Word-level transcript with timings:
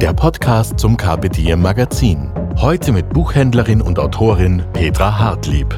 der 0.00 0.12
Podcast 0.12 0.78
zum 0.78 0.96
Diem 0.96 1.60
Magazin. 1.60 2.30
Heute 2.56 2.92
mit 2.92 3.08
Buchhändlerin 3.08 3.82
und 3.82 3.98
Autorin 3.98 4.62
Petra 4.72 5.18
Hartlieb. 5.18 5.76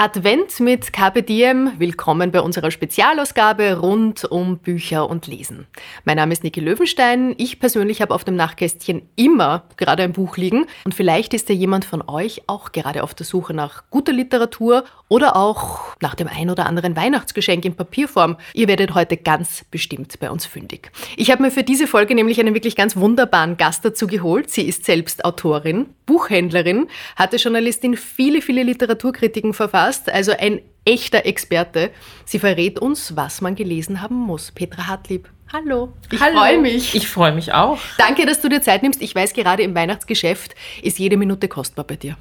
Advent 0.02 0.62
mit 0.62 0.94
Carpe 0.94 1.24
Diem. 1.24 1.74
Willkommen 1.78 2.32
bei 2.32 2.40
unserer 2.40 2.72
Spezialausgabe 2.72 3.80
rund 3.80 4.24
um 4.24 4.60
Bücher 4.60 5.10
und 5.10 5.28
Lesen. 5.28 5.68
Mein 6.06 6.16
Name 6.16 6.32
ist 6.32 6.42
Niki 6.42 6.62
Löwenstein. 6.62 7.36
Ich 7.38 7.60
persönlich 7.60 8.02
habe 8.02 8.16
auf 8.16 8.24
dem 8.24 8.38
Nachtkästchen 8.38 9.02
immer 9.18 9.66
gerade 9.76 10.04
ein 10.04 10.14
Buch 10.14 10.38
liegen. 10.38 10.68
Und 10.86 10.96
vielleicht 10.96 11.34
ist 11.34 11.50
ja 11.50 11.56
jemand 11.56 11.84
von 11.84 12.02
euch 12.08 12.44
auch 12.48 12.72
gerade 12.72 13.04
auf 13.04 13.14
der 13.14 13.26
Suche 13.26 13.54
nach 13.54 13.90
guter 13.90 14.14
Literatur 14.14 14.86
oder 15.10 15.36
auch 15.36 15.98
nach 16.00 16.16
dem 16.16 16.30
ein 16.30 16.50
oder 16.50 16.66
anderen 16.66 16.96
Weihnachtsgeschenk 16.96 17.66
in 17.66 17.76
Papierform. 17.76 18.38
Ihr 18.54 18.70
werdet 18.70 18.96
heute 18.96 19.18
ganz 19.18 19.66
bestimmt 19.70 20.18
bei 20.22 20.32
uns 20.32 20.46
fündig. 20.46 20.94
Ich 21.18 21.30
habe 21.30 21.44
mir 21.44 21.52
für 21.52 21.64
diese 21.64 21.88
Folge 21.88 22.16
nämlich 22.16 22.40
einen 22.40 22.54
wirklich 22.54 22.78
ganz 22.78 22.96
wunderbaren 22.96 23.58
Gast 23.58 23.84
dazu 23.84 24.08
geholt. 24.08 24.50
Sie 24.50 24.66
ist 24.66 24.86
selbst 24.86 25.26
Autorin, 25.26 25.88
Buchhändlerin, 26.06 26.88
hatte 27.18 27.36
Journalistin 27.36 27.98
viele, 27.98 28.42
viele 28.42 28.64
Literaturkritiken 28.64 29.54
verfasst 29.54 29.89
Gast, 29.90 30.08
also 30.08 30.34
ein 30.38 30.62
echter 30.86 31.26
Experte. 31.26 31.90
Sie 32.24 32.38
verrät 32.38 32.78
uns, 32.78 33.16
was 33.16 33.42
man 33.42 33.56
gelesen 33.56 34.04
haben 34.04 34.18
muss. 34.18 34.52
Petra 34.52 34.86
Hartlieb. 34.86 35.28
Hallo. 35.52 35.94
Ich 36.12 36.20
freue 36.20 36.60
mich. 36.60 36.94
Ich 36.94 37.08
freue 37.08 37.32
mich 37.32 37.54
auch. 37.54 37.80
Danke, 37.98 38.28
dass 38.28 38.40
du 38.40 38.50
dir 38.50 38.62
Zeit 38.62 38.84
nimmst. 38.84 39.02
Ich 39.02 39.16
weiß, 39.16 39.34
gerade 39.34 39.64
im 39.64 39.74
Weihnachtsgeschäft 39.74 40.54
ist 40.84 41.00
jede 41.00 41.18
Minute 41.18 41.48
kostbar 41.48 41.86
bei 41.86 41.96
dir. 41.96 42.18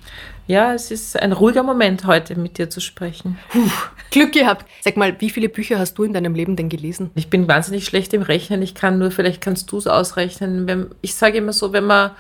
Ja, 0.47 0.73
es 0.73 0.91
ist 0.91 1.21
ein 1.21 1.33
ruhiger 1.33 1.63
Moment 1.63 2.07
heute 2.07 2.39
mit 2.39 2.57
dir 2.57 2.71
zu 2.71 2.81
sprechen. 2.81 3.39
Puh, 3.51 3.69
Glück 4.11 4.33
gehabt. 4.33 4.65
Sag 4.81 4.97
mal, 4.97 5.21
wie 5.21 5.29
viele 5.29 5.51
Bücher 5.51 5.79
hast 5.79 5.99
du 5.99 6.05
in 6.05 6.15
deinem 6.15 6.35
Leben 6.35 6.57
denn 6.57 6.71
gelesen? 6.71 7.11
Ich 7.17 7.29
bin 7.29 7.49
wahnsinnig 7.49 7.85
schlecht 7.85 8.15
im 8.15 8.23
Rechnen. 8.23 8.63
Ich 8.63 8.75
kann 8.75 8.99
nur, 8.99 9.11
vielleicht 9.11 9.43
kannst 9.43 9.71
du 9.73 9.77
es 9.77 9.87
ausrechnen. 9.87 10.89
Ich 11.03 11.15
sage 11.15 11.37
immer 11.37 11.53
so, 11.53 11.75
wenn 11.75 11.85
man 11.85 12.13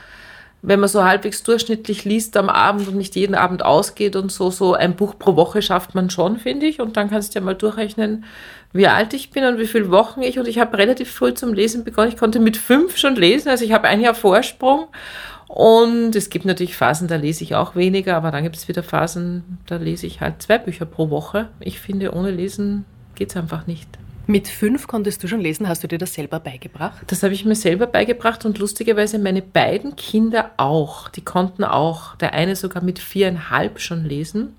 wenn 0.60 0.80
man 0.80 0.88
so 0.88 1.04
halbwegs 1.04 1.42
durchschnittlich 1.44 2.04
liest 2.04 2.36
am 2.36 2.48
Abend 2.48 2.88
und 2.88 2.96
nicht 2.96 3.14
jeden 3.14 3.36
Abend 3.36 3.64
ausgeht 3.64 4.16
und 4.16 4.32
so, 4.32 4.50
so 4.50 4.74
ein 4.74 4.96
Buch 4.96 5.14
pro 5.18 5.36
Woche 5.36 5.62
schafft 5.62 5.94
man 5.94 6.10
schon, 6.10 6.38
finde 6.38 6.66
ich. 6.66 6.80
Und 6.80 6.96
dann 6.96 7.10
kannst 7.10 7.34
du 7.34 7.38
ja 7.38 7.44
mal 7.44 7.54
durchrechnen, 7.54 8.24
wie 8.72 8.88
alt 8.88 9.14
ich 9.14 9.30
bin 9.30 9.44
und 9.44 9.58
wie 9.58 9.66
viele 9.66 9.90
Wochen 9.90 10.22
ich. 10.22 10.38
Und 10.38 10.48
ich 10.48 10.58
habe 10.58 10.76
relativ 10.76 11.12
früh 11.12 11.32
zum 11.32 11.52
Lesen 11.52 11.84
begonnen. 11.84 12.10
Ich 12.10 12.18
konnte 12.18 12.40
mit 12.40 12.56
fünf 12.56 12.96
schon 12.96 13.14
lesen, 13.14 13.48
also 13.48 13.64
ich 13.64 13.72
habe 13.72 13.86
ein 13.86 14.00
Jahr 14.00 14.14
Vorsprung. 14.14 14.88
Und 15.46 16.14
es 16.14 16.28
gibt 16.28 16.44
natürlich 16.44 16.76
Phasen, 16.76 17.08
da 17.08 17.16
lese 17.16 17.42
ich 17.42 17.54
auch 17.54 17.74
weniger, 17.74 18.16
aber 18.16 18.30
dann 18.30 18.42
gibt 18.42 18.56
es 18.56 18.68
wieder 18.68 18.82
Phasen, 18.82 19.58
da 19.66 19.76
lese 19.76 20.06
ich 20.06 20.20
halt 20.20 20.42
zwei 20.42 20.58
Bücher 20.58 20.84
pro 20.84 21.08
Woche. 21.08 21.48
Ich 21.60 21.80
finde, 21.80 22.12
ohne 22.12 22.30
Lesen 22.30 22.84
geht 23.14 23.30
es 23.30 23.36
einfach 23.36 23.66
nicht. 23.66 23.88
Mit 24.30 24.46
fünf 24.46 24.86
konntest 24.86 25.24
du 25.24 25.26
schon 25.26 25.40
lesen. 25.40 25.68
Hast 25.68 25.82
du 25.82 25.88
dir 25.88 25.96
das 25.96 26.12
selber 26.12 26.38
beigebracht? 26.38 27.02
Das 27.06 27.22
habe 27.22 27.32
ich 27.32 27.46
mir 27.46 27.54
selber 27.54 27.86
beigebracht 27.86 28.44
und 28.44 28.58
lustigerweise 28.58 29.18
meine 29.18 29.40
beiden 29.40 29.96
Kinder 29.96 30.50
auch. 30.58 31.08
Die 31.08 31.24
konnten 31.24 31.64
auch, 31.64 32.14
der 32.16 32.34
eine 32.34 32.54
sogar 32.54 32.84
mit 32.84 32.98
viereinhalb 32.98 33.80
schon 33.80 34.04
lesen. 34.04 34.54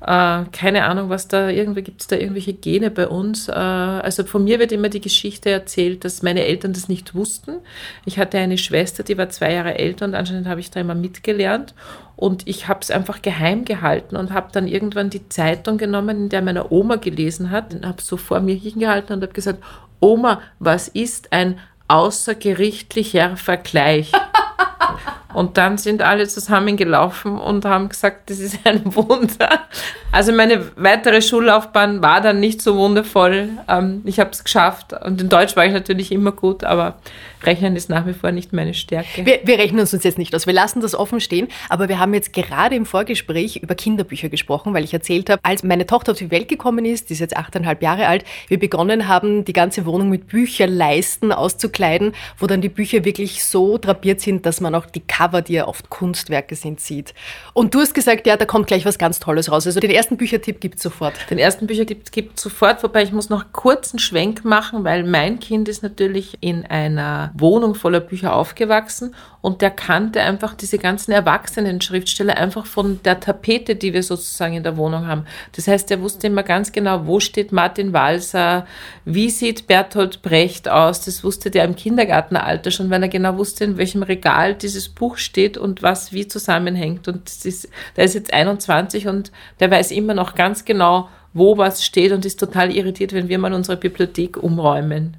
Äh, 0.00 0.44
keine 0.52 0.84
Ahnung, 0.84 1.08
was 1.08 1.26
da 1.26 1.48
irgendwie 1.48 1.82
gibt 1.82 2.02
es 2.02 2.06
da 2.06 2.16
irgendwelche 2.16 2.52
Gene 2.52 2.90
bei 2.90 3.08
uns. 3.08 3.48
Äh, 3.48 3.52
also 3.52 4.24
von 4.24 4.44
mir 4.44 4.58
wird 4.58 4.72
immer 4.72 4.90
die 4.90 5.00
Geschichte 5.00 5.50
erzählt, 5.50 6.04
dass 6.04 6.22
meine 6.22 6.44
Eltern 6.44 6.74
das 6.74 6.88
nicht 6.88 7.14
wussten. 7.14 7.56
Ich 8.04 8.18
hatte 8.18 8.38
eine 8.38 8.58
Schwester, 8.58 9.02
die 9.02 9.16
war 9.16 9.30
zwei 9.30 9.54
Jahre 9.54 9.78
älter 9.78 10.04
und 10.04 10.14
anscheinend 10.14 10.48
habe 10.48 10.60
ich 10.60 10.70
da 10.70 10.80
immer 10.80 10.94
mitgelernt. 10.94 11.74
Und 12.14 12.46
ich 12.46 12.68
habe 12.68 12.80
es 12.82 12.90
einfach 12.90 13.20
geheim 13.22 13.64
gehalten 13.64 14.16
und 14.16 14.32
habe 14.32 14.48
dann 14.52 14.68
irgendwann 14.68 15.10
die 15.10 15.28
Zeitung 15.28 15.76
genommen, 15.76 16.24
in 16.24 16.28
der 16.28 16.42
meine 16.42 16.70
Oma 16.70 16.96
gelesen 16.96 17.50
hat, 17.50 17.74
und 17.74 17.86
habe 17.86 18.00
so 18.00 18.16
vor 18.16 18.40
mir 18.40 18.54
hingehalten 18.54 19.14
und 19.14 19.22
habe 19.22 19.34
gesagt, 19.34 19.62
Oma, 20.00 20.40
was 20.58 20.88
ist 20.88 21.32
ein 21.32 21.58
außergerichtlicher 21.88 23.36
Vergleich? 23.36 24.12
Und 25.36 25.58
dann 25.58 25.76
sind 25.76 26.00
alle 26.00 26.26
zusammengelaufen 26.26 27.38
und 27.38 27.66
haben 27.66 27.90
gesagt, 27.90 28.30
das 28.30 28.38
ist 28.38 28.58
ein 28.64 28.80
Wunder. 28.94 29.66
Also 30.10 30.32
meine 30.32 30.64
weitere 30.76 31.20
Schullaufbahn 31.20 32.00
war 32.00 32.22
dann 32.22 32.40
nicht 32.40 32.62
so 32.62 32.74
wundervoll. 32.78 33.50
Ähm, 33.68 34.00
ich 34.06 34.18
habe 34.18 34.30
es 34.30 34.44
geschafft 34.44 34.94
und 34.94 35.20
in 35.20 35.28
Deutsch 35.28 35.54
war 35.54 35.66
ich 35.66 35.74
natürlich 35.74 36.10
immer 36.10 36.32
gut, 36.32 36.64
aber 36.64 36.96
Rechnen 37.42 37.76
ist 37.76 37.88
nach 37.88 38.06
wie 38.06 38.12
vor 38.12 38.32
nicht 38.32 38.52
meine 38.52 38.74
Stärke. 38.74 39.24
Wir, 39.24 39.40
wir 39.44 39.58
rechnen 39.58 39.80
uns 39.80 39.92
jetzt 39.92 40.18
nicht 40.18 40.34
aus. 40.34 40.46
Wir 40.46 40.54
lassen 40.54 40.80
das 40.80 40.94
offen 40.94 41.20
stehen. 41.20 41.48
Aber 41.68 41.88
wir 41.88 41.98
haben 41.98 42.14
jetzt 42.14 42.32
gerade 42.32 42.74
im 42.74 42.86
Vorgespräch 42.86 43.56
über 43.56 43.74
Kinderbücher 43.74 44.28
gesprochen, 44.28 44.74
weil 44.74 44.84
ich 44.84 44.92
erzählt 44.92 45.30
habe, 45.30 45.40
als 45.44 45.62
meine 45.62 45.86
Tochter 45.86 46.12
auf 46.12 46.18
die 46.18 46.30
Welt 46.30 46.48
gekommen 46.48 46.84
ist, 46.84 47.08
die 47.08 47.14
ist 47.14 47.20
jetzt 47.20 47.36
achteinhalb 47.36 47.82
Jahre 47.82 48.08
alt, 48.08 48.24
wir 48.48 48.58
begonnen 48.58 49.08
haben, 49.08 49.44
die 49.44 49.52
ganze 49.52 49.86
Wohnung 49.86 50.08
mit 50.08 50.28
Bücherleisten 50.28 51.32
auszukleiden, 51.32 52.14
wo 52.38 52.46
dann 52.46 52.60
die 52.60 52.68
Bücher 52.68 53.04
wirklich 53.04 53.44
so 53.44 53.78
drapiert 53.78 54.20
sind, 54.20 54.46
dass 54.46 54.60
man 54.60 54.74
auch 54.74 54.86
die 54.86 55.00
Cover, 55.00 55.25
die 55.28 55.54
ja 55.54 55.66
oft 55.66 55.90
Kunstwerke 55.90 56.56
sind, 56.56 56.80
sieht. 56.80 57.14
Und 57.52 57.74
du 57.74 57.80
hast 57.80 57.94
gesagt, 57.94 58.26
ja, 58.26 58.36
da 58.36 58.44
kommt 58.44 58.66
gleich 58.66 58.84
was 58.84 58.98
ganz 58.98 59.20
Tolles 59.20 59.50
raus. 59.50 59.66
Also 59.66 59.80
den 59.80 59.90
ersten 59.90 60.16
Büchertipp 60.16 60.60
gibt 60.60 60.76
es 60.76 60.82
sofort. 60.82 61.14
Den 61.30 61.38
ersten 61.38 61.66
Büchertipp 61.66 62.10
gibt 62.12 62.38
es 62.38 62.42
sofort, 62.42 62.82
wobei 62.82 63.02
ich 63.02 63.12
muss 63.12 63.28
noch 63.28 63.52
kurz 63.52 63.92
einen 63.92 63.98
Schwenk 63.98 64.44
machen, 64.44 64.84
weil 64.84 65.04
mein 65.04 65.40
Kind 65.40 65.68
ist 65.68 65.82
natürlich 65.82 66.38
in 66.40 66.64
einer 66.66 67.32
Wohnung 67.36 67.74
voller 67.74 68.00
Bücher 68.00 68.34
aufgewachsen 68.34 69.14
und 69.46 69.62
der 69.62 69.70
kannte 69.70 70.20
einfach 70.22 70.54
diese 70.54 70.76
ganzen 70.76 71.12
erwachsenen 71.12 71.80
Schriftsteller 71.80 72.36
einfach 72.36 72.66
von 72.66 72.98
der 73.04 73.20
Tapete, 73.20 73.76
die 73.76 73.92
wir 73.92 74.02
sozusagen 74.02 74.54
in 74.54 74.64
der 74.64 74.76
Wohnung 74.76 75.06
haben. 75.06 75.24
Das 75.54 75.68
heißt, 75.68 75.88
er 75.92 76.00
wusste 76.00 76.26
immer 76.26 76.42
ganz 76.42 76.72
genau, 76.72 77.06
wo 77.06 77.20
steht 77.20 77.52
Martin 77.52 77.92
Walser, 77.92 78.66
wie 79.04 79.30
sieht 79.30 79.68
Bertolt 79.68 80.20
Brecht 80.22 80.68
aus. 80.68 81.04
Das 81.04 81.22
wusste 81.22 81.52
der 81.52 81.62
im 81.62 81.76
Kindergartenalter 81.76 82.72
schon, 82.72 82.90
weil 82.90 83.04
er 83.04 83.08
genau 83.08 83.38
wusste, 83.38 83.62
in 83.62 83.78
welchem 83.78 84.02
Regal 84.02 84.56
dieses 84.56 84.88
Buch 84.88 85.05
steht 85.14 85.56
und 85.56 85.82
was 85.82 86.12
wie 86.12 86.26
zusammenhängt. 86.26 87.06
Und 87.06 87.26
das 87.26 87.44
ist, 87.44 87.68
der 87.96 88.04
ist 88.04 88.14
jetzt 88.14 88.32
21 88.32 89.06
und 89.06 89.30
der 89.60 89.70
weiß 89.70 89.92
immer 89.92 90.14
noch 90.14 90.34
ganz 90.34 90.64
genau, 90.64 91.08
wo 91.32 91.56
was 91.56 91.84
steht 91.84 92.12
und 92.12 92.24
ist 92.24 92.40
total 92.40 92.74
irritiert, 92.74 93.12
wenn 93.12 93.28
wir 93.28 93.38
mal 93.38 93.52
unsere 93.52 93.76
Bibliothek 93.76 94.42
umräumen. 94.42 95.16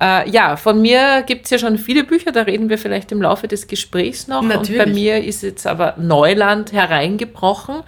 Äh, 0.00 0.28
ja, 0.30 0.56
von 0.56 0.82
mir 0.82 1.22
gibt 1.26 1.44
es 1.44 1.50
ja 1.50 1.58
schon 1.58 1.78
viele 1.78 2.04
Bücher, 2.04 2.32
da 2.32 2.42
reden 2.42 2.68
wir 2.68 2.78
vielleicht 2.78 3.12
im 3.12 3.22
Laufe 3.22 3.48
des 3.48 3.66
Gesprächs 3.66 4.26
noch. 4.26 4.42
Natürlich. 4.42 4.80
Und 4.80 4.86
bei 4.86 4.92
mir 4.92 5.22
ist 5.22 5.42
jetzt 5.42 5.66
aber 5.66 5.94
Neuland 5.98 6.72
hereingebrochen. 6.72 7.82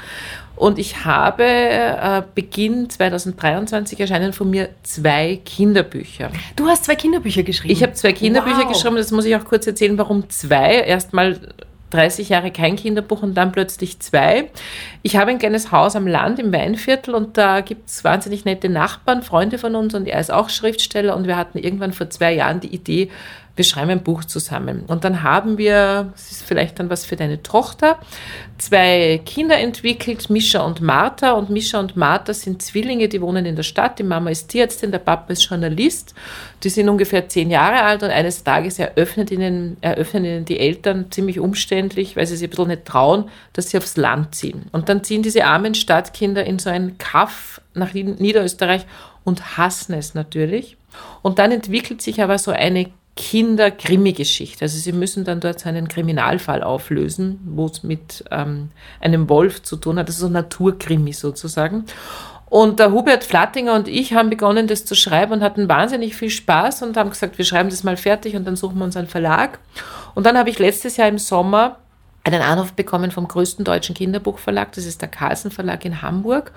Und 0.56 0.78
ich 0.78 1.04
habe 1.04 1.44
äh, 1.44 2.22
Beginn 2.34 2.88
2023 2.88 4.00
erscheinen 4.00 4.32
von 4.32 4.50
mir 4.50 4.70
zwei 4.82 5.38
Kinderbücher. 5.44 6.30
Du 6.56 6.66
hast 6.66 6.86
zwei 6.86 6.96
Kinderbücher 6.96 7.42
geschrieben? 7.42 7.72
Ich 7.72 7.82
habe 7.82 7.92
zwei 7.92 8.12
Kinderbücher 8.12 8.64
wow. 8.64 8.72
geschrieben, 8.72 8.96
das 8.96 9.12
muss 9.12 9.26
ich 9.26 9.36
auch 9.36 9.44
kurz 9.44 9.66
erzählen, 9.66 9.98
warum 9.98 10.28
zwei. 10.30 10.76
Erstmal 10.76 11.38
30 11.90 12.30
Jahre 12.30 12.50
kein 12.50 12.76
Kinderbuch 12.76 13.22
und 13.22 13.34
dann 13.34 13.52
plötzlich 13.52 14.00
zwei. 14.00 14.50
Ich 15.02 15.16
habe 15.16 15.30
ein 15.30 15.38
kleines 15.38 15.70
Haus 15.72 15.94
am 15.94 16.06
Land 16.06 16.38
im 16.38 16.52
Weinviertel 16.52 17.14
und 17.14 17.36
da 17.36 17.60
gibt 17.60 17.88
es 17.88 18.02
wahnsinnig 18.02 18.44
nette 18.44 18.68
Nachbarn, 18.68 19.22
Freunde 19.22 19.58
von 19.58 19.76
uns 19.76 19.94
und 19.94 20.08
er 20.08 20.20
ist 20.20 20.32
auch 20.32 20.48
Schriftsteller 20.48 21.16
und 21.16 21.26
wir 21.26 21.36
hatten 21.36 21.58
irgendwann 21.58 21.92
vor 21.92 22.10
zwei 22.10 22.34
Jahren 22.34 22.60
die 22.60 22.74
Idee, 22.74 23.10
wir 23.56 23.64
schreiben 23.64 23.90
ein 23.90 24.02
Buch 24.02 24.24
zusammen. 24.24 24.84
Und 24.86 25.04
dann 25.04 25.22
haben 25.22 25.56
wir, 25.56 26.10
das 26.12 26.30
ist 26.30 26.42
vielleicht 26.42 26.78
dann 26.78 26.90
was 26.90 27.06
für 27.06 27.16
deine 27.16 27.42
Tochter, 27.42 27.98
zwei 28.58 29.20
Kinder 29.24 29.58
entwickelt, 29.58 30.28
Mischa 30.28 30.60
und 30.60 30.82
Martha. 30.82 31.32
Und 31.32 31.48
Mischa 31.48 31.80
und 31.80 31.96
Martha 31.96 32.34
sind 32.34 32.60
Zwillinge, 32.60 33.08
die 33.08 33.20
wohnen 33.20 33.46
in 33.46 33.56
der 33.56 33.62
Stadt. 33.62 33.98
Die 33.98 34.02
Mama 34.02 34.30
ist 34.30 34.48
Tierärztin, 34.48 34.92
der 34.92 34.98
Papa 34.98 35.32
ist 35.32 35.48
Journalist. 35.48 36.14
Die 36.62 36.68
sind 36.68 36.88
ungefähr 36.88 37.28
zehn 37.28 37.50
Jahre 37.50 37.82
alt 37.82 38.02
und 38.02 38.10
eines 38.10 38.44
Tages 38.44 38.78
eröffnet 38.78 39.30
ihnen, 39.30 39.78
eröffnen 39.80 40.24
ihnen 40.24 40.44
die 40.44 40.60
Eltern 40.60 41.10
ziemlich 41.10 41.40
umständlich, 41.40 42.14
weil 42.16 42.26
sie 42.26 42.36
sich 42.36 42.48
ein 42.48 42.50
bisschen 42.50 42.68
nicht 42.68 42.84
trauen, 42.84 43.30
dass 43.54 43.70
sie 43.70 43.78
aufs 43.78 43.96
Land 43.96 44.34
ziehen. 44.34 44.66
Und 44.72 44.90
dann 44.90 45.02
ziehen 45.02 45.22
diese 45.22 45.44
armen 45.44 45.74
Stadtkinder 45.74 46.44
in 46.44 46.58
so 46.58 46.68
ein 46.68 46.98
Kaff 46.98 47.60
nach 47.74 47.94
Niederösterreich 47.94 48.84
und 49.24 49.56
hassen 49.56 49.94
es 49.94 50.14
natürlich. 50.14 50.76
Und 51.22 51.38
dann 51.38 51.52
entwickelt 51.52 52.02
sich 52.02 52.22
aber 52.22 52.38
so 52.38 52.50
eine 52.50 52.90
Kinder-Krimi-Geschichte. 53.16 54.66
Also 54.66 54.78
sie 54.78 54.92
müssen 54.92 55.24
dann 55.24 55.40
dort 55.40 55.66
einen 55.66 55.88
Kriminalfall 55.88 56.62
auflösen, 56.62 57.40
wo 57.44 57.66
es 57.66 57.82
mit 57.82 58.24
ähm, 58.30 58.68
einem 59.00 59.28
Wolf 59.28 59.62
zu 59.62 59.76
tun 59.76 59.98
hat. 59.98 60.08
Das 60.08 60.16
ist 60.16 60.20
so 60.20 60.28
Naturkrimi 60.28 61.12
sozusagen. 61.12 61.86
Und 62.48 62.78
der 62.78 62.92
Hubert 62.92 63.24
Flattinger 63.24 63.74
und 63.74 63.88
ich 63.88 64.14
haben 64.14 64.30
begonnen, 64.30 64.68
das 64.68 64.84
zu 64.84 64.94
schreiben 64.94 65.32
und 65.32 65.42
hatten 65.42 65.68
wahnsinnig 65.68 66.14
viel 66.14 66.30
Spaß 66.30 66.82
und 66.82 66.96
haben 66.96 67.10
gesagt, 67.10 67.38
wir 67.38 67.44
schreiben 67.44 67.70
das 67.70 67.82
mal 67.82 67.96
fertig 67.96 68.36
und 68.36 68.46
dann 68.46 68.54
suchen 68.54 68.78
wir 68.78 68.84
uns 68.84 68.96
einen 68.96 69.08
Verlag. 69.08 69.58
Und 70.14 70.26
dann 70.26 70.38
habe 70.38 70.50
ich 70.50 70.58
letztes 70.58 70.96
Jahr 70.96 71.08
im 71.08 71.18
Sommer 71.18 71.78
einen 72.22 72.42
Anruf 72.42 72.72
bekommen 72.72 73.10
vom 73.10 73.26
größten 73.26 73.64
deutschen 73.64 73.94
Kinderbuchverlag, 73.94 74.72
das 74.72 74.84
ist 74.84 75.00
der 75.00 75.08
Carlsen 75.08 75.50
Verlag 75.50 75.84
in 75.84 76.02
Hamburg. 76.02 76.52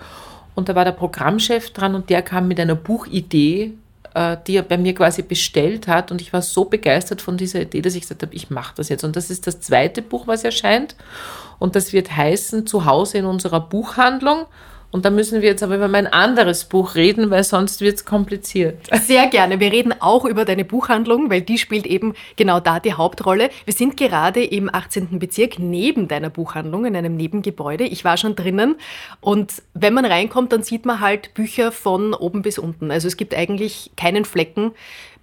Und 0.55 0.67
da 0.67 0.75
war 0.75 0.83
der 0.83 0.91
Programmchef 0.91 1.71
dran 1.71 1.95
und 1.95 2.09
der 2.09 2.21
kam 2.21 2.47
mit 2.47 2.59
einer 2.59 2.75
Buchidee 2.75 3.73
äh, 4.19 4.37
die 4.45 4.57
er 4.57 4.63
bei 4.63 4.77
mir 4.77 4.93
quasi 4.93 5.21
bestellt 5.21 5.87
hat. 5.87 6.11
Und 6.11 6.19
ich 6.19 6.33
war 6.33 6.41
so 6.41 6.65
begeistert 6.65 7.21
von 7.21 7.37
dieser 7.37 7.61
Idee, 7.61 7.81
dass 7.81 7.95
ich 7.95 8.01
gesagt 8.01 8.21
habe, 8.21 8.35
ich 8.35 8.49
mache 8.49 8.73
das 8.75 8.89
jetzt. 8.89 9.05
Und 9.05 9.15
das 9.15 9.29
ist 9.29 9.47
das 9.47 9.61
zweite 9.61 10.01
Buch, 10.01 10.27
was 10.27 10.43
erscheint. 10.43 10.95
Und 11.57 11.77
das 11.77 11.93
wird 11.93 12.15
heißen 12.15 12.67
Zuhause 12.67 13.19
in 13.19 13.25
unserer 13.25 13.61
Buchhandlung. 13.61 14.45
Und 14.91 15.05
da 15.05 15.11
müssen 15.11 15.41
wir 15.41 15.49
jetzt 15.49 15.61
aber 15.61 15.75
über 15.75 15.87
mein 15.87 16.07
anderes 16.07 16.65
Buch 16.65 16.95
reden, 16.95 17.29
weil 17.29 17.43
sonst 17.43 17.81
wird 17.81 17.97
es 17.97 18.05
kompliziert. 18.05 18.87
Sehr 19.03 19.27
gerne. 19.27 19.59
Wir 19.59 19.71
reden 19.71 19.93
auch 19.99 20.25
über 20.25 20.45
deine 20.45 20.65
Buchhandlung, 20.65 21.29
weil 21.29 21.41
die 21.41 21.59
spielt 21.59 21.85
eben 21.85 22.15
genau 22.37 22.59
da 22.59 22.79
die 22.79 22.93
Hauptrolle. 22.93 23.49
Wir 23.65 23.73
sind 23.73 23.97
gerade 23.97 24.43
im 24.43 24.73
18. 24.73 25.19
Bezirk 25.19 25.59
neben 25.59 26.07
deiner 26.07 26.31
Buchhandlung 26.31 26.85
in 26.85 26.95
einem 26.95 27.15
Nebengebäude. 27.15 27.83
Ich 27.83 28.03
war 28.03 28.17
schon 28.17 28.35
drinnen 28.35 28.75
und 29.21 29.61
wenn 29.75 29.93
man 29.93 30.05
reinkommt, 30.05 30.51
dann 30.51 30.63
sieht 30.63 30.85
man 30.85 30.99
halt 30.99 31.35
Bücher 31.35 31.71
von 31.71 32.15
oben 32.15 32.41
bis 32.41 32.57
unten. 32.57 32.89
Also 32.89 33.07
es 33.07 33.15
gibt 33.15 33.35
eigentlich 33.35 33.91
keinen 33.95 34.25
Flecken 34.25 34.71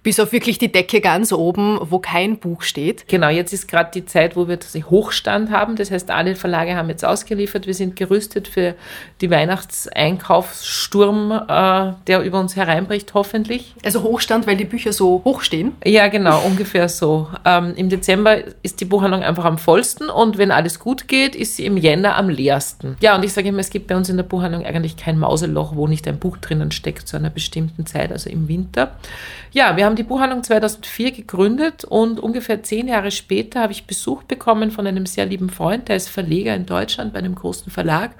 bis 0.07 0.19
auf 0.21 0.31
wirklich 0.31 0.57
die 0.57 0.71
Decke 0.71 1.01
ganz 1.01 1.33
oben, 1.33 1.79
wo 1.81 1.99
kein 1.99 2.39
Buch 2.39 2.61
steht. 2.61 3.09
Genau, 3.09 3.27
jetzt 3.27 3.51
ist 3.51 3.67
gerade 3.67 3.91
die 3.93 4.05
Zeit, 4.05 4.37
wo 4.37 4.47
wir 4.47 4.57
Hochstand 4.89 5.51
haben. 5.51 5.75
Das 5.75 5.91
heißt, 5.91 6.09
alle 6.11 6.37
Verlage 6.37 6.77
haben 6.77 6.87
jetzt 6.87 7.03
ausgeliefert. 7.03 7.67
Wir 7.67 7.73
sind 7.73 7.97
gerüstet 7.97 8.47
für 8.47 8.75
die 9.19 9.29
Weihnachtseinkaufssturm, 9.29 11.43
äh, 11.49 11.91
der 12.07 12.21
über 12.21 12.39
uns 12.39 12.55
hereinbricht, 12.55 13.13
hoffentlich. 13.15 13.75
Also 13.83 14.01
Hochstand, 14.01 14.47
weil 14.47 14.55
die 14.55 14.63
Bücher 14.63 14.93
so 14.93 15.21
hoch 15.25 15.41
stehen? 15.41 15.73
Ja, 15.83 16.07
genau, 16.07 16.39
ungefähr 16.39 16.87
so. 16.87 17.27
Ähm, 17.43 17.73
Im 17.75 17.89
Dezember 17.89 18.37
ist 18.63 18.79
die 18.79 18.85
Buchhandlung 18.85 19.23
einfach 19.23 19.43
am 19.43 19.57
vollsten 19.57 20.09
und 20.09 20.37
wenn 20.37 20.51
alles 20.51 20.79
gut 20.79 21.09
geht, 21.09 21.35
ist 21.35 21.57
sie 21.57 21.65
im 21.65 21.75
Jänner 21.75 22.15
am 22.15 22.29
leersten. 22.29 22.95
Ja, 23.01 23.17
und 23.17 23.25
ich 23.25 23.33
sage 23.33 23.49
immer, 23.49 23.59
es 23.59 23.71
gibt 23.71 23.87
bei 23.87 23.97
uns 23.97 24.07
in 24.07 24.15
der 24.15 24.23
Buchhandlung 24.23 24.65
eigentlich 24.65 24.95
kein 24.95 25.19
Mauseloch, 25.19 25.75
wo 25.75 25.85
nicht 25.85 26.07
ein 26.07 26.17
Buch 26.17 26.37
drinnen 26.37 26.71
steckt 26.71 27.09
zu 27.09 27.17
einer 27.17 27.29
bestimmten 27.29 27.85
Zeit, 27.85 28.13
also 28.13 28.29
im 28.29 28.47
Winter. 28.47 28.95
Ja, 29.51 29.75
wir 29.75 29.85
haben 29.85 29.96
die 29.97 30.03
Buchhandlung 30.03 30.43
2004 30.43 31.11
gegründet 31.11 31.83
und 31.83 32.19
ungefähr 32.19 32.61
zehn 32.61 32.87
Jahre 32.87 33.11
später 33.11 33.61
habe 33.61 33.71
ich 33.71 33.87
Besuch 33.87 34.23
bekommen 34.23 34.69
von 34.69 34.85
einem 34.85 35.05
sehr 35.05 35.25
lieben 35.25 35.49
Freund, 35.49 35.89
der 35.89 35.95
ist 35.95 36.09
Verleger 36.09 36.55
in 36.55 36.65
Deutschland 36.65 37.13
bei 37.13 37.19
einem 37.19 37.35
großen 37.35 37.71
Verlag. 37.71 38.11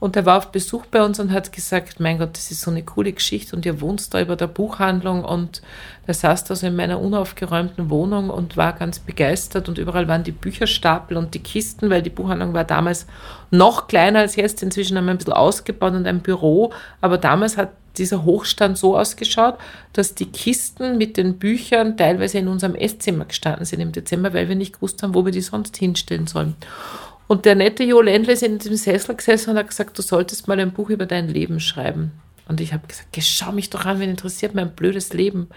Und 0.00 0.16
der 0.16 0.26
war 0.26 0.36
auf 0.36 0.52
Besuch 0.52 0.84
bei 0.86 1.02
uns 1.02 1.18
und 1.18 1.32
hat 1.32 1.50
gesagt, 1.50 1.98
mein 1.98 2.18
Gott, 2.18 2.36
das 2.36 2.50
ist 2.50 2.60
so 2.60 2.70
eine 2.70 2.82
coole 2.82 3.12
Geschichte 3.12 3.56
und 3.56 3.64
ihr 3.64 3.80
wohnt 3.80 4.12
da 4.12 4.20
über 4.20 4.36
der 4.36 4.48
Buchhandlung 4.48 5.24
und 5.24 5.62
der 6.06 6.12
saß 6.12 6.44
da 6.44 6.54
so 6.54 6.66
in 6.66 6.76
meiner 6.76 7.00
unaufgeräumten 7.00 7.88
Wohnung 7.88 8.28
und 8.28 8.58
war 8.58 8.74
ganz 8.74 8.98
begeistert 8.98 9.66
und 9.68 9.78
überall 9.78 10.06
waren 10.06 10.22
die 10.22 10.32
Bücherstapel 10.32 11.16
und 11.16 11.32
die 11.32 11.42
Kisten, 11.42 11.88
weil 11.88 12.02
die 12.02 12.10
Buchhandlung 12.10 12.52
war 12.52 12.64
damals 12.64 13.06
noch 13.50 13.88
kleiner 13.88 14.18
als 14.18 14.36
jetzt. 14.36 14.62
Inzwischen 14.62 14.98
haben 14.98 15.06
wir 15.06 15.12
ein 15.12 15.18
bisschen 15.18 15.32
ausgebaut 15.32 15.94
und 15.94 16.06
ein 16.06 16.20
Büro, 16.20 16.72
aber 17.00 17.16
damals 17.16 17.56
hat 17.56 17.70
dieser 17.98 18.24
Hochstand 18.24 18.78
so 18.78 18.96
ausgeschaut, 18.96 19.58
dass 19.92 20.14
die 20.14 20.26
Kisten 20.26 20.98
mit 20.98 21.16
den 21.16 21.38
Büchern 21.38 21.96
teilweise 21.96 22.38
in 22.38 22.48
unserem 22.48 22.74
Esszimmer 22.74 23.24
gestanden 23.24 23.64
sind 23.64 23.80
im 23.80 23.92
Dezember, 23.92 24.34
weil 24.34 24.48
wir 24.48 24.56
nicht 24.56 24.74
gewusst 24.74 25.02
haben, 25.02 25.14
wo 25.14 25.24
wir 25.24 25.32
die 25.32 25.40
sonst 25.40 25.76
hinstellen 25.76 26.26
sollen. 26.26 26.56
Und 27.26 27.44
der 27.44 27.54
nette 27.54 27.84
Jo 27.84 28.00
Ländle 28.02 28.32
ist 28.32 28.42
in 28.42 28.58
diesem 28.58 28.76
Sessel 28.76 29.14
gesessen 29.14 29.50
und 29.50 29.56
hat 29.56 29.68
gesagt, 29.68 29.96
du 29.98 30.02
solltest 30.02 30.46
mal 30.46 30.60
ein 30.60 30.72
Buch 30.72 30.90
über 30.90 31.06
dein 31.06 31.28
Leben 31.28 31.60
schreiben. 31.60 32.12
Und 32.48 32.60
ich 32.60 32.72
habe 32.72 32.86
gesagt, 32.86 33.16
schau 33.22 33.52
mich 33.52 33.70
doch 33.70 33.86
an, 33.86 34.00
wen 34.00 34.10
interessiert 34.10 34.54
mein 34.54 34.74
blödes 34.74 35.12
Leben. 35.12 35.48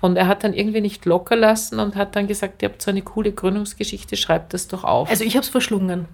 Und 0.00 0.16
er 0.16 0.26
hat 0.26 0.44
dann 0.44 0.54
irgendwie 0.54 0.80
nicht 0.80 1.04
locker 1.04 1.36
lassen 1.36 1.78
und 1.78 1.96
hat 1.96 2.16
dann 2.16 2.26
gesagt, 2.26 2.62
ihr 2.62 2.68
habt 2.68 2.82
so 2.82 2.90
eine 2.90 3.02
coole 3.02 3.32
Gründungsgeschichte, 3.32 4.16
schreibt 4.16 4.52
das 4.52 4.68
doch 4.68 4.84
auf. 4.84 5.08
Also 5.10 5.24
ich 5.24 5.34
habe 5.34 5.44
es 5.44 5.48
verschlungen. 5.48 6.06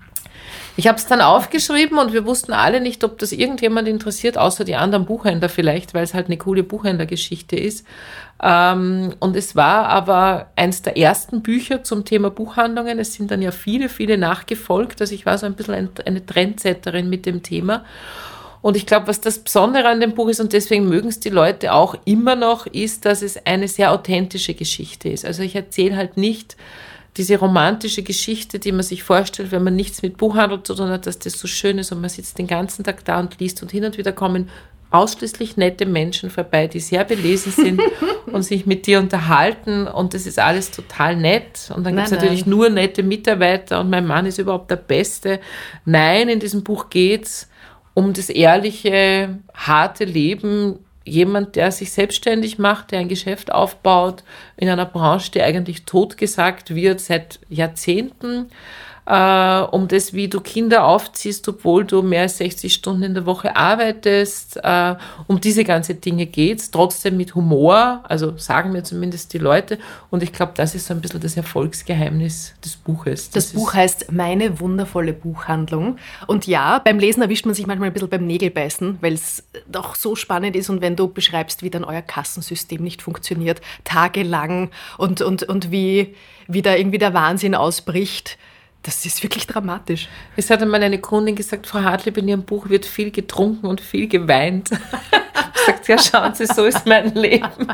Ich 0.76 0.86
habe 0.88 0.98
es 0.98 1.06
dann 1.06 1.20
aufgeschrieben 1.20 1.98
und 1.98 2.12
wir 2.12 2.24
wussten 2.24 2.52
alle 2.52 2.80
nicht, 2.80 3.04
ob 3.04 3.18
das 3.18 3.32
irgendjemand 3.32 3.88
interessiert, 3.88 4.38
außer 4.38 4.64
die 4.64 4.76
anderen 4.76 5.04
Buchhändler 5.04 5.48
vielleicht, 5.48 5.94
weil 5.94 6.04
es 6.04 6.14
halt 6.14 6.26
eine 6.26 6.38
coole 6.38 6.62
Buchhändlergeschichte 6.62 7.56
ist. 7.56 7.86
Ähm, 8.42 9.14
und 9.18 9.36
es 9.36 9.56
war 9.56 9.88
aber 9.88 10.50
eins 10.56 10.82
der 10.82 10.96
ersten 10.96 11.42
Bücher 11.42 11.82
zum 11.84 12.04
Thema 12.04 12.30
Buchhandlungen. 12.30 12.98
Es 12.98 13.14
sind 13.14 13.30
dann 13.30 13.42
ja 13.42 13.50
viele, 13.50 13.88
viele 13.88 14.16
nachgefolgt. 14.16 15.00
Also 15.00 15.14
ich 15.14 15.26
war 15.26 15.36
so 15.36 15.46
ein 15.46 15.54
bisschen 15.54 15.90
eine 16.06 16.24
Trendsetterin 16.24 17.10
mit 17.10 17.26
dem 17.26 17.42
Thema. 17.42 17.84
Und 18.62 18.76
ich 18.76 18.86
glaube, 18.86 19.06
was 19.06 19.20
das 19.20 19.38
Besondere 19.38 19.88
an 19.88 20.00
dem 20.00 20.14
Buch 20.14 20.28
ist, 20.28 20.40
und 20.40 20.52
deswegen 20.52 20.88
mögen 20.88 21.08
es 21.08 21.20
die 21.20 21.30
Leute 21.30 21.72
auch 21.72 21.94
immer 22.04 22.36
noch, 22.36 22.66
ist, 22.66 23.06
dass 23.06 23.22
es 23.22 23.46
eine 23.46 23.68
sehr 23.68 23.90
authentische 23.90 24.54
Geschichte 24.54 25.08
ist. 25.08 25.24
Also 25.24 25.42
ich 25.42 25.56
erzähle 25.56 25.96
halt 25.96 26.16
nicht 26.16 26.56
diese 27.20 27.38
romantische 27.38 28.02
Geschichte, 28.02 28.58
die 28.58 28.72
man 28.72 28.82
sich 28.82 29.02
vorstellt, 29.02 29.52
wenn 29.52 29.62
man 29.62 29.76
nichts 29.76 30.00
mit 30.00 30.16
Buchhandel 30.16 30.62
zu 30.62 30.74
tun 30.74 30.88
hat, 30.88 31.06
dass 31.06 31.18
das 31.18 31.38
so 31.38 31.46
schön 31.46 31.76
ist 31.76 31.92
und 31.92 32.00
man 32.00 32.08
sitzt 32.08 32.38
den 32.38 32.46
ganzen 32.46 32.82
Tag 32.82 33.04
da 33.04 33.20
und 33.20 33.38
liest 33.38 33.60
und 33.60 33.70
hin 33.70 33.84
und 33.84 33.98
wieder 33.98 34.12
kommen 34.12 34.48
ausschließlich 34.90 35.58
nette 35.58 35.84
Menschen 35.84 36.30
vorbei, 36.30 36.66
die 36.66 36.80
sehr 36.80 37.04
belesen 37.04 37.52
sind 37.52 37.82
und 38.32 38.42
sich 38.42 38.64
mit 38.64 38.86
dir 38.86 39.00
unterhalten 39.00 39.86
und 39.86 40.14
das 40.14 40.24
ist 40.24 40.38
alles 40.38 40.70
total 40.70 41.14
nett. 41.14 41.70
Und 41.76 41.84
dann 41.84 41.94
gibt 41.94 42.06
es 42.06 42.12
natürlich 42.12 42.46
nur 42.46 42.70
nette 42.70 43.02
Mitarbeiter 43.02 43.80
und 43.80 43.90
mein 43.90 44.06
Mann 44.06 44.24
ist 44.24 44.38
überhaupt 44.38 44.70
der 44.70 44.76
Beste. 44.76 45.40
Nein, 45.84 46.30
in 46.30 46.40
diesem 46.40 46.64
Buch 46.64 46.88
geht's 46.88 47.50
um 47.92 48.14
das 48.14 48.30
ehrliche, 48.30 49.40
harte 49.52 50.06
Leben 50.06 50.78
jemand, 51.10 51.56
der 51.56 51.72
sich 51.72 51.92
selbstständig 51.92 52.58
macht, 52.58 52.92
der 52.92 53.00
ein 53.00 53.08
Geschäft 53.08 53.52
aufbaut 53.52 54.22
in 54.56 54.68
einer 54.68 54.86
Branche, 54.86 55.32
die 55.32 55.42
eigentlich 55.42 55.84
totgesagt 55.84 56.74
wird 56.74 57.00
seit 57.00 57.40
Jahrzehnten 57.48 58.48
äh, 59.10 59.62
um 59.72 59.88
das, 59.88 60.12
wie 60.12 60.28
du 60.28 60.40
Kinder 60.40 60.84
aufziehst, 60.84 61.48
obwohl 61.48 61.84
du 61.84 62.00
mehr 62.00 62.22
als 62.22 62.38
60 62.38 62.72
Stunden 62.72 63.02
in 63.02 63.14
der 63.14 63.26
Woche 63.26 63.56
arbeitest. 63.56 64.60
Äh, 64.62 64.94
um 65.26 65.40
diese 65.40 65.64
ganzen 65.64 66.00
Dinge 66.00 66.26
geht's, 66.26 66.70
trotzdem 66.70 67.16
mit 67.16 67.34
Humor, 67.34 68.04
also 68.04 68.36
sagen 68.36 68.70
mir 68.70 68.84
zumindest 68.84 69.32
die 69.32 69.38
Leute. 69.38 69.78
Und 70.10 70.22
ich 70.22 70.32
glaube, 70.32 70.52
das 70.54 70.76
ist 70.76 70.86
so 70.86 70.94
ein 70.94 71.00
bisschen 71.00 71.20
das 71.20 71.36
Erfolgsgeheimnis 71.36 72.54
des 72.64 72.76
Buches. 72.76 73.30
Das, 73.30 73.46
das 73.46 73.52
Buch 73.54 73.74
heißt 73.74 74.12
Meine 74.12 74.60
wundervolle 74.60 75.12
Buchhandlung. 75.12 75.96
Und 76.28 76.46
ja, 76.46 76.78
beim 76.78 77.00
Lesen 77.00 77.22
erwischt 77.22 77.46
man 77.46 77.56
sich 77.56 77.66
manchmal 77.66 77.90
ein 77.90 77.92
bisschen 77.92 78.10
beim 78.10 78.26
Nägelbeißen, 78.26 78.98
weil 79.00 79.14
es 79.14 79.42
doch 79.66 79.96
so 79.96 80.14
spannend 80.14 80.54
ist 80.54 80.70
und 80.70 80.82
wenn 80.82 80.94
du 80.94 81.08
beschreibst, 81.08 81.64
wie 81.64 81.70
dann 81.70 81.82
euer 81.82 82.02
Kassensystem 82.02 82.80
nicht 82.80 83.02
funktioniert, 83.02 83.60
tagelang 83.82 84.70
und, 84.98 85.20
und, 85.20 85.42
und 85.42 85.72
wie, 85.72 86.14
wie 86.46 86.62
da 86.62 86.76
irgendwie 86.76 86.98
der 86.98 87.12
Wahnsinn 87.12 87.56
ausbricht 87.56 88.38
das 88.82 89.04
ist 89.04 89.22
wirklich 89.22 89.46
dramatisch. 89.46 90.08
Es 90.36 90.50
hat 90.50 90.62
einmal 90.62 90.82
eine 90.82 90.98
Kundin 90.98 91.36
gesagt, 91.36 91.66
Frau 91.66 91.80
Hartlieb, 91.80 92.16
in 92.16 92.28
Ihrem 92.28 92.44
Buch 92.44 92.68
wird 92.68 92.86
viel 92.86 93.10
getrunken 93.10 93.66
und 93.66 93.80
viel 93.80 94.08
geweint. 94.08 94.70
Ich 95.52 95.66
sagt, 95.66 95.88
ja, 95.88 95.98
schauen 95.98 96.34
Sie, 96.34 96.46
so 96.46 96.64
ist 96.64 96.86
mein 96.86 97.14
Leben. 97.14 97.68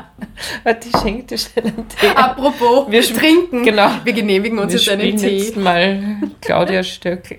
Ich 0.64 1.00
schenke 1.00 1.22
dir 1.22 1.38
schnell 1.38 1.66
einen 1.66 1.88
Tee. 1.88 2.08
Apropos, 2.08 2.90
wir 2.90 3.00
trinken. 3.02 3.62
Genau. 3.62 3.90
Wir 4.02 4.12
genehmigen 4.12 4.58
uns 4.58 4.72
wir 4.72 4.80
jetzt 4.80 4.88
einen 4.88 5.16
Tee. 5.16 5.38
jetzt 5.38 5.56
mal 5.56 6.16
Claudia 6.40 6.82
Stöck. 6.82 7.36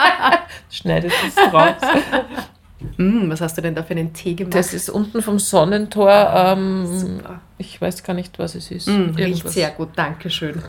Schneidet 0.70 1.12
das 1.24 1.52
raus. 1.52 1.76
Mm, 2.98 3.30
was 3.30 3.40
hast 3.40 3.56
du 3.56 3.62
denn 3.62 3.74
da 3.74 3.82
für 3.82 3.92
einen 3.92 4.12
Tee 4.12 4.34
gemacht? 4.34 4.54
Das 4.54 4.74
ist 4.74 4.90
unten 4.90 5.22
vom 5.22 5.38
Sonnentor. 5.38 6.10
Ähm, 6.34 7.20
ich 7.56 7.80
weiß 7.80 8.02
gar 8.02 8.14
nicht, 8.14 8.38
was 8.38 8.54
es 8.54 8.70
ist. 8.70 8.88
Mm, 8.88 9.14
riecht 9.16 9.48
sehr 9.48 9.70
gut, 9.70 9.90
danke 9.96 10.28
schön. 10.28 10.62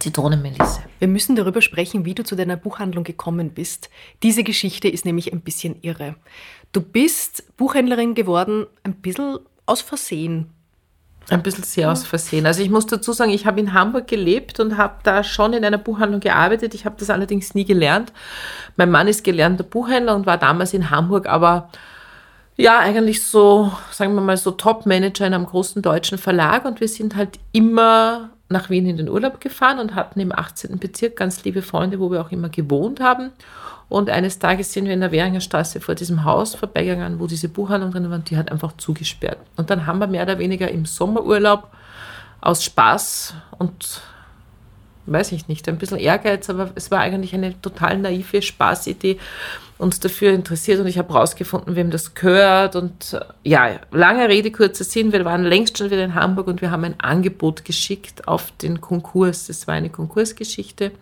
Zitronenmelisse. 0.00 0.80
Wir 0.98 1.08
müssen 1.08 1.36
darüber 1.36 1.62
sprechen, 1.62 2.04
wie 2.04 2.14
du 2.14 2.24
zu 2.24 2.36
deiner 2.36 2.56
Buchhandlung 2.56 3.04
gekommen 3.04 3.50
bist. 3.50 3.90
Diese 4.22 4.44
Geschichte 4.44 4.88
ist 4.88 5.04
nämlich 5.04 5.32
ein 5.32 5.40
bisschen 5.40 5.76
irre. 5.82 6.16
Du 6.72 6.80
bist 6.80 7.44
Buchhändlerin 7.56 8.14
geworden, 8.14 8.66
ein 8.84 8.94
bisschen 8.94 9.38
aus 9.66 9.80
Versehen. 9.80 10.50
Ein 11.30 11.42
bisschen 11.42 11.64
sehr 11.64 11.92
aus 11.92 12.04
Versehen. 12.04 12.46
Also 12.46 12.62
ich 12.62 12.70
muss 12.70 12.86
dazu 12.86 13.12
sagen, 13.12 13.30
ich 13.30 13.44
habe 13.44 13.60
in 13.60 13.74
Hamburg 13.74 14.08
gelebt 14.08 14.60
und 14.60 14.78
habe 14.78 14.94
da 15.02 15.22
schon 15.22 15.52
in 15.52 15.64
einer 15.64 15.76
Buchhandlung 15.76 16.20
gearbeitet. 16.20 16.72
Ich 16.72 16.86
habe 16.86 16.96
das 16.98 17.10
allerdings 17.10 17.54
nie 17.54 17.66
gelernt. 17.66 18.14
Mein 18.76 18.90
Mann 18.90 19.08
ist 19.08 19.24
gelernter 19.24 19.64
Buchhändler 19.64 20.14
und 20.14 20.24
war 20.24 20.38
damals 20.38 20.72
in 20.72 20.90
Hamburg, 20.90 21.26
aber 21.26 21.68
ja, 22.56 22.78
eigentlich 22.78 23.24
so, 23.24 23.72
sagen 23.92 24.14
wir 24.14 24.20
mal, 24.20 24.36
so 24.36 24.50
Top-Manager 24.50 25.26
in 25.26 25.34
einem 25.34 25.46
großen 25.46 25.82
deutschen 25.82 26.18
Verlag 26.18 26.64
und 26.64 26.80
wir 26.80 26.88
sind 26.88 27.14
halt 27.14 27.38
immer 27.52 28.30
nach 28.48 28.70
Wien 28.70 28.86
in 28.86 28.96
den 28.96 29.08
Urlaub 29.08 29.40
gefahren 29.40 29.78
und 29.78 29.94
hatten 29.94 30.20
im 30.20 30.32
18. 30.32 30.78
Bezirk 30.78 31.16
ganz 31.16 31.44
liebe 31.44 31.62
Freunde, 31.62 32.00
wo 32.00 32.10
wir 32.10 32.20
auch 32.20 32.32
immer 32.32 32.48
gewohnt 32.48 33.00
haben. 33.00 33.30
Und 33.88 34.10
eines 34.10 34.38
Tages 34.38 34.72
sind 34.72 34.86
wir 34.86 34.94
in 34.94 35.00
der 35.00 35.12
Währinger 35.12 35.40
Straße 35.40 35.80
vor 35.80 35.94
diesem 35.94 36.24
Haus 36.24 36.54
vorbeigegangen, 36.54 37.20
wo 37.20 37.26
diese 37.26 37.48
Buchhandlung 37.48 37.90
drin 37.90 38.10
war 38.10 38.18
die 38.18 38.36
hat 38.36 38.52
einfach 38.52 38.76
zugesperrt. 38.76 39.38
Und 39.56 39.70
dann 39.70 39.86
haben 39.86 39.98
wir 39.98 40.06
mehr 40.06 40.22
oder 40.22 40.38
weniger 40.38 40.70
im 40.70 40.84
Sommerurlaub 40.84 41.70
aus 42.40 42.64
Spaß 42.64 43.34
und 43.58 44.02
weiß 45.06 45.32
ich 45.32 45.48
nicht, 45.48 45.66
ein 45.68 45.78
bisschen 45.78 45.98
Ehrgeiz, 45.98 46.50
aber 46.50 46.70
es 46.74 46.90
war 46.90 47.00
eigentlich 47.00 47.34
eine 47.34 47.60
total 47.60 47.98
naive 47.98 48.42
Spaßidee, 48.42 49.18
uns 49.78 50.00
dafür 50.00 50.32
interessiert 50.32 50.80
und 50.80 50.86
ich 50.86 50.98
habe 50.98 51.12
rausgefunden, 51.12 51.76
wem 51.76 51.90
das 51.90 52.14
gehört 52.14 52.76
und 52.76 53.18
ja, 53.44 53.78
lange 53.92 54.28
Rede, 54.28 54.50
kurzer 54.50 54.84
Sinn, 54.84 55.12
wir 55.12 55.24
waren 55.24 55.44
längst 55.44 55.78
schon 55.78 55.90
wieder 55.90 56.04
in 56.04 56.14
Hamburg 56.14 56.48
und 56.48 56.60
wir 56.60 56.70
haben 56.70 56.84
ein 56.84 56.98
Angebot 56.98 57.64
geschickt 57.64 58.26
auf 58.26 58.50
den 58.60 58.80
Konkurs. 58.80 59.46
Das 59.46 59.66
war 59.66 59.74
eine 59.74 59.90
Konkursgeschichte 59.90 60.92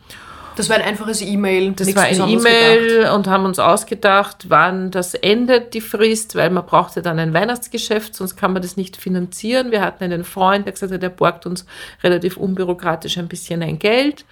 das 0.57 0.71
war 0.71 0.77
ein 0.77 0.83
einfaches 0.83 1.21
E-Mail. 1.21 1.73
Das 1.73 1.95
war 1.95 2.05
ein 2.05 2.29
E-Mail 2.29 3.11
und 3.15 3.27
haben 3.27 3.45
uns 3.45 3.59
ausgedacht, 3.59 4.47
wann 4.49 4.91
das 4.91 5.15
endet, 5.15 5.75
die 5.75 5.83
Frist, 5.83 6.35
weil 6.35 6.49
man 6.51 6.65
brauchte 6.65 7.03
dann 7.03 7.19
ein 7.19 7.35
Weihnachtsgeschäft, 7.35 8.15
sonst 8.15 8.37
kann 8.37 8.55
man 8.55 8.63
das 8.63 8.77
nicht 8.77 8.97
finanzieren. 8.97 9.71
Wir 9.71 9.83
hatten 9.83 10.05
einen 10.05 10.25
Freund, 10.25 10.65
der 10.65 10.73
gesagt 10.73 10.93
hat, 10.93 11.03
der 11.03 11.11
borgt 11.11 11.45
uns 11.45 11.67
relativ 12.03 12.39
unbürokratisch 12.39 13.19
ein 13.19 13.29
bisschen 13.29 13.63
ein 13.63 13.79
Geld. 13.79 14.25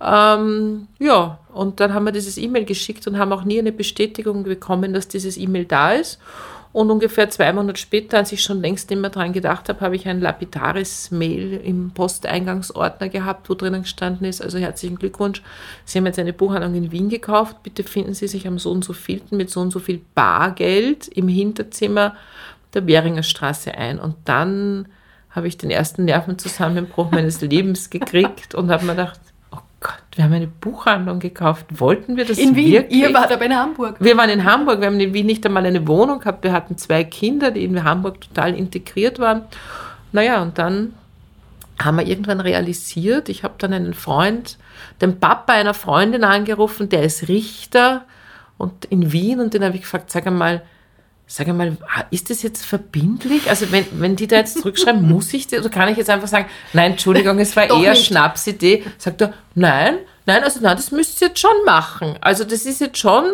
Ähm, 0.00 0.86
ja, 0.98 1.38
und 1.52 1.80
dann 1.80 1.92
haben 1.92 2.04
wir 2.04 2.12
dieses 2.12 2.38
E-Mail 2.38 2.64
geschickt 2.64 3.06
und 3.06 3.18
haben 3.18 3.32
auch 3.32 3.44
nie 3.44 3.58
eine 3.58 3.72
Bestätigung 3.72 4.44
bekommen, 4.44 4.92
dass 4.92 5.08
dieses 5.08 5.36
E-Mail 5.36 5.64
da 5.64 5.92
ist. 5.92 6.18
Und 6.72 6.90
ungefähr 6.90 7.30
zwei 7.30 7.52
Monate 7.52 7.80
später, 7.80 8.18
als 8.18 8.30
ich 8.30 8.42
schon 8.42 8.60
längst 8.60 8.90
nicht 8.90 9.00
mehr 9.00 9.10
dran 9.10 9.32
gedacht 9.32 9.68
habe, 9.68 9.80
habe 9.80 9.96
ich 9.96 10.06
ein 10.06 10.20
lapidares 10.20 11.10
Mail 11.10 11.54
im 11.64 11.90
Posteingangsordner 11.92 13.08
gehabt, 13.08 13.48
wo 13.48 13.54
drinnen 13.54 13.82
gestanden 13.82 14.26
ist, 14.26 14.42
also 14.42 14.58
herzlichen 14.58 14.96
Glückwunsch, 14.96 15.42
Sie 15.86 15.98
haben 15.98 16.06
jetzt 16.06 16.18
eine 16.18 16.34
Buchhandlung 16.34 16.74
in 16.74 16.92
Wien 16.92 17.08
gekauft, 17.08 17.62
bitte 17.62 17.84
finden 17.84 18.12
Sie 18.12 18.28
sich 18.28 18.46
am 18.46 18.58
so 18.58 18.70
und 18.70 18.84
so 18.84 18.92
vielten 18.92 19.38
mit 19.38 19.50
so 19.50 19.60
und 19.60 19.70
so 19.70 19.78
viel 19.78 20.02
Bargeld 20.14 21.08
im 21.08 21.26
Hinterzimmer 21.26 22.14
der 22.74 22.86
Währinger 22.86 23.22
Straße 23.22 23.74
ein. 23.74 23.98
Und 23.98 24.16
dann 24.26 24.88
habe 25.30 25.48
ich 25.48 25.56
den 25.56 25.70
ersten 25.70 26.04
Nervenzusammenbruch 26.04 27.10
meines 27.10 27.40
Lebens 27.40 27.88
gekriegt 27.88 28.54
und 28.54 28.70
habe 28.70 28.84
mir 28.84 28.92
gedacht, 28.92 29.20
wir 30.18 30.24
haben 30.24 30.32
eine 30.32 30.48
Buchhandlung 30.48 31.20
gekauft. 31.20 31.66
Wollten 31.70 32.16
wir 32.16 32.24
das 32.24 32.38
in 32.38 32.56
Wien? 32.56 32.72
wirklich? 32.72 33.02
Ihr 33.02 33.14
wart 33.14 33.30
aber 33.30 33.44
in 33.44 33.54
Hamburg. 33.54 33.98
Wir 34.00 34.16
waren 34.16 34.30
in 34.30 34.42
Hamburg. 34.42 34.80
Wir 34.80 34.88
haben 34.88 34.98
in 34.98 35.14
Wien 35.14 35.26
nicht 35.26 35.46
einmal 35.46 35.64
eine 35.64 35.86
Wohnung 35.86 36.18
gehabt. 36.18 36.42
Wir 36.42 36.50
hatten 36.50 36.76
zwei 36.76 37.04
Kinder, 37.04 37.52
die 37.52 37.62
in 37.62 37.84
Hamburg 37.84 38.22
total 38.22 38.56
integriert 38.56 39.20
waren. 39.20 39.42
Naja, 40.10 40.42
und 40.42 40.58
dann 40.58 40.94
haben 41.78 41.98
wir 41.98 42.06
irgendwann 42.08 42.40
realisiert, 42.40 43.28
ich 43.28 43.44
habe 43.44 43.54
dann 43.58 43.72
einen 43.72 43.94
Freund, 43.94 44.58
den 45.00 45.20
Papa 45.20 45.52
einer 45.52 45.72
Freundin 45.72 46.24
angerufen, 46.24 46.88
der 46.88 47.04
ist 47.04 47.28
Richter 47.28 48.04
und 48.56 48.86
in 48.86 49.12
Wien 49.12 49.38
und 49.38 49.54
den 49.54 49.62
habe 49.62 49.76
ich 49.76 49.82
gefragt, 49.82 50.10
sag 50.10 50.26
einmal, 50.26 50.62
sag 51.28 51.46
einmal, 51.46 51.76
ist 52.10 52.30
das 52.30 52.42
jetzt 52.42 52.64
verbindlich? 52.64 53.48
Also 53.50 53.70
wenn, 53.70 53.86
wenn 54.00 54.16
die 54.16 54.26
da 54.26 54.36
jetzt 54.36 54.58
zurückschreiben, 54.58 55.02
muss 55.08 55.32
ich 55.34 55.46
das, 55.46 55.60
oder 55.60 55.68
kann 55.68 55.88
ich 55.90 55.98
jetzt 55.98 56.10
einfach 56.10 56.26
sagen, 56.26 56.46
nein, 56.72 56.92
Entschuldigung, 56.92 57.38
es 57.38 57.54
war 57.54 57.64
eher 57.70 57.92
nicht. 57.92 58.06
Schnapsidee. 58.06 58.84
Sagt 58.96 59.20
er, 59.20 59.34
nein, 59.54 59.98
nein, 60.24 60.42
also 60.42 60.58
nein, 60.60 60.76
das 60.76 60.90
müsst 60.90 61.20
ihr 61.20 61.28
jetzt 61.28 61.38
schon 61.38 61.64
machen. 61.66 62.16
Also 62.22 62.44
das 62.44 62.64
ist 62.64 62.80
jetzt 62.80 62.98
schon, 62.98 63.24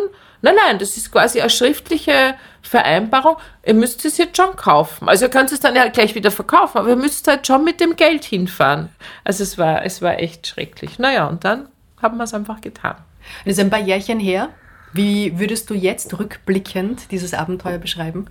nein, 0.41 0.55
nein, 0.67 0.77
das 0.77 0.97
ist 0.97 1.09
quasi 1.09 1.39
eine 1.39 1.49
schriftliche 1.49 2.35
Vereinbarung. 2.61 3.37
Ihr 3.65 3.73
müsst 3.73 4.03
es 4.03 4.17
jetzt 4.17 4.35
schon 4.35 4.57
kaufen. 4.57 5.07
Also 5.07 5.25
ihr 5.25 5.31
könnt 5.31 5.53
es 5.53 5.61
dann 5.61 5.75
ja 5.75 5.87
gleich 5.87 6.15
wieder 6.15 6.31
verkaufen, 6.31 6.79
aber 6.79 6.89
ihr 6.89 6.95
müsst 6.97 7.27
halt 7.29 7.47
schon 7.47 7.63
mit 7.63 7.79
dem 7.79 7.95
Geld 7.95 8.25
hinfahren. 8.25 8.89
Also 9.23 9.41
es 9.43 9.57
war, 9.57 9.85
es 9.85 10.01
war 10.01 10.19
echt 10.19 10.47
schrecklich. 10.47 10.99
Naja, 10.99 11.27
und 11.27 11.45
dann 11.45 11.69
haben 12.01 12.17
wir 12.17 12.25
es 12.25 12.33
einfach 12.33 12.59
getan. 12.59 12.97
Das 13.45 13.53
ist 13.53 13.59
ein 13.59 13.69
paar 13.69 13.79
Jährchen 13.79 14.19
her. 14.19 14.49
Wie 14.95 15.37
würdest 15.39 15.69
du 15.69 15.73
jetzt 15.73 16.17
rückblickend 16.17 17.11
dieses 17.11 17.33
Abenteuer 17.33 17.79
beschreiben? 17.79 18.27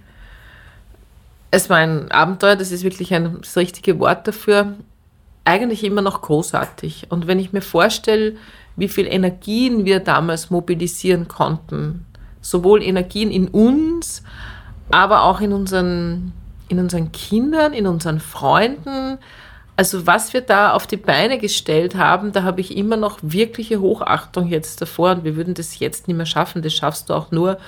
Es 1.50 1.68
war 1.68 1.76
ein 1.76 2.11
Abenteuer, 2.11 2.56
das 2.56 2.73
ist 2.73 2.85
wirklich 2.85 3.12
ein, 3.12 3.37
das 3.42 3.59
richtige 3.59 3.99
Wort 3.99 4.26
dafür. 4.26 4.75
Eigentlich 5.44 5.85
immer 5.85 6.00
noch 6.00 6.23
großartig. 6.23 7.09
Und 7.11 7.26
wenn 7.26 7.38
ich 7.38 7.52
mir 7.52 7.61
vorstelle, 7.61 8.37
wie 8.76 8.88
viel 8.88 9.06
Energien 9.06 9.85
wir 9.85 10.00
damals 10.00 10.49
mobilisieren 10.49 11.28
konnten, 11.28 12.06
sowohl 12.40 12.83
Energien 12.83 13.30
in 13.30 13.49
uns, 13.49 14.23
aber 14.90 15.25
auch 15.25 15.42
in 15.42 15.52
unseren, 15.52 16.33
in 16.68 16.78
unseren 16.78 17.12
Kindern, 17.12 17.75
in 17.75 17.87
unseren 17.87 18.21
Freunden, 18.21 19.18
also 19.76 20.06
was 20.06 20.32
wir 20.32 20.40
da 20.40 20.72
auf 20.72 20.86
die 20.86 20.96
Beine 20.96 21.38
gestellt 21.38 21.96
haben, 21.96 22.32
da 22.32 22.44
habe 22.44 22.60
ich 22.60 22.76
immer 22.76 22.96
noch 22.96 23.18
wirkliche 23.22 23.80
Hochachtung 23.80 24.46
jetzt 24.46 24.80
davor 24.80 25.12
und 25.12 25.24
wir 25.24 25.36
würden 25.36 25.54
das 25.54 25.78
jetzt 25.78 26.06
nicht 26.06 26.16
mehr 26.16 26.26
schaffen. 26.26 26.62
Das 26.62 26.74
schaffst 26.74 27.10
du 27.10 27.14
auch 27.14 27.32
nur, 27.32 27.58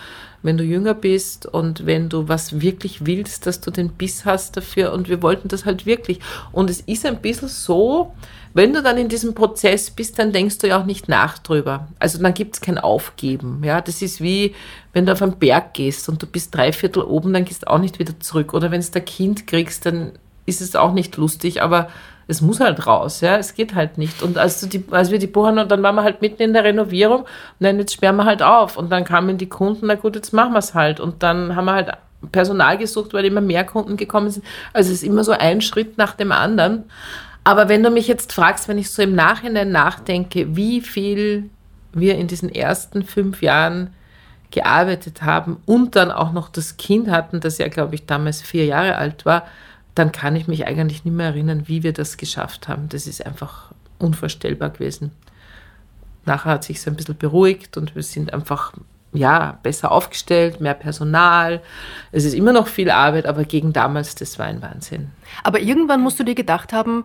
wenn 0.42 0.56
du 0.56 0.62
jünger 0.62 0.94
bist 0.94 1.46
und 1.46 1.84
wenn 1.84 2.08
du 2.08 2.28
was 2.28 2.60
wirklich 2.60 3.06
willst, 3.06 3.46
dass 3.46 3.60
du 3.60 3.72
den 3.72 3.88
Biss 3.88 4.24
hast 4.24 4.56
dafür 4.56 4.92
und 4.92 5.08
wir 5.08 5.20
wollten 5.20 5.48
das 5.48 5.64
halt 5.64 5.84
wirklich. 5.84 6.20
Und 6.52 6.70
es 6.70 6.80
ist 6.82 7.04
ein 7.04 7.20
bisschen 7.20 7.48
so, 7.48 8.12
wenn 8.54 8.72
du 8.72 8.82
dann 8.82 8.96
in 8.96 9.08
diesem 9.08 9.34
Prozess 9.34 9.90
bist, 9.90 10.18
dann 10.20 10.32
denkst 10.32 10.58
du 10.58 10.68
ja 10.68 10.80
auch 10.80 10.86
nicht 10.86 11.08
nach 11.08 11.38
drüber. 11.38 11.88
Also 11.98 12.22
dann 12.22 12.32
gibt 12.32 12.54
es 12.54 12.60
kein 12.60 12.78
Aufgeben. 12.78 13.62
Ja, 13.64 13.80
das 13.80 14.00
ist 14.00 14.20
wie, 14.20 14.54
wenn 14.92 15.06
du 15.06 15.12
auf 15.12 15.22
einen 15.22 15.38
Berg 15.38 15.74
gehst 15.74 16.08
und 16.08 16.22
du 16.22 16.26
bist 16.26 16.54
drei 16.54 16.72
Viertel 16.72 17.02
oben, 17.02 17.32
dann 17.32 17.44
gehst 17.44 17.64
du 17.64 17.70
auch 17.70 17.78
nicht 17.78 17.98
wieder 17.98 18.18
zurück. 18.20 18.54
Oder 18.54 18.70
wenn 18.70 18.80
du 18.80 18.86
ein 18.94 19.04
Kind 19.04 19.48
kriegst, 19.48 19.84
dann 19.84 20.12
ist 20.46 20.60
es 20.60 20.76
auch 20.76 20.92
nicht 20.92 21.16
lustig, 21.16 21.62
aber 21.62 21.88
es 22.28 22.40
muss 22.40 22.60
halt 22.60 22.86
raus, 22.86 23.20
ja, 23.20 23.36
es 23.36 23.54
geht 23.54 23.74
halt 23.74 23.98
nicht. 23.98 24.22
Und 24.22 24.36
als, 24.36 24.60
die, 24.68 24.84
als 24.90 25.10
wir 25.10 25.18
die 25.18 25.28
Buchhandlung, 25.28 25.68
dann 25.68 25.82
waren 25.82 25.94
wir 25.94 26.02
halt 26.02 26.22
mitten 26.22 26.42
in 26.42 26.52
der 26.52 26.64
Renovierung 26.64 27.20
und 27.20 27.26
dann 27.60 27.78
jetzt 27.78 27.92
sperren 27.92 28.16
wir 28.16 28.24
halt 28.24 28.42
auf. 28.42 28.76
Und 28.76 28.90
dann 28.90 29.04
kamen 29.04 29.38
die 29.38 29.48
Kunden, 29.48 29.86
na 29.86 29.94
gut, 29.94 30.16
jetzt 30.16 30.32
machen 30.32 30.52
wir 30.52 30.58
es 30.58 30.74
halt. 30.74 30.98
Und 30.98 31.22
dann 31.22 31.54
haben 31.54 31.66
wir 31.66 31.74
halt 31.74 31.92
Personal 32.32 32.78
gesucht, 32.78 33.14
weil 33.14 33.24
immer 33.24 33.40
mehr 33.40 33.64
Kunden 33.64 33.96
gekommen 33.96 34.30
sind. 34.30 34.44
Also 34.72 34.90
es 34.90 35.02
ist 35.02 35.04
immer 35.04 35.22
so 35.22 35.32
ein 35.32 35.60
Schritt 35.60 35.98
nach 35.98 36.14
dem 36.14 36.32
anderen. 36.32 36.84
Aber 37.44 37.68
wenn 37.68 37.84
du 37.84 37.90
mich 37.90 38.08
jetzt 38.08 38.32
fragst, 38.32 38.66
wenn 38.66 38.78
ich 38.78 38.90
so 38.90 39.02
im 39.02 39.14
Nachhinein 39.14 39.70
nachdenke, 39.70 40.56
wie 40.56 40.80
viel 40.80 41.48
wir 41.92 42.16
in 42.16 42.26
diesen 42.26 42.52
ersten 42.52 43.04
fünf 43.04 43.40
Jahren 43.40 43.94
gearbeitet 44.50 45.22
haben 45.22 45.58
und 45.64 45.94
dann 45.94 46.10
auch 46.10 46.32
noch 46.32 46.48
das 46.48 46.76
Kind 46.76 47.08
hatten, 47.08 47.40
das 47.40 47.58
ja, 47.58 47.68
glaube 47.68 47.94
ich, 47.94 48.06
damals 48.06 48.42
vier 48.42 48.64
Jahre 48.64 48.96
alt 48.96 49.24
war, 49.24 49.44
dann 49.96 50.12
kann 50.12 50.36
ich 50.36 50.46
mich 50.46 50.66
eigentlich 50.66 51.04
nicht 51.04 51.14
mehr 51.14 51.28
erinnern, 51.28 51.64
wie 51.66 51.82
wir 51.82 51.92
das 51.92 52.18
geschafft 52.18 52.68
haben. 52.68 52.88
Das 52.90 53.06
ist 53.06 53.24
einfach 53.24 53.72
unvorstellbar 53.98 54.70
gewesen. 54.70 55.10
Nachher 56.26 56.52
hat 56.52 56.64
sich 56.64 56.82
so 56.82 56.90
ein 56.90 56.96
bisschen 56.96 57.16
beruhigt 57.16 57.76
und 57.76 57.94
wir 57.94 58.02
sind 58.02 58.32
einfach 58.34 58.74
ja, 59.12 59.58
besser 59.62 59.90
aufgestellt, 59.92 60.60
mehr 60.60 60.74
Personal. 60.74 61.62
Es 62.12 62.24
ist 62.24 62.34
immer 62.34 62.52
noch 62.52 62.66
viel 62.66 62.90
Arbeit, 62.90 63.24
aber 63.24 63.44
gegen 63.44 63.72
damals, 63.72 64.14
das 64.14 64.38
war 64.38 64.46
ein 64.46 64.60
Wahnsinn. 64.60 65.10
Aber 65.42 65.60
irgendwann 65.60 66.02
musst 66.02 66.20
du 66.20 66.24
dir 66.24 66.34
gedacht 66.34 66.74
haben, 66.74 67.04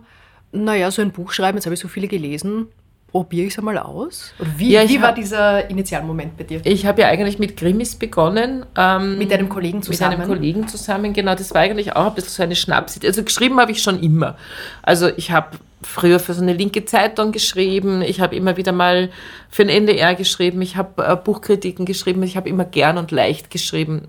naja, 0.52 0.90
so 0.90 1.00
ein 1.00 1.12
Buch 1.12 1.32
schreiben, 1.32 1.56
jetzt 1.56 1.64
habe 1.64 1.74
ich 1.74 1.80
so 1.80 1.88
viele 1.88 2.08
gelesen, 2.08 2.66
probiere 3.12 3.46
ich 3.46 3.52
es 3.52 3.58
einmal 3.58 3.78
aus? 3.78 4.32
Oder 4.40 4.50
wie, 4.56 4.72
ja, 4.72 4.88
wie 4.88 5.00
war 5.00 5.14
dieser 5.14 5.68
Initialmoment 5.68 6.36
bei 6.36 6.44
dir? 6.44 6.62
Ich 6.64 6.86
habe 6.86 7.02
ja 7.02 7.08
eigentlich 7.08 7.38
mit 7.38 7.56
Krimis 7.56 7.94
begonnen. 7.94 8.64
Ähm, 8.76 9.18
mit 9.18 9.32
einem 9.32 9.50
Kollegen 9.50 9.82
zusammen? 9.82 10.18
Mit 10.18 10.20
einem 10.20 10.36
Kollegen 10.36 10.66
zusammen, 10.66 11.12
genau. 11.12 11.34
Das 11.34 11.52
war 11.52 11.60
eigentlich 11.60 11.94
auch 11.94 12.06
ein 12.06 12.14
bisschen 12.14 12.30
so 12.30 12.42
eine 12.42 12.56
Schnapsidee. 12.56 13.06
Also 13.06 13.22
geschrieben 13.22 13.60
habe 13.60 13.70
ich 13.70 13.82
schon 13.82 14.02
immer. 14.02 14.36
Also 14.82 15.08
ich 15.08 15.30
habe 15.30 15.58
früher 15.82 16.20
für 16.20 16.32
so 16.32 16.42
eine 16.42 16.54
linke 16.54 16.86
Zeitung 16.86 17.32
geschrieben. 17.32 18.00
Ich 18.00 18.20
habe 18.20 18.34
immer 18.34 18.56
wieder 18.56 18.72
mal 18.72 19.10
für 19.50 19.64
den 19.64 19.76
NDR 19.76 20.14
geschrieben. 20.14 20.62
Ich 20.62 20.76
habe 20.76 21.04
äh, 21.04 21.14
Buchkritiken 21.14 21.84
geschrieben. 21.84 22.22
Ich 22.22 22.36
habe 22.36 22.48
immer 22.48 22.64
gern 22.64 22.96
und 22.96 23.10
leicht 23.10 23.50
geschrieben. 23.50 24.08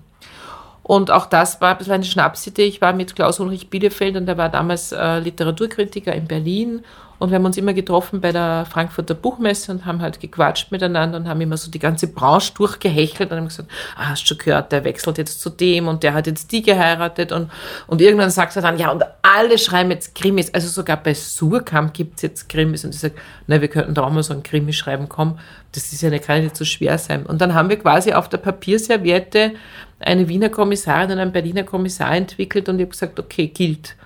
Und 0.82 1.10
auch 1.10 1.26
das 1.26 1.60
war 1.60 1.72
ein 1.72 1.78
bisschen 1.78 1.94
eine 1.94 2.04
Schnapsidee. 2.04 2.64
Ich 2.64 2.80
war 2.80 2.92
mit 2.92 3.16
Klaus 3.16 3.40
Ulrich 3.40 3.68
Bielefeld 3.68 4.16
und 4.16 4.26
der 4.26 4.38
war 4.38 4.48
damals 4.48 4.92
äh, 4.92 5.18
Literaturkritiker 5.18 6.14
in 6.14 6.26
Berlin 6.26 6.84
und 7.18 7.30
wir 7.30 7.36
haben 7.36 7.44
uns 7.44 7.56
immer 7.56 7.72
getroffen 7.72 8.20
bei 8.20 8.32
der 8.32 8.66
Frankfurter 8.68 9.14
Buchmesse 9.14 9.70
und 9.72 9.86
haben 9.86 10.02
halt 10.02 10.20
gequatscht 10.20 10.72
miteinander 10.72 11.18
und 11.18 11.28
haben 11.28 11.40
immer 11.40 11.56
so 11.56 11.70
die 11.70 11.78
ganze 11.78 12.08
Branche 12.08 12.52
durchgehechelt 12.54 13.30
und 13.30 13.38
haben 13.38 13.48
gesagt, 13.48 13.70
ah, 13.96 14.10
hast 14.10 14.28
du 14.30 14.36
gehört, 14.36 14.72
der 14.72 14.84
wechselt 14.84 15.18
jetzt 15.18 15.40
zu 15.40 15.50
dem 15.50 15.88
und 15.88 16.02
der 16.02 16.14
hat 16.14 16.26
jetzt 16.26 16.50
die 16.52 16.62
geheiratet 16.62 17.32
und, 17.32 17.50
und 17.86 18.00
irgendwann 18.00 18.30
sagt 18.30 18.56
er 18.56 18.62
dann, 18.62 18.78
ja, 18.78 18.90
und 18.90 19.04
alle 19.22 19.58
schreiben 19.58 19.90
jetzt 19.90 20.14
Krimis. 20.14 20.52
Also 20.52 20.68
sogar 20.68 20.96
bei 20.96 21.14
Surkamp 21.14 21.94
gibt 21.94 22.16
es 22.16 22.22
jetzt 22.22 22.48
Krimis 22.48 22.84
und 22.84 22.94
ich 22.94 23.00
sage, 23.00 23.14
na, 23.46 23.60
wir 23.60 23.68
könnten 23.68 23.94
da 23.94 24.02
auch 24.02 24.10
mal 24.10 24.22
so 24.22 24.34
ein 24.34 24.42
Krimi 24.42 24.72
schreiben, 24.72 25.08
komm, 25.08 25.38
das 25.72 25.92
ist 25.92 26.02
ja 26.02 26.10
nicht, 26.10 26.24
kann 26.24 26.42
nicht 26.42 26.56
so 26.56 26.64
schwer 26.64 26.98
sein. 26.98 27.26
Und 27.26 27.40
dann 27.40 27.54
haben 27.54 27.68
wir 27.68 27.78
quasi 27.78 28.12
auf 28.12 28.28
der 28.28 28.38
Papierserviette 28.38 29.52
eine 30.00 30.28
Wiener 30.28 30.48
Kommissarin 30.48 31.12
und 31.12 31.18
einen 31.18 31.32
Berliner 31.32 31.64
Kommissar 31.64 32.14
entwickelt 32.14 32.68
und 32.68 32.76
ich 32.76 32.82
habe 32.82 32.90
gesagt, 32.90 33.18
okay, 33.18 33.46
gilt 33.48 33.96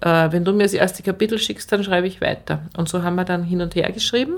äh, 0.00 0.32
wenn 0.32 0.44
du 0.44 0.52
mir 0.52 0.64
das 0.64 0.74
erste 0.74 1.02
Kapitel 1.02 1.38
schickst, 1.38 1.70
dann 1.72 1.84
schreibe 1.84 2.06
ich 2.06 2.20
weiter. 2.20 2.60
Und 2.76 2.88
so 2.88 3.02
haben 3.02 3.16
wir 3.16 3.24
dann 3.24 3.44
hin 3.44 3.60
und 3.60 3.74
her 3.74 3.90
geschrieben. 3.92 4.34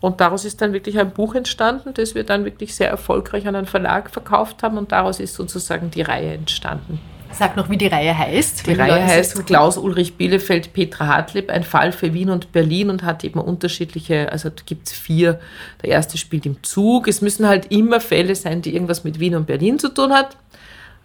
Und 0.00 0.20
daraus 0.20 0.44
ist 0.44 0.60
dann 0.60 0.72
wirklich 0.72 0.98
ein 0.98 1.12
Buch 1.12 1.34
entstanden, 1.36 1.94
das 1.94 2.14
wir 2.16 2.24
dann 2.24 2.44
wirklich 2.44 2.74
sehr 2.74 2.88
erfolgreich 2.88 3.46
an 3.46 3.54
einen 3.54 3.66
Verlag 3.66 4.10
verkauft 4.10 4.62
haben. 4.62 4.76
Und 4.76 4.90
daraus 4.90 5.20
ist 5.20 5.34
sozusagen 5.34 5.90
die 5.90 6.02
Reihe 6.02 6.34
entstanden. 6.34 6.98
Sag 7.32 7.56
noch, 7.56 7.70
wie 7.70 7.76
die 7.76 7.86
Reihe 7.86 8.16
heißt. 8.16 8.66
Die 8.66 8.74
Reihe 8.74 9.02
heißt 9.02 9.46
Klaus 9.46 9.78
Ulrich 9.78 10.16
Bielefeld, 10.16 10.72
Petra 10.74 11.06
Hartlieb, 11.06 11.50
ein 11.50 11.62
Fall 11.62 11.92
für 11.92 12.12
Wien 12.12 12.28
und 12.28 12.52
Berlin 12.52 12.90
und 12.90 13.04
hat 13.04 13.24
eben 13.24 13.40
unterschiedliche, 13.40 14.30
also 14.30 14.50
gibt 14.66 14.88
es 14.88 14.92
vier. 14.92 15.40
Der 15.82 15.90
erste 15.90 16.18
spielt 16.18 16.44
im 16.44 16.62
Zug. 16.62 17.08
Es 17.08 17.22
müssen 17.22 17.46
halt 17.46 17.72
immer 17.72 18.00
Fälle 18.00 18.34
sein, 18.34 18.60
die 18.60 18.74
irgendwas 18.74 19.04
mit 19.04 19.18
Wien 19.18 19.34
und 19.34 19.46
Berlin 19.46 19.78
zu 19.78 19.88
tun 19.88 20.12
hat. 20.12 20.36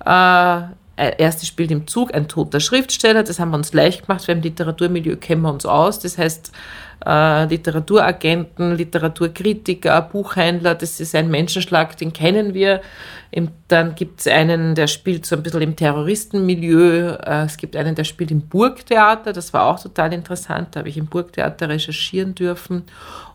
Äh, 0.06 0.74
erste 0.98 1.46
spielt 1.46 1.72
im 1.72 1.88
Zug 1.88 2.13
ein 2.13 2.27
toter 2.27 2.60
Schriftsteller, 2.60 3.24
das 3.24 3.39
haben 3.39 3.51
wir 3.51 3.58
uns 3.58 3.74
leicht 3.74 4.08
gemacht, 4.08 4.27
weil 4.27 4.38
im 4.38 4.42
Literaturmilieu 4.42 5.16
kennen 5.16 5.44
wir 5.44 5.54
uns 5.54 5.66
aus. 5.66 6.00
Das 6.00 6.18
heißt, 6.18 6.51
äh, 7.06 7.46
Literaturagenten, 7.46 8.75
Literaturkritiker, 8.75 10.01
Buchhändler, 10.01 10.75
das 10.75 11.00
ist 11.00 11.16
ein 11.16 11.30
Menschenschlag, 11.30 11.98
den 11.98 12.13
kennen 12.13 12.54
wir. 12.54 12.82
Dann 13.68 13.96
gibt 13.96 14.22
es 14.22 14.27
einen, 14.27 14.74
der 14.74 14.88
spielt 14.88 15.25
so 15.25 15.36
ein 15.36 15.44
bisschen 15.44 15.62
im 15.62 15.75
Terroristenmilieu. 15.75 17.18
Äh, 17.24 17.46
es 17.46 17.58
gibt 17.58 17.75
einen, 17.75 17.96
der 17.96 18.06
spielt 18.06 18.32
im 18.32 18.42
Burgtheater, 18.42 19.34
das 19.34 19.54
war 19.54 19.66
auch 19.66 19.80
total 19.80 20.13
interessant, 20.13 20.70
da 20.72 20.80
habe 20.80 20.89
ich 20.89 20.98
im 20.98 21.08
Burgtheater 21.08 21.70
recherchieren 21.70 22.36
dürfen. 22.36 22.84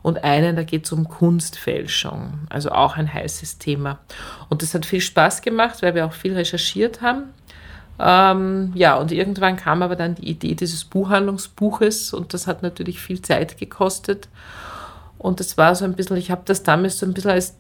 Und 0.02 0.25
einen, 0.25 0.57
da 0.57 0.64
geht 0.64 0.87
es 0.87 0.92
um 0.92 1.09
Kunstfälschung, 1.09 2.40
also 2.49 2.73
auch 2.73 2.97
ein 2.97 3.12
heißes 3.12 3.59
Thema. 3.59 4.00
Und 4.49 4.62
das 4.62 4.75
hat 4.75 4.87
viel 4.87 5.00
Spaß 5.00 5.42
gemacht, 5.42 5.83
weil 5.83 5.95
wir 5.95 6.07
auch 6.07 6.12
viel 6.12 6.35
recherchiert 6.35 7.02
haben. 7.02 7.25
Ähm, 8.04 8.73
ja, 8.75 8.97
und 8.97 9.12
irgendwann 9.12 9.56
kam 9.56 9.80
aber 9.80 9.94
dann 9.94 10.16
die 10.16 10.28
Idee 10.28 10.56
dieses 10.56 10.85
Buchhandlungsbuches 10.85 12.12
und 12.12 12.35
das 12.35 12.49
hat 12.49 12.62
natürlich 12.62 13.00
viel 13.00 13.23
Zeit 13.23 13.59
gekostet. 13.59 14.28
Und 15.18 15.38
das 15.38 15.56
war 15.56 15.76
so 15.76 15.85
ein 15.85 15.94
bisschen, 15.94 16.16
ich 16.16 16.32
habe 16.32 16.42
das 16.44 16.64
damals 16.64 16.99
so 16.99 17.06
ein 17.06 17.14
bisschen 17.14 17.30
als, 17.30 17.56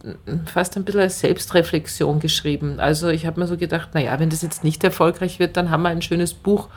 fast 0.46 0.76
ein 0.76 0.84
bisschen 0.84 1.02
als 1.02 1.20
Selbstreflexion 1.20 2.18
geschrieben. 2.18 2.80
Also 2.80 3.08
ich 3.08 3.24
habe 3.24 3.38
mir 3.38 3.46
so 3.46 3.56
gedacht, 3.56 3.90
naja, 3.94 4.18
wenn 4.18 4.30
das 4.30 4.42
jetzt 4.42 4.64
nicht 4.64 4.82
erfolgreich 4.82 5.38
wird, 5.38 5.56
dann 5.56 5.70
haben 5.70 5.82
wir 5.82 5.90
ein 5.90 6.02
schönes 6.02 6.34
Buch 6.34 6.68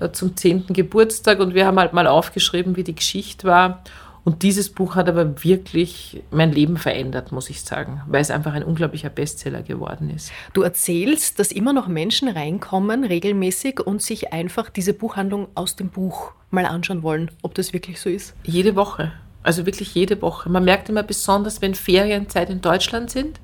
äh, 0.00 0.10
zum 0.12 0.34
10. 0.34 0.68
Geburtstag 0.68 1.40
und 1.40 1.52
wir 1.52 1.66
haben 1.66 1.78
halt 1.78 1.92
mal 1.92 2.06
aufgeschrieben, 2.06 2.74
wie 2.76 2.84
die 2.84 2.94
Geschichte 2.94 3.46
war. 3.46 3.82
Und 4.24 4.42
dieses 4.42 4.70
Buch 4.70 4.94
hat 4.94 5.08
aber 5.08 5.44
wirklich 5.44 6.22
mein 6.30 6.50
Leben 6.50 6.78
verändert, 6.78 7.30
muss 7.30 7.50
ich 7.50 7.60
sagen, 7.60 8.00
weil 8.06 8.22
es 8.22 8.30
einfach 8.30 8.54
ein 8.54 8.64
unglaublicher 8.64 9.10
Bestseller 9.10 9.62
geworden 9.62 10.08
ist. 10.08 10.32
Du 10.54 10.62
erzählst, 10.62 11.38
dass 11.38 11.52
immer 11.52 11.74
noch 11.74 11.88
Menschen 11.88 12.28
reinkommen, 12.28 13.04
regelmäßig, 13.04 13.80
und 13.80 14.00
sich 14.00 14.32
einfach 14.32 14.70
diese 14.70 14.94
Buchhandlung 14.94 15.48
aus 15.54 15.76
dem 15.76 15.90
Buch 15.90 16.32
mal 16.50 16.64
anschauen 16.64 17.02
wollen, 17.02 17.30
ob 17.42 17.54
das 17.54 17.74
wirklich 17.74 18.00
so 18.00 18.08
ist. 18.08 18.34
Jede 18.44 18.76
Woche. 18.76 19.12
Also 19.42 19.66
wirklich 19.66 19.94
jede 19.94 20.22
Woche. 20.22 20.48
Man 20.48 20.64
merkt 20.64 20.88
immer 20.88 21.02
besonders, 21.02 21.60
wenn 21.60 21.74
Ferienzeit 21.74 22.48
in 22.48 22.62
Deutschland 22.62 23.10
sind, 23.10 23.40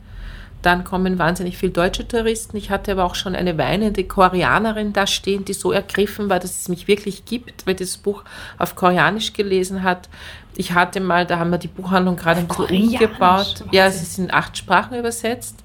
dann 0.62 0.84
kommen 0.84 1.18
wahnsinnig 1.18 1.56
viele 1.56 1.72
deutsche 1.72 2.06
Touristen. 2.06 2.56
Ich 2.56 2.70
hatte 2.70 2.92
aber 2.92 3.04
auch 3.04 3.14
schon 3.14 3.34
eine 3.34 3.56
weinende 3.56 4.04
Koreanerin 4.04 4.92
da 4.92 5.06
stehen, 5.06 5.44
die 5.44 5.54
so 5.54 5.72
ergriffen 5.72 6.28
war, 6.28 6.38
dass 6.38 6.60
es 6.60 6.68
mich 6.68 6.86
wirklich 6.86 7.24
gibt, 7.24 7.66
weil 7.66 7.74
das 7.74 7.96
Buch 7.96 8.24
auf 8.58 8.76
Koreanisch 8.76 9.32
gelesen 9.32 9.82
hat. 9.82 10.08
Ich 10.56 10.74
hatte 10.74 11.00
mal, 11.00 11.24
da 11.24 11.38
haben 11.38 11.50
wir 11.50 11.58
die 11.58 11.68
Buchhandlung 11.68 12.16
gerade 12.16 12.40
ein 12.40 12.48
bisschen 12.48 12.84
umgebaut. 12.84 13.64
Ja, 13.70 13.86
es 13.86 14.02
ist 14.02 14.18
in 14.18 14.32
acht 14.32 14.56
Sprachen 14.58 14.98
übersetzt. 14.98 15.64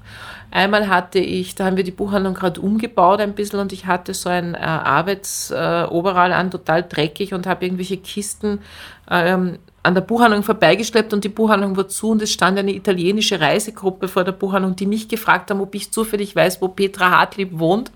Einmal 0.51 0.87
hatte 0.87 1.19
ich, 1.19 1.55
da 1.55 1.65
haben 1.65 1.75
wir 1.75 1.83
die 1.83 1.91
Buchhandlung 1.91 2.33
gerade 2.33 2.61
umgebaut 2.61 3.19
ein 3.19 3.33
bisschen 3.33 3.59
und 3.59 3.73
ich 3.73 3.87
hatte 3.87 4.13
so 4.13 4.29
ein 4.29 4.53
äh, 4.53 4.59
Arbeitsoberall 4.59 6.31
äh, 6.31 6.35
an, 6.35 6.51
total 6.51 6.83
dreckig 6.83 7.33
und 7.33 7.45
habe 7.45 7.65
irgendwelche 7.65 7.97
Kisten 7.97 8.59
ähm, 9.09 9.57
an 9.85 9.93
der 9.93 10.01
Buchhandlung 10.01 10.41
vorbeigeschleppt 10.41 11.13
und 11.13 11.23
die 11.23 11.29
Buchhandlung 11.29 11.77
war 11.77 11.87
zu 11.87 12.09
und 12.09 12.21
es 12.21 12.33
stand 12.33 12.57
eine 12.57 12.73
italienische 12.73 13.39
Reisegruppe 13.39 14.07
vor 14.07 14.23
der 14.23 14.31
Buchhandlung, 14.31 14.75
die 14.75 14.87
mich 14.87 15.07
gefragt 15.07 15.51
haben, 15.51 15.61
ob 15.61 15.75
ich 15.75 15.91
zufällig 15.91 16.35
weiß, 16.35 16.59
wo 16.61 16.69
Petra 16.69 17.11
Hartlieb 17.11 17.59
wohnt. 17.59 17.91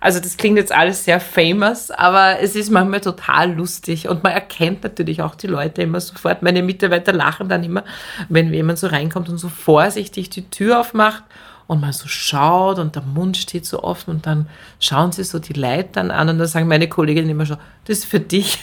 Also 0.00 0.20
das 0.20 0.38
klingt 0.38 0.56
jetzt 0.56 0.72
alles 0.72 1.04
sehr 1.04 1.20
famous, 1.20 1.90
aber 1.90 2.40
es 2.40 2.56
ist 2.56 2.70
manchmal 2.70 3.02
total 3.02 3.52
lustig 3.52 4.08
und 4.08 4.24
man 4.24 4.32
erkennt 4.32 4.82
natürlich 4.82 5.20
auch 5.20 5.34
die 5.34 5.48
Leute 5.48 5.82
immer 5.82 6.00
sofort. 6.00 6.42
Meine 6.42 6.62
Mitarbeiter 6.62 7.12
lachen 7.12 7.48
dann 7.50 7.62
immer, 7.62 7.84
wenn 8.30 8.52
jemand 8.52 8.78
so 8.78 8.86
reinkommt 8.86 9.28
und 9.28 9.36
so 9.36 9.50
vorsichtig 9.50 10.30
die 10.30 10.48
Tür 10.48 10.80
aufmacht 10.80 11.24
und 11.68 11.82
man 11.82 11.92
so 11.92 12.08
schaut 12.08 12.78
und 12.78 12.96
der 12.96 13.02
Mund 13.02 13.36
steht 13.36 13.66
so 13.66 13.82
offen 13.84 14.10
und 14.10 14.26
dann 14.26 14.48
schauen 14.80 15.12
sie 15.12 15.22
so 15.22 15.38
die 15.38 15.52
Leitern 15.52 16.10
an 16.10 16.30
und 16.30 16.38
dann 16.38 16.48
sagen 16.48 16.66
meine 16.66 16.88
Kolleginnen 16.88 17.28
immer 17.28 17.44
schon, 17.44 17.58
das 17.84 17.98
ist 17.98 18.04
für 18.06 18.20
dich. 18.20 18.58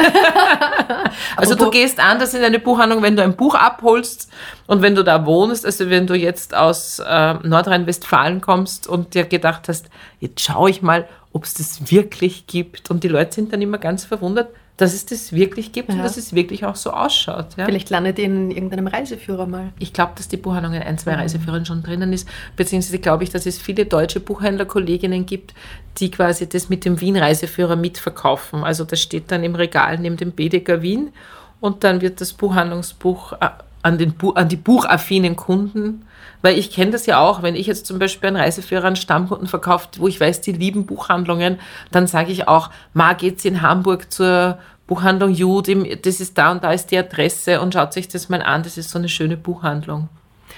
also 1.37 1.53
du 1.53 1.69
gehst 1.69 1.99
anders 1.99 2.33
in 2.33 2.43
eine 2.43 2.57
Buchhandlung, 2.57 3.03
wenn 3.03 3.15
du 3.15 3.21
ein 3.21 3.35
Buch 3.35 3.53
abholst 3.53 4.31
und 4.65 4.81
wenn 4.81 4.95
du 4.95 5.03
da 5.03 5.23
wohnst, 5.27 5.67
also 5.67 5.87
wenn 5.91 6.07
du 6.07 6.15
jetzt 6.15 6.55
aus 6.55 6.97
äh, 6.97 7.35
Nordrhein-Westfalen 7.35 8.41
kommst 8.41 8.87
und 8.87 9.13
dir 9.13 9.25
gedacht 9.25 9.69
hast, 9.69 9.85
jetzt 10.19 10.41
schaue 10.41 10.71
ich 10.71 10.81
mal, 10.81 11.07
ob 11.31 11.43
es 11.43 11.53
das 11.53 11.91
wirklich 11.91 12.47
gibt 12.47 12.89
und 12.89 13.03
die 13.03 13.07
Leute 13.07 13.35
sind 13.35 13.53
dann 13.53 13.61
immer 13.61 13.77
ganz 13.77 14.03
verwundert, 14.03 14.49
dass 14.77 14.93
es 14.93 15.05
das 15.05 15.31
wirklich 15.31 15.71
gibt 15.71 15.89
ja. 15.89 15.95
und 15.95 16.03
dass 16.03 16.17
es 16.17 16.33
wirklich 16.33 16.65
auch 16.65 16.75
so 16.75 16.91
ausschaut. 16.91 17.55
Ja? 17.57 17.65
Vielleicht 17.65 17.89
landet 17.89 18.19
ihr 18.19 18.25
in 18.25 18.51
irgendeinem 18.51 18.87
Reiseführer 18.87 19.45
mal. 19.45 19.71
Ich 19.79 19.93
glaube, 19.93 20.13
dass 20.15 20.27
die 20.27 20.37
Buchhandlung 20.37 20.73
in 20.73 20.81
ein, 20.81 20.97
zwei 20.97 21.13
mhm. 21.13 21.19
Reiseführern 21.19 21.65
schon 21.65 21.81
drinnen 21.81 22.11
ist. 22.11 22.27
Beziehungsweise 22.57 22.99
glaube 22.99 23.23
ich, 23.23 23.29
dass 23.29 23.45
es 23.45 23.57
viele 23.57 23.85
deutsche 23.85 24.19
Buchhändlerkolleginnen 24.19 25.25
gibt, 25.25 25.53
die 25.97 26.11
quasi 26.11 26.49
das 26.49 26.67
mit 26.67 26.83
dem 26.83 26.99
Wien-Reiseführer 26.99 27.77
mitverkaufen. 27.77 28.63
Also 28.63 28.83
das 28.83 29.01
steht 29.01 29.31
dann 29.31 29.43
im 29.43 29.55
Regal 29.55 29.97
neben 29.97 30.17
dem 30.17 30.33
Bedecker 30.33 30.81
Wien 30.81 31.13
und 31.61 31.85
dann 31.85 32.01
wird 32.01 32.19
das 32.19 32.33
Buchhandlungsbuch 32.33 33.33
äh, 33.33 33.49
an, 33.85 33.97
den 33.97 34.15
an 34.35 34.49
die 34.49 34.55
buchaffinen 34.55 35.35
Kunden 35.35 36.05
weil 36.45 36.59
ich 36.59 36.69
kenne 36.69 36.91
das 36.91 37.07
ja 37.07 37.19
auch, 37.19 37.41
wenn 37.41 37.55
ich 37.55 37.65
jetzt 37.65 37.87
zum 37.87 37.97
Beispiel 37.97 38.27
einen 38.27 38.37
Reiseführer 38.37 38.85
an 38.85 38.95
Stammkunden 38.95 39.47
verkauft, 39.47 39.99
wo 39.99 40.07
ich 40.07 40.19
weiß, 40.19 40.41
die 40.41 40.51
lieben 40.51 40.85
Buchhandlungen, 40.85 41.57
dann 41.89 42.05
sage 42.05 42.31
ich 42.31 42.47
auch, 42.47 42.69
ma 42.93 43.13
geht's 43.13 43.45
in 43.45 43.63
Hamburg 43.63 44.13
zur 44.13 44.59
Buchhandlung 44.85 45.31
Jude, 45.31 45.97
das 45.97 46.19
ist 46.19 46.37
da 46.37 46.51
und 46.51 46.63
da 46.63 46.71
ist 46.71 46.91
die 46.91 46.99
Adresse 46.99 47.61
und 47.61 47.73
schaut 47.73 47.93
sich 47.93 48.07
das 48.07 48.29
mal 48.29 48.43
an, 48.43 48.61
das 48.61 48.77
ist 48.77 48.91
so 48.91 48.99
eine 48.99 49.09
schöne 49.09 49.37
Buchhandlung. 49.37 50.07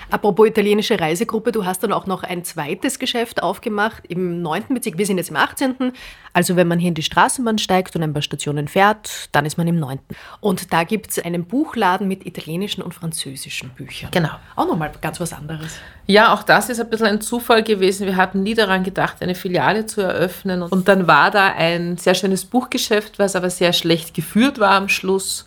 Apropos 0.10 0.48
italienische 0.48 0.98
Reisegruppe, 0.98 1.52
du 1.52 1.65
hast 1.65 1.84
dann 1.84 1.91
auch 1.91 2.06
noch 2.06 2.24
ein 2.24 2.46
zweites 2.46 2.98
Geschäft 2.98 3.43
aufgemacht 3.43 4.04
im 4.08 4.41
9. 4.41 4.65
Bezirk. 4.70 4.98
Wir 4.98 5.06
sind 5.06 5.17
jetzt 5.17 5.30
im 5.30 5.36
18. 5.36 5.91
Also 6.32 6.56
wenn 6.56 6.67
man 6.67 6.80
hier 6.80 6.88
in 6.88 6.93
die 6.93 7.04
Straßenbahn 7.04 7.58
steigt 7.58 7.93
und 7.96 8.04
ein 8.04 8.13
paar 8.13 8.22
Stationen 8.22 8.70
fährt, 8.70 9.28
dann 9.34 9.46
ist 9.46 9.58
man 9.58 9.67
im 9.67 9.78
9. 9.80 10.00
Und 10.39 10.72
da 10.72 10.86
gibt 10.86 11.12
es 11.12 11.20
einen 11.20 11.46
Buchladen 11.46 12.08
mit 12.08 12.26
italienischen 12.26 12.82
und 12.82 12.93
französischen 12.93 13.70
Büchern. 13.72 14.10
Genau. 14.12 14.32
Auch 14.56 14.67
nochmal 14.67 14.91
ganz 15.02 15.20
was 15.20 15.34
anderes. 15.34 15.78
Ja, 16.06 16.34
auch 16.34 16.43
das 16.43 16.70
ist 16.70 16.80
ein 16.80 16.89
bisschen 16.89 17.08
ein 17.08 17.20
Zufall 17.22 17.63
gewesen. 17.63 18.08
Wir 18.08 18.15
hatten 18.15 18.43
nie 18.43 18.54
daran 18.54 18.84
gedacht, 18.84 19.17
eine 19.22 19.36
Filiale 19.36 19.88
zu 19.88 20.00
eröffnen. 20.00 20.62
Und 20.62 20.88
dann 20.88 21.08
war 21.08 21.32
da 21.32 21.48
ein 21.48 21.98
sehr 21.98 22.15
schönes 22.15 22.46
Buchgeschäft, 22.46 23.20
was 23.20 23.36
aber 23.36 23.50
sehr 23.50 23.74
schlecht 23.74 24.13
geführt 24.13 24.58
war 24.58 24.72
am 24.72 24.88
Schluss. 24.88 25.46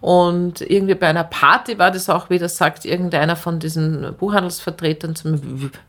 Und 0.00 0.62
irgendwie 0.62 0.94
bei 0.94 1.08
einer 1.08 1.24
Party 1.24 1.78
war 1.78 1.90
das 1.90 2.08
auch 2.08 2.30
wieder, 2.30 2.48
sagt 2.48 2.86
irgendeiner 2.86 3.36
von 3.36 3.58
diesen 3.58 4.14
Buchhandelsvertretern 4.14 5.14
zu 5.14 5.28
mir, 5.28 5.40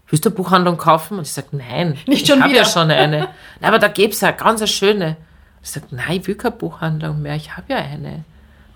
willst 0.08 0.26
du 0.26 0.30
eine 0.30 0.36
Buchhandlung 0.36 0.78
kaufen? 0.78 1.17
Und 1.17 1.28
ich 1.28 1.34
sage, 1.34 1.47
nein, 1.52 1.97
Nicht 2.08 2.28
schon 2.28 2.39
ich 2.39 2.43
habe 2.43 2.56
ja 2.56 2.65
schon 2.65 2.91
eine. 2.91 3.30
aber 3.62 3.80
da 3.80 3.88
gäbe 3.88 4.12
es 4.12 4.19
ja 4.19 4.32
ganz 4.32 4.60
eine 4.60 4.67
schöne. 4.67 5.15
Ich 5.63 5.69
sage, 5.69 5.88
nein, 5.91 6.19
ich 6.19 6.28
will 6.28 6.36
keine 6.36 6.56
Buchhandlung 6.56 7.21
mehr, 7.21 7.36
ich 7.36 7.56
habe 7.56 7.71
ja 7.71 7.78
eine. 7.78 8.26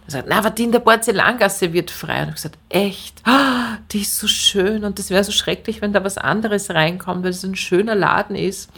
Er 0.07 0.11
sagt, 0.11 0.27
na, 0.29 0.37
aber 0.37 0.51
die 0.51 0.65
in 0.65 0.71
der 0.71 0.79
Porzellangasse 0.79 1.73
wird 1.73 1.89
frei. 1.91 2.21
Und 2.21 2.29
ich 2.29 2.35
gesagt, 2.35 2.57
echt? 2.69 3.21
Oh, 3.27 3.31
die 3.91 4.01
ist 4.01 4.17
so 4.17 4.27
schön 4.27 4.85
und 4.85 4.99
das 4.99 5.09
wäre 5.09 5.23
so 5.23 5.33
schrecklich, 5.33 5.81
wenn 5.81 5.91
da 5.91 6.03
was 6.03 6.17
anderes 6.17 6.69
reinkommt, 6.69 7.23
weil 7.23 7.31
es 7.31 7.43
ein 7.43 7.55
schöner 7.55 7.95
Laden 7.95 8.37
ist. 8.37 8.69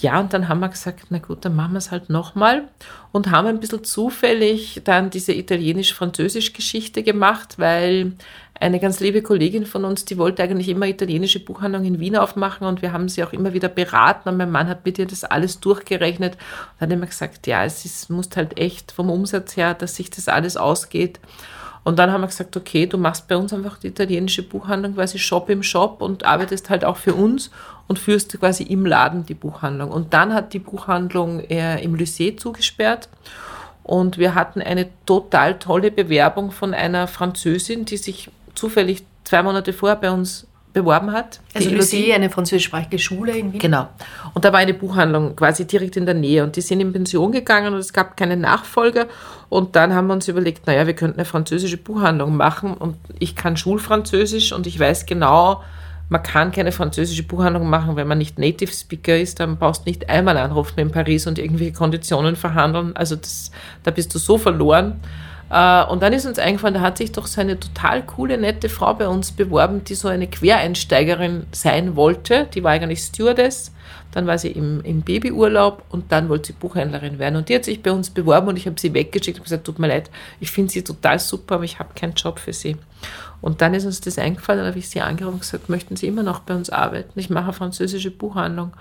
Ja, 0.00 0.18
und 0.20 0.32
dann 0.32 0.48
haben 0.48 0.60
wir 0.60 0.68
gesagt, 0.68 1.06
na 1.10 1.18
gut, 1.18 1.44
dann 1.44 1.54
machen 1.54 1.72
wir 1.72 1.78
es 1.78 1.90
halt 1.90 2.08
nochmal 2.08 2.68
und 3.12 3.30
haben 3.30 3.46
ein 3.46 3.60
bisschen 3.60 3.84
zufällig 3.84 4.80
dann 4.84 5.10
diese 5.10 5.32
italienisch-französisch 5.32 6.54
Geschichte 6.54 7.02
gemacht, 7.02 7.58
weil 7.58 8.12
eine 8.58 8.80
ganz 8.80 9.00
liebe 9.00 9.22
Kollegin 9.22 9.66
von 9.66 9.84
uns, 9.84 10.04
die 10.04 10.18
wollte 10.18 10.42
eigentlich 10.42 10.68
immer 10.68 10.86
italienische 10.86 11.40
Buchhandlung 11.40 11.84
in 11.84 12.00
Wien 12.00 12.16
aufmachen 12.16 12.66
und 12.66 12.80
wir 12.80 12.92
haben 12.92 13.08
sie 13.08 13.22
auch 13.22 13.32
immer 13.32 13.52
wieder 13.52 13.68
beraten 13.68 14.28
und 14.28 14.36
mein 14.36 14.50
Mann 14.50 14.68
hat 14.68 14.86
mit 14.86 14.98
ihr 14.98 15.06
das 15.06 15.24
alles 15.24 15.60
durchgerechnet 15.60 16.34
und 16.34 16.80
hat 16.80 16.92
immer 16.92 17.06
gesagt, 17.06 17.46
ja, 17.46 17.64
es 17.64 17.84
ist, 17.84 18.08
muss 18.08 18.30
halt 18.34 18.58
echt 18.58 18.92
vom 18.92 19.10
Umsatz 19.10 19.56
her, 19.56 19.74
dass 19.74 19.96
sich 19.96 20.10
das 20.10 20.28
alles 20.28 20.56
ausgeht. 20.56 21.20
Und 21.84 21.98
dann 21.98 22.12
haben 22.12 22.20
wir 22.20 22.28
gesagt, 22.28 22.56
okay, 22.56 22.86
du 22.86 22.96
machst 22.96 23.26
bei 23.26 23.36
uns 23.36 23.52
einfach 23.52 23.78
die 23.78 23.88
italienische 23.88 24.44
Buchhandlung 24.44 24.94
quasi 24.94 25.18
Shop 25.18 25.50
im 25.50 25.64
Shop 25.64 26.00
und 26.00 26.24
arbeitest 26.24 26.70
halt 26.70 26.84
auch 26.84 26.96
für 26.96 27.14
uns 27.14 27.50
und 27.88 27.98
führst 27.98 28.38
quasi 28.38 28.62
im 28.64 28.86
Laden 28.86 29.26
die 29.26 29.34
Buchhandlung. 29.34 29.90
Und 29.90 30.14
dann 30.14 30.32
hat 30.32 30.52
die 30.52 30.58
Buchhandlung 30.58 31.40
äh, 31.40 31.82
im 31.82 31.94
Lycée 31.94 32.36
zugesperrt. 32.36 33.08
Und 33.82 34.18
wir 34.18 34.34
hatten 34.34 34.62
eine 34.62 34.88
total 35.06 35.58
tolle 35.58 35.90
Bewerbung 35.90 36.52
von 36.52 36.72
einer 36.72 37.08
Französin, 37.08 37.84
die 37.84 37.96
sich 37.96 38.30
zufällig 38.54 39.04
zwei 39.24 39.42
Monate 39.42 39.72
vorher 39.72 39.96
bei 39.96 40.10
uns 40.10 40.46
beworben 40.72 41.12
hat. 41.12 41.40
Also. 41.54 41.68
Lycée, 41.70 42.14
eine 42.14 42.30
französischsprachige 42.30 42.98
Schule 42.98 43.36
in 43.36 43.52
Wien. 43.52 43.60
Genau. 43.60 43.88
Und 44.34 44.44
da 44.44 44.52
war 44.52 44.60
eine 44.60 44.74
Buchhandlung 44.74 45.36
quasi 45.36 45.66
direkt 45.66 45.96
in 45.96 46.06
der 46.06 46.14
Nähe 46.14 46.42
und 46.44 46.56
die 46.56 46.60
sind 46.60 46.80
in 46.80 46.92
Pension 46.92 47.32
gegangen 47.32 47.74
und 47.74 47.80
es 47.80 47.92
gab 47.92 48.16
keine 48.16 48.36
Nachfolger. 48.36 49.06
Und 49.48 49.76
dann 49.76 49.94
haben 49.94 50.06
wir 50.06 50.14
uns 50.14 50.28
überlegt, 50.28 50.66
naja, 50.66 50.86
wir 50.86 50.94
könnten 50.94 51.18
eine 51.18 51.26
französische 51.26 51.76
Buchhandlung 51.76 52.36
machen 52.36 52.74
und 52.74 52.96
ich 53.18 53.36
kann 53.36 53.56
Schulfranzösisch 53.56 54.52
und 54.52 54.66
ich 54.66 54.78
weiß 54.78 55.06
genau, 55.06 55.62
man 56.12 56.22
kann 56.22 56.52
keine 56.52 56.72
französische 56.72 57.22
Buchhandlung 57.22 57.70
machen, 57.70 57.96
wenn 57.96 58.06
man 58.06 58.18
nicht 58.18 58.38
Native 58.38 58.70
Speaker 58.70 59.16
ist, 59.16 59.40
dann 59.40 59.56
brauchst 59.56 59.86
du 59.86 59.90
nicht 59.90 60.10
einmal 60.10 60.36
anrufen 60.36 60.78
in 60.78 60.90
Paris 60.90 61.26
und 61.26 61.38
irgendwelche 61.38 61.72
Konditionen 61.72 62.36
verhandeln. 62.36 62.94
Also 62.94 63.16
das, 63.16 63.50
da 63.82 63.90
bist 63.90 64.14
du 64.14 64.18
so 64.18 64.36
verloren. 64.36 65.00
Äh, 65.52 65.84
Und 65.84 66.02
dann 66.02 66.14
ist 66.14 66.24
uns 66.24 66.38
eingefallen, 66.38 66.74
da 66.74 66.80
hat 66.80 66.96
sich 66.96 67.12
doch 67.12 67.26
so 67.26 67.40
eine 67.40 67.60
total 67.60 68.02
coole, 68.04 68.38
nette 68.38 68.70
Frau 68.70 68.94
bei 68.94 69.06
uns 69.06 69.32
beworben, 69.32 69.84
die 69.84 69.94
so 69.94 70.08
eine 70.08 70.26
Quereinsteigerin 70.26 71.46
sein 71.52 71.94
wollte. 71.94 72.48
Die 72.54 72.64
war 72.64 72.72
eigentlich 72.72 73.02
Stewardess. 73.02 73.70
Dann 74.12 74.26
war 74.26 74.38
sie 74.38 74.50
im, 74.50 74.80
im 74.82 75.02
Babyurlaub 75.02 75.84
und 75.90 76.10
dann 76.12 76.28
wollte 76.28 76.48
sie 76.48 76.52
Buchhändlerin 76.54 77.18
werden. 77.18 77.36
Und 77.36 77.48
die 77.48 77.54
hat 77.54 77.64
sich 77.64 77.82
bei 77.82 77.92
uns 77.92 78.10
beworben 78.10 78.48
und 78.48 78.56
ich 78.56 78.66
habe 78.66 78.80
sie 78.80 78.92
weggeschickt 78.94 79.38
und 79.38 79.44
gesagt, 79.44 79.64
tut 79.64 79.78
mir 79.78 79.88
leid, 79.88 80.10
ich 80.40 80.50
finde 80.50 80.72
sie 80.72 80.84
total 80.84 81.18
super, 81.18 81.56
aber 81.56 81.64
ich 81.64 81.78
habe 81.78 81.94
keinen 81.94 82.14
Job 82.14 82.38
für 82.38 82.52
sie. 82.52 82.76
Und 83.40 83.60
dann 83.60 83.74
ist 83.74 83.86
uns 83.86 84.00
das 84.00 84.18
eingefallen, 84.18 84.60
dann 84.60 84.68
habe 84.68 84.78
ich 84.78 84.88
sie 84.88 85.00
angerufen 85.00 85.34
und 85.34 85.40
gesagt, 85.40 85.68
möchten 85.68 85.96
Sie 85.96 86.06
immer 86.06 86.22
noch 86.22 86.40
bei 86.40 86.54
uns 86.54 86.70
arbeiten? 86.70 87.18
Ich 87.18 87.30
mache 87.30 87.44
eine 87.44 87.52
französische 87.54 88.10
Buchhandlung. 88.10 88.72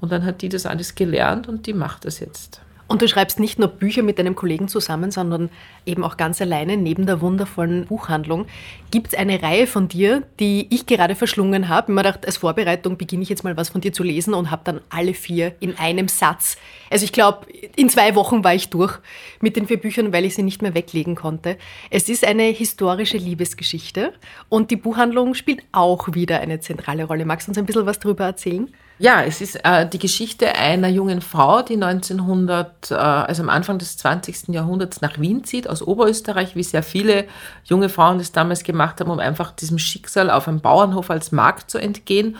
Und 0.00 0.12
dann 0.12 0.24
hat 0.24 0.40
die 0.42 0.48
das 0.48 0.66
alles 0.66 0.94
gelernt 0.94 1.48
und 1.48 1.66
die 1.66 1.74
macht 1.74 2.04
das 2.04 2.20
jetzt. 2.20 2.60
Und 2.88 3.02
du 3.02 3.08
schreibst 3.08 3.40
nicht 3.40 3.58
nur 3.58 3.68
Bücher 3.68 4.02
mit 4.02 4.18
deinem 4.18 4.36
Kollegen 4.36 4.68
zusammen, 4.68 5.10
sondern 5.10 5.50
eben 5.86 6.04
auch 6.04 6.16
ganz 6.16 6.40
alleine 6.40 6.76
neben 6.76 7.04
der 7.04 7.20
wundervollen 7.20 7.86
Buchhandlung. 7.86 8.46
Gibt 8.92 9.08
es 9.08 9.18
eine 9.18 9.42
Reihe 9.42 9.66
von 9.66 9.88
dir, 9.88 10.22
die 10.38 10.68
ich 10.70 10.86
gerade 10.86 11.16
verschlungen 11.16 11.68
habe? 11.68 11.90
Mir 11.90 12.02
gedacht, 12.02 12.24
als 12.24 12.36
Vorbereitung 12.36 12.96
beginne 12.96 13.24
ich 13.24 13.28
jetzt 13.28 13.42
mal 13.42 13.56
was 13.56 13.70
von 13.70 13.80
dir 13.80 13.92
zu 13.92 14.04
lesen 14.04 14.34
und 14.34 14.52
habe 14.52 14.62
dann 14.64 14.80
alle 14.88 15.14
vier 15.14 15.56
in 15.58 15.76
einem 15.76 16.06
Satz. 16.06 16.58
Also 16.88 17.04
ich 17.04 17.12
glaube, 17.12 17.46
in 17.74 17.88
zwei 17.88 18.14
Wochen 18.14 18.44
war 18.44 18.54
ich 18.54 18.70
durch 18.70 18.98
mit 19.40 19.56
den 19.56 19.66
vier 19.66 19.80
Büchern, 19.80 20.12
weil 20.12 20.24
ich 20.24 20.36
sie 20.36 20.44
nicht 20.44 20.62
mehr 20.62 20.74
weglegen 20.74 21.16
konnte. 21.16 21.56
Es 21.90 22.08
ist 22.08 22.24
eine 22.24 22.44
historische 22.44 23.16
Liebesgeschichte 23.16 24.12
und 24.48 24.70
die 24.70 24.76
Buchhandlung 24.76 25.34
spielt 25.34 25.64
auch 25.72 26.14
wieder 26.14 26.40
eine 26.40 26.60
zentrale 26.60 27.04
Rolle. 27.04 27.24
Magst 27.24 27.48
du 27.48 27.50
uns 27.50 27.58
ein 27.58 27.66
bisschen 27.66 27.86
was 27.86 27.98
darüber 27.98 28.24
erzählen? 28.24 28.72
Ja, 28.98 29.22
es 29.22 29.42
ist 29.42 29.62
äh, 29.62 29.86
die 29.86 29.98
Geschichte 29.98 30.54
einer 30.54 30.88
jungen 30.88 31.20
Frau, 31.20 31.60
die 31.60 31.74
1900, 31.74 32.90
äh, 32.90 32.94
also 32.94 33.42
am 33.42 33.50
Anfang 33.50 33.78
des 33.78 33.98
20. 33.98 34.48
Jahrhunderts 34.48 35.02
nach 35.02 35.18
Wien 35.20 35.44
zieht, 35.44 35.68
aus 35.68 35.82
Oberösterreich, 35.82 36.56
wie 36.56 36.62
sehr 36.62 36.82
viele 36.82 37.26
junge 37.64 37.90
Frauen 37.90 38.16
das 38.16 38.32
damals 38.32 38.64
gemacht 38.64 38.98
haben, 39.00 39.10
um 39.10 39.18
einfach 39.18 39.52
diesem 39.52 39.78
Schicksal 39.78 40.30
auf 40.30 40.48
einem 40.48 40.60
Bauernhof 40.60 41.10
als 41.10 41.30
Markt 41.30 41.70
zu 41.70 41.76
entgehen. 41.76 42.38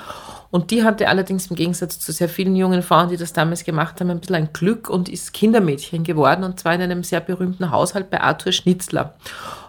Und 0.50 0.70
die 0.70 0.82
hatte 0.82 1.08
allerdings 1.08 1.48
im 1.48 1.56
Gegensatz 1.56 1.98
zu 1.98 2.10
sehr 2.10 2.30
vielen 2.30 2.56
jungen 2.56 2.82
Frauen, 2.82 3.10
die 3.10 3.18
das 3.18 3.34
damals 3.34 3.64
gemacht 3.64 4.00
haben, 4.00 4.08
ein 4.08 4.20
bisschen 4.20 4.36
ein 4.36 4.52
Glück 4.54 4.88
und 4.88 5.10
ist 5.10 5.34
Kindermädchen 5.34 6.04
geworden 6.04 6.42
und 6.42 6.58
zwar 6.58 6.74
in 6.74 6.80
einem 6.80 7.04
sehr 7.04 7.20
berühmten 7.20 7.70
Haushalt 7.70 8.08
bei 8.08 8.22
Arthur 8.22 8.52
Schnitzler. 8.52 9.12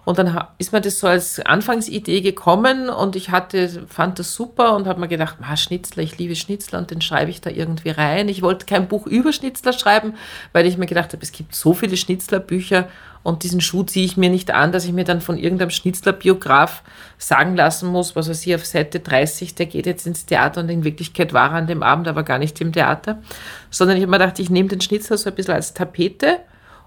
Und 0.07 0.17
dann 0.17 0.41
ist 0.57 0.71
mir 0.71 0.79
das 0.79 0.99
so 0.99 1.07
als 1.07 1.41
Anfangsidee 1.41 2.21
gekommen 2.21 2.87
und 2.87 3.17
ich 3.17 3.29
hatte, 3.29 3.85
fand 3.89 4.19
das 4.19 4.33
super 4.33 4.73
und 4.73 4.87
habe 4.87 5.01
mir 5.01 5.09
gedacht, 5.09 5.35
ah, 5.41 5.57
Schnitzler, 5.57 6.01
ich 6.01 6.17
liebe 6.17 6.37
Schnitzler 6.37 6.79
und 6.79 6.91
den 6.91 7.01
schreibe 7.01 7.29
ich 7.29 7.41
da 7.41 7.49
irgendwie 7.49 7.89
rein. 7.89 8.29
Ich 8.29 8.41
wollte 8.41 8.65
kein 8.65 8.87
Buch 8.87 9.05
über 9.05 9.33
Schnitzler 9.33 9.73
schreiben, 9.73 10.13
weil 10.53 10.65
ich 10.65 10.77
mir 10.77 10.85
gedacht 10.85 11.11
habe, 11.11 11.21
es 11.23 11.33
gibt 11.33 11.53
so 11.53 11.73
viele 11.73 11.97
Schnitzler-Bücher 11.97 12.87
und 13.21 13.43
diesen 13.43 13.59
Schuh 13.59 13.83
ziehe 13.83 14.05
ich 14.05 14.15
mir 14.15 14.29
nicht 14.29 14.49
an, 14.51 14.71
dass 14.71 14.85
ich 14.85 14.93
mir 14.93 15.03
dann 15.03 15.19
von 15.19 15.37
irgendeinem 15.37 15.71
Schnitzler-Biograf 15.71 16.83
sagen 17.17 17.57
lassen 17.57 17.89
muss, 17.89 18.15
was 18.15 18.29
weiß 18.29 18.47
ich, 18.47 18.55
auf 18.55 18.65
Seite 18.65 19.01
30, 19.01 19.55
der 19.55 19.65
geht 19.65 19.87
jetzt 19.87 20.07
ins 20.07 20.25
Theater 20.25 20.61
und 20.61 20.69
in 20.69 20.85
Wirklichkeit 20.85 21.33
war 21.33 21.49
er 21.49 21.57
an 21.57 21.67
dem 21.67 21.83
Abend 21.83 22.07
aber 22.07 22.23
gar 22.23 22.39
nicht 22.39 22.61
im 22.61 22.71
Theater, 22.71 23.21
sondern 23.69 23.97
ich 23.97 24.03
habe 24.03 24.11
mir 24.11 24.19
gedacht, 24.19 24.39
ich 24.39 24.49
nehme 24.49 24.69
den 24.69 24.79
Schnitzler 24.79 25.17
so 25.17 25.29
ein 25.29 25.35
bisschen 25.35 25.55
als 25.55 25.73
Tapete 25.73 26.37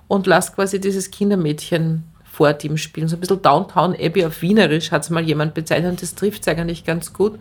und 0.09 0.26
lasse 0.26 0.52
quasi 0.52 0.80
dieses 0.80 1.11
Kindermädchen 1.11 2.10
vor 2.40 2.55
dem 2.55 2.79
spielen. 2.79 3.07
So 3.07 3.16
ein 3.16 3.20
bisschen 3.20 3.42
Downtown 3.42 3.94
Abbey 4.00 4.24
auf 4.24 4.40
Wienerisch 4.40 4.92
hat 4.92 5.03
es 5.03 5.11
mal 5.11 5.22
jemand 5.22 5.53
bezeichnet 5.53 5.90
und 5.90 6.00
das 6.00 6.14
trifft 6.14 6.40
es 6.40 6.48
eigentlich 6.48 6.87
ganz 6.87 7.12
gut. 7.12 7.38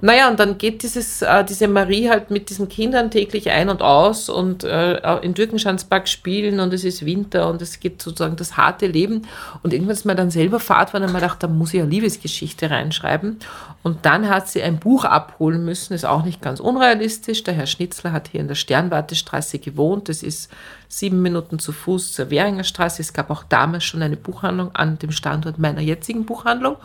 Naja, 0.00 0.30
und 0.30 0.40
dann 0.40 0.56
geht 0.56 0.82
dieses, 0.82 1.20
äh, 1.20 1.44
diese 1.44 1.68
Marie 1.68 2.08
halt 2.08 2.30
mit 2.30 2.48
diesen 2.48 2.66
Kindern 2.70 3.10
täglich 3.10 3.50
ein 3.50 3.68
und 3.68 3.82
aus 3.82 4.30
und 4.30 4.64
äh, 4.64 5.18
in 5.18 5.34
Türkenschanzpark 5.34 6.08
spielen 6.08 6.60
und 6.60 6.72
es 6.72 6.84
ist 6.84 7.04
Winter 7.04 7.50
und 7.50 7.60
es 7.60 7.78
geht 7.78 8.00
sozusagen 8.00 8.36
das 8.36 8.56
harte 8.56 8.86
Leben. 8.86 9.26
Und 9.62 9.74
irgendwann 9.74 9.96
ist 9.96 10.06
mir 10.06 10.14
dann 10.14 10.30
selber 10.30 10.60
Fahrt 10.60 10.94
und 10.94 11.12
man 11.12 11.20
dachte, 11.20 11.46
da 11.46 11.52
muss 11.52 11.74
ich 11.74 11.82
eine 11.82 11.90
Liebesgeschichte 11.90 12.70
reinschreiben. 12.70 13.40
Und 13.82 14.06
dann 14.06 14.30
hat 14.30 14.48
sie 14.48 14.62
ein 14.62 14.78
Buch 14.78 15.04
abholen 15.04 15.62
müssen, 15.62 15.92
ist 15.92 16.06
auch 16.06 16.24
nicht 16.24 16.40
ganz 16.40 16.58
unrealistisch. 16.58 17.44
Der 17.44 17.52
Herr 17.52 17.66
Schnitzler 17.66 18.12
hat 18.12 18.28
hier 18.28 18.40
in 18.40 18.48
der 18.48 18.54
Sternwartestraße 18.54 19.58
gewohnt. 19.58 20.08
Das 20.08 20.22
ist 20.22 20.50
sieben 20.88 21.22
Minuten 21.22 21.58
zu 21.58 21.72
Fuß 21.72 22.12
zur 22.12 22.30
Währinger 22.30 22.64
Straße. 22.64 23.02
Es 23.02 23.12
gab 23.12 23.30
auch 23.30 23.44
damals 23.44 23.84
schon 23.84 24.02
eine 24.02 24.16
Buchhandlung 24.16 24.74
an 24.74 24.98
dem 24.98 25.12
Standort 25.12 25.58
meiner 25.58 25.80
jetzigen 25.80 26.24
Buchhandlung. 26.24 26.76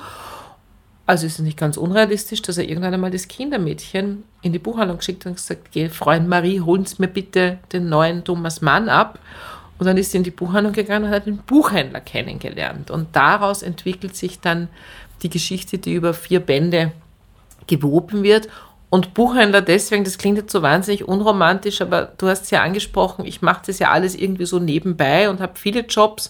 Also 1.05 1.25
ist 1.25 1.33
es 1.33 1.39
nicht 1.39 1.57
ganz 1.57 1.75
unrealistisch, 1.75 2.41
dass 2.41 2.57
er 2.57 2.67
irgendwann 2.67 2.93
einmal 2.93 3.11
das 3.11 3.27
Kindermädchen 3.27 4.23
in 4.41 4.53
die 4.53 4.59
Buchhandlung 4.59 4.97
geschickt 4.99 5.25
hat 5.25 5.31
und 5.31 5.35
gesagt, 5.35 5.71
geh, 5.71 5.89
Freund 5.89 6.27
Marie, 6.27 6.61
holen 6.61 6.85
Sie 6.85 6.95
mir 6.99 7.07
bitte 7.07 7.59
den 7.73 7.89
neuen 7.89 8.23
Thomas 8.23 8.61
Mann 8.61 8.87
ab. 8.87 9.19
Und 9.79 9.87
dann 9.87 9.97
ist 9.97 10.11
sie 10.11 10.17
in 10.17 10.23
die 10.23 10.31
Buchhandlung 10.31 10.73
gegangen 10.73 11.05
und 11.05 11.11
hat 11.11 11.25
den 11.25 11.37
Buchhändler 11.37 11.99
kennengelernt. 11.99 12.89
Und 12.89 13.15
daraus 13.15 13.63
entwickelt 13.63 14.15
sich 14.15 14.39
dann 14.39 14.69
die 15.23 15.29
Geschichte, 15.29 15.77
die 15.77 15.93
über 15.93 16.13
vier 16.13 16.39
Bände 16.39 16.91
gewoben 17.67 18.23
wird. 18.23 18.47
Und 18.93 19.15
Buchhändler 19.15 19.63
deswegen, 19.63 20.03
das 20.03 20.19
klingt 20.19 20.37
jetzt 20.37 20.51
so 20.51 20.61
wahnsinnig 20.61 21.07
unromantisch, 21.07 21.81
aber 21.81 22.11
du 22.15 22.27
hast 22.27 22.43
es 22.43 22.51
ja 22.51 22.61
angesprochen, 22.61 23.25
ich 23.25 23.41
mache 23.41 23.63
das 23.65 23.79
ja 23.79 23.89
alles 23.89 24.13
irgendwie 24.13 24.45
so 24.45 24.59
nebenbei 24.59 25.31
und 25.31 25.41
habe 25.41 25.53
viele 25.55 25.79
Jobs 25.79 26.29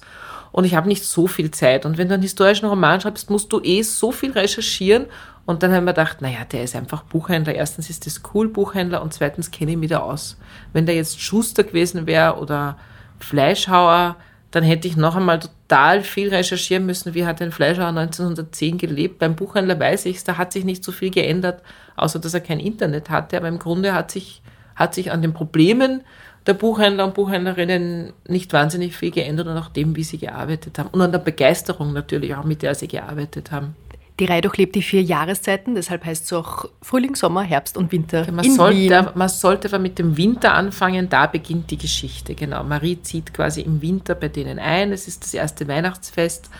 und 0.54 0.63
ich 0.63 0.73
habe 0.73 0.88
nicht 0.88 1.04
so 1.04 1.28
viel 1.28 1.52
Zeit. 1.52 1.86
Und 1.86 1.97
wenn 1.97 2.08
du 2.08 2.13
einen 2.13 2.23
historischen 2.23 2.67
Roman 2.67 3.02
schreibst, 3.02 3.30
musst 3.30 3.52
du 3.52 3.60
eh 3.62 3.82
so 3.82 4.13
viel 4.13 4.32
recherchieren. 4.32 5.08
Und 5.45 5.62
dann 5.62 5.73
haben 5.73 5.84
wir 5.84 5.91
gedacht, 5.91 6.21
naja, 6.21 6.45
der 6.49 6.63
ist 6.63 6.73
einfach 6.73 7.04
Buchhändler. 7.04 7.54
Erstens 7.54 7.89
ist 7.89 8.06
das 8.06 8.21
cool, 8.34 8.47
Buchhändler, 8.47 9.02
und 9.02 9.13
zweitens 9.13 9.52
kenne 9.52 9.71
ich 9.71 9.78
mich 9.78 9.89
da 9.89 9.99
aus. 9.99 10.38
Wenn 10.71 10.86
der 10.86 10.95
jetzt 10.95 11.19
Schuster 11.19 11.65
gewesen 11.65 12.08
wäre 12.08 12.38
oder 12.38 12.78
Fleischhauer, 13.19 14.15
dann 14.54 14.63
hätte 14.63 14.88
ich 14.88 14.96
noch 14.96 15.16
einmal 15.16 15.39
total 15.39 16.04
viel 16.04 16.30
recherchieren 16.30 16.86
müssen, 16.86 17.16
wie 17.16 17.26
hat 17.26 17.42
ein 17.42 17.52
Fleischhauer 17.52 17.88
1910 17.88 18.78
gelebt. 18.78 19.18
Beim 19.18 19.36
Buchhändler 19.36 19.80
weiß 19.80 20.06
ich 20.06 20.24
da 20.24 20.38
hat 20.38 20.54
sich 20.54 20.63
nicht 20.63 20.84
so 20.84 20.92
viel 20.92 21.10
geändert, 21.10 21.63
außer 21.96 22.20
dass 22.20 22.36
er 22.36 22.39
kein 22.39 22.60
Internet 22.60 23.10
hatte. 23.10 23.36
Aber 23.36 23.48
im 23.48 23.58
Grunde 23.58 23.96
hat 23.96 24.12
sich, 24.12 24.44
hat 24.76 24.94
sich 24.94 25.12
an 25.12 25.24
den 25.24 25.34
Problemen 25.34 26.02
der 26.46 26.54
Buchhändler 26.54 27.06
und 27.06 27.16
Buchhändlerinnen 27.16 28.13
nicht 28.28 28.54
wahnsinnig 28.54 28.96
viel 28.96 29.10
geändert 29.10 29.48
und 29.48 29.58
auch 29.58 29.70
dem, 29.70 29.96
wie 29.96 30.04
sie 30.04 30.20
gearbeitet 30.20 30.78
haben. 30.78 30.89
Und 30.89 31.02
an 31.02 31.12
der 31.12 31.18
Begeisterung 31.20 31.92
natürlich 31.92 32.36
auch, 32.36 32.44
mit 32.44 32.62
der 32.62 32.76
sie 32.76 32.88
gearbeitet 32.88 33.52
haben. 33.52 33.76
Die 34.19 34.26
Reihe 34.26 34.41
durchlebt 34.41 34.76
die 34.76 34.84
vier 34.84 35.02
Jahreszeiten, 35.02 35.73
deshalb 35.73 36.06
heißt 36.06 36.26
es 36.26 36.34
auch 36.34 36.65
Frühling, 36.84 37.15
Sommer, 37.15 37.41
Herbst 37.41 37.78
und 37.78 37.91
Winter 37.91 38.32
Man, 38.32 38.45
in 38.45 38.52
Wien. 38.52 38.56
sollte, 38.56 39.12
man 39.15 39.28
sollte 39.30 39.67
aber 39.69 39.80
mit 39.80 39.97
dem 39.97 40.17
Winter 40.17 40.54
anfangen, 40.54 41.10
da 41.10 41.26
beginnt 41.26 41.71
die 41.71 41.80
Geschichte. 41.80 42.36
Genau. 42.36 42.63
Marie 42.63 43.02
zieht 43.02 43.34
quasi 43.34 43.62
im 43.62 43.82
Winter 43.82 44.13
bei 44.13 44.28
denen 44.28 44.60
ein. 44.60 44.91
Es 44.91 45.08
ist 45.08 45.23
das 45.23 45.34
erste 45.34 45.67
Weihnachtsfest. 45.67 46.52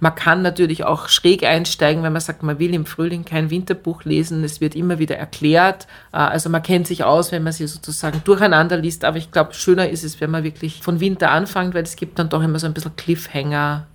Man 0.00 0.14
kann 0.14 0.42
natürlich 0.42 0.84
auch 0.84 1.08
schräg 1.08 1.44
einsteigen, 1.44 2.02
wenn 2.02 2.12
man 2.12 2.20
sagt, 2.20 2.42
man 2.42 2.58
will 2.58 2.74
im 2.74 2.84
Frühling 2.84 3.24
kein 3.24 3.48
Winterbuch 3.50 4.04
lesen. 4.04 4.44
Es 4.44 4.60
wird 4.60 4.76
immer 4.76 4.98
wieder 4.98 5.16
erklärt. 5.16 5.86
Äh, 6.12 6.18
Also 6.18 6.50
man 6.50 6.62
kennt 6.62 6.86
sich 6.86 7.04
aus, 7.04 7.32
wenn 7.32 7.42
man 7.42 7.54
sie 7.54 7.66
sozusagen 7.66 8.20
durcheinander 8.24 8.76
liest. 8.76 9.04
Aber 9.06 9.16
ich 9.16 9.32
glaube, 9.32 9.54
schöner 9.54 9.88
ist 9.88 10.04
es, 10.04 10.20
wenn 10.20 10.30
man 10.30 10.44
wirklich 10.44 10.82
von 10.82 11.00
Winter 11.00 11.30
anfängt, 11.30 11.72
weil 11.74 11.84
es 11.84 11.96
gibt 11.96 12.18
dann 12.18 12.28
doch 12.28 12.42
immer 12.42 12.58
so 12.58 12.66
ein 12.66 12.74
bisschen 12.74 12.94
Cliffhanger, 12.96 13.86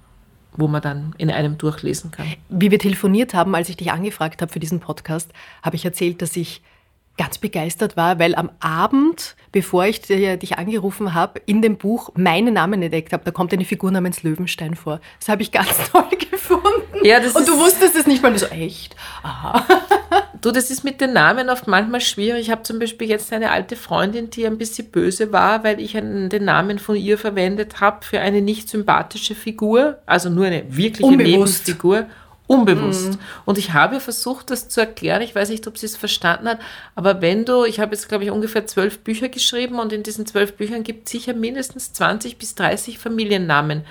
wo 0.58 0.68
man 0.68 0.82
dann 0.82 1.16
in 1.18 1.30
einem 1.30 1.58
durchlesen 1.58 2.12
kann. 2.12 2.26
Wie 2.50 2.72
wir 2.72 2.80
telefoniert 2.80 3.34
haben, 3.34 3.56
als 3.56 3.70
ich 3.70 3.78
dich 3.78 3.92
angefragt 3.92 4.42
habe 4.42 4.52
für 4.52 4.60
diesen 4.60 4.80
Podcast, 4.80 5.32
habe 5.62 5.76
ich 5.76 5.86
erzählt, 5.86 6.22
dass 6.22 6.36
ich 6.36 6.62
ganz 7.18 7.38
begeistert 7.38 7.96
war, 7.96 8.18
weil 8.18 8.34
am 8.36 8.50
Abend, 8.60 9.36
bevor 9.52 9.86
ich 9.86 10.02
dich 10.02 10.58
angerufen 10.58 11.14
habe, 11.14 11.42
in 11.46 11.62
dem 11.62 11.78
Buch 11.78 12.10
meinen 12.16 12.56
Namen 12.56 12.82
entdeckt 12.82 13.14
habe. 13.14 13.24
Da 13.24 13.32
kommt 13.32 13.54
eine 13.54 13.66
Figur 13.66 13.92
namens 13.92 14.24
Löwenstein 14.24 14.76
vor. 14.76 15.00
Das 15.20 15.30
habe 15.30 15.44
ich 15.44 15.52
ganz 15.52 15.92
toll 15.92 16.10
gefunden. 16.32 17.06
Ja, 17.06 17.20
das 17.20 17.36
Und 17.36 17.48
du 17.48 17.58
wusstest 17.58 17.96
es 17.96 18.08
nicht 18.08 18.24
mal. 18.24 18.38
So, 18.38 18.48
echt? 18.48 18.96
Aha. 19.22 19.66
Du, 20.44 20.52
das 20.52 20.70
ist 20.70 20.84
mit 20.84 21.00
den 21.00 21.14
Namen 21.14 21.50
oft 21.50 21.68
manchmal 21.68 22.02
schwierig. 22.02 22.42
Ich 22.42 22.52
habe 22.52 22.64
zum 22.64 22.78
Beispiel 22.78 23.08
jetzt 23.08 23.32
eine 23.32 23.52
alte 23.52 23.78
Freundin, 23.78 24.30
die 24.30 24.46
ein 24.46 24.58
bisschen 24.58 24.92
böse 24.92 25.32
war, 25.32 25.64
weil 25.64 25.80
ich 25.80 25.96
einen, 25.96 26.28
den 26.28 26.44
Namen 26.44 26.80
von 26.80 26.98
ihr 26.98 27.18
verwendet 27.18 27.80
habe 27.80 28.04
für 28.04 28.20
eine 28.20 28.42
nicht 28.42 28.68
sympathische 28.68 29.36
Figur, 29.36 30.00
also 30.06 30.30
nur 30.30 30.48
eine 30.48 30.66
wirkliche 30.68 31.06
Unbewusst. 31.06 31.66
Nebenfigur. 31.66 32.08
Unbewusst. 32.46 33.18
Und 33.46 33.58
ich 33.58 33.72
habe 33.72 34.02
versucht, 34.02 34.52
das 34.52 34.68
zu 34.68 34.82
erklären. 34.82 35.22
Ich 35.22 35.34
weiß 35.34 35.48
nicht, 35.48 35.66
ob 35.66 35.78
sie 35.78 35.86
es 35.86 35.96
verstanden 35.96 36.50
hat. 36.50 36.60
Aber 36.94 37.22
wenn 37.22 37.46
du, 37.46 37.64
ich 37.64 37.80
habe 37.80 37.96
jetzt, 37.96 38.10
glaube 38.10 38.26
ich, 38.26 38.32
ungefähr 38.32 38.68
zwölf 38.68 39.00
Bücher 39.00 39.30
geschrieben 39.30 39.80
und 39.80 39.94
in 39.94 40.04
diesen 40.04 40.26
zwölf 40.26 40.58
Büchern 40.58 40.84
gibt 40.84 41.08
es 41.08 41.14
sicher 41.14 41.34
mindestens 41.34 41.94
20 41.94 42.38
bis 42.38 42.54
30 42.56 43.00
Familiennamen. 43.00 43.86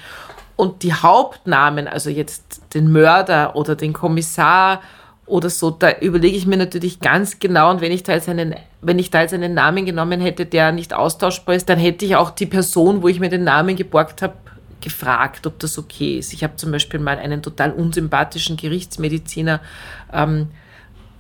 Und 0.57 0.83
die 0.83 0.93
Hauptnamen, 0.93 1.89
also 1.89 2.11
jetzt 2.11 2.61
den 2.75 2.93
Mörder 2.93 3.57
oder 3.57 3.75
den 3.75 3.95
Kommissar 3.95 4.83
oder 5.33 5.49
so, 5.49 5.71
da 5.71 5.99
überlege 5.99 6.37
ich 6.37 6.47
mir 6.47 6.59
natürlich 6.59 7.01
ganz 7.01 7.39
genau, 7.39 7.71
und 7.71 7.81
wenn 7.81 7.91
ich 7.91 8.03
da 8.03 8.13
jetzt 8.13 8.29
einen, 8.29 8.55
wenn 8.83 8.99
ich 8.99 9.09
da 9.09 9.23
jetzt 9.23 9.33
einen 9.33 9.55
Namen 9.55 9.87
genommen 9.87 10.21
hätte, 10.21 10.45
der 10.45 10.73
nicht 10.73 10.93
austauschbar 10.93 11.55
ist, 11.55 11.71
dann 11.71 11.79
hätte 11.79 12.05
ich 12.05 12.17
auch 12.17 12.31
die 12.31 12.45
Person, 12.45 13.03
wo 13.03 13.09
ich 13.09 13.19
mir 13.19 13.31
den 13.31 13.45
Namen 13.45 13.75
geborgt 13.75 14.21
habe, 14.21 14.35
gefragt, 14.83 15.47
ob 15.47 15.59
das 15.59 15.79
okay 15.79 16.19
ist. 16.19 16.35
Ich 16.35 16.45
habe 16.45 16.57
zum 16.57 16.71
Beispiel 16.71 17.01
mal 17.01 17.17
einen 17.17 17.41
total 17.41 17.73
unsympathischen 17.73 18.59
Gerichtsmediziner 18.59 19.61
ähm, 20.13 20.49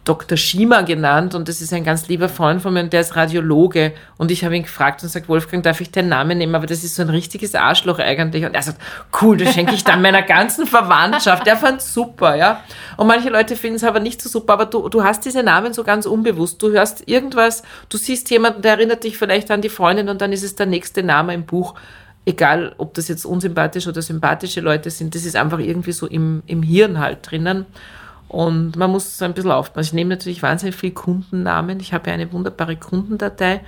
Dr. 0.04 0.36
Schiemer 0.36 0.82
genannt 0.82 1.36
und 1.36 1.48
das 1.48 1.60
ist 1.60 1.72
ein 1.72 1.84
ganz 1.84 2.08
lieber 2.08 2.28
Freund 2.28 2.60
von 2.60 2.74
mir 2.74 2.80
und 2.80 2.92
der 2.92 3.02
ist 3.02 3.14
Radiologe 3.14 3.92
und 4.16 4.32
ich 4.32 4.44
habe 4.44 4.56
ihn 4.56 4.64
gefragt 4.64 5.00
und 5.04 5.08
sagt, 5.08 5.28
Wolfgang, 5.28 5.62
darf 5.62 5.80
ich 5.80 5.92
deinen 5.92 6.08
Namen 6.08 6.38
nehmen? 6.38 6.56
Aber 6.56 6.66
das 6.66 6.82
ist 6.82 6.96
so 6.96 7.02
ein 7.02 7.08
richtiges 7.08 7.54
Arschloch 7.54 8.00
eigentlich 8.00 8.44
und 8.44 8.54
er 8.54 8.62
sagt, 8.62 8.80
cool, 9.20 9.36
das 9.36 9.54
schenke 9.54 9.74
ich 9.74 9.84
dann 9.84 10.02
meiner 10.02 10.22
ganzen 10.22 10.66
Verwandtschaft. 10.66 11.46
Der 11.46 11.56
fand 11.56 11.80
super, 11.80 12.34
ja. 12.34 12.62
Und 12.96 13.06
manche 13.06 13.28
Leute 13.28 13.54
finden 13.54 13.76
es 13.76 13.84
aber 13.84 14.00
nicht 14.00 14.20
so 14.20 14.28
super, 14.28 14.54
aber 14.54 14.66
du, 14.66 14.88
du 14.88 15.04
hast 15.04 15.24
diese 15.24 15.44
Namen 15.44 15.72
so 15.72 15.84
ganz 15.84 16.04
unbewusst. 16.04 16.60
Du 16.60 16.72
hörst 16.72 17.08
irgendwas, 17.08 17.62
du 17.88 17.96
siehst 17.96 18.28
jemanden, 18.30 18.62
der 18.62 18.72
erinnert 18.72 19.04
dich 19.04 19.16
vielleicht 19.16 19.52
an 19.52 19.60
die 19.60 19.68
Freundin 19.68 20.08
und 20.08 20.20
dann 20.20 20.32
ist 20.32 20.42
es 20.42 20.56
der 20.56 20.66
nächste 20.66 21.04
Name 21.04 21.32
im 21.32 21.46
Buch. 21.46 21.74
Egal, 22.24 22.74
ob 22.78 22.94
das 22.94 23.06
jetzt 23.06 23.24
unsympathische 23.24 23.88
oder 23.88 24.02
sympathische 24.02 24.60
Leute 24.60 24.90
sind, 24.90 25.14
das 25.14 25.24
ist 25.24 25.36
einfach 25.36 25.60
irgendwie 25.60 25.92
so 25.92 26.08
im, 26.08 26.42
im 26.46 26.64
Hirn 26.64 26.98
halt 26.98 27.30
drinnen. 27.30 27.66
Und 28.32 28.76
man 28.76 28.90
muss 28.90 29.20
ein 29.20 29.34
bisschen 29.34 29.50
aufpassen. 29.50 29.88
Ich 29.88 29.92
nehme 29.92 30.10
natürlich 30.16 30.42
wahnsinnig 30.42 30.74
viele 30.74 30.94
Kundennamen. 30.94 31.78
Ich 31.80 31.92
habe 31.92 32.08
ja 32.08 32.14
eine 32.14 32.32
wunderbare 32.32 32.76
Kundendatei. 32.76 33.60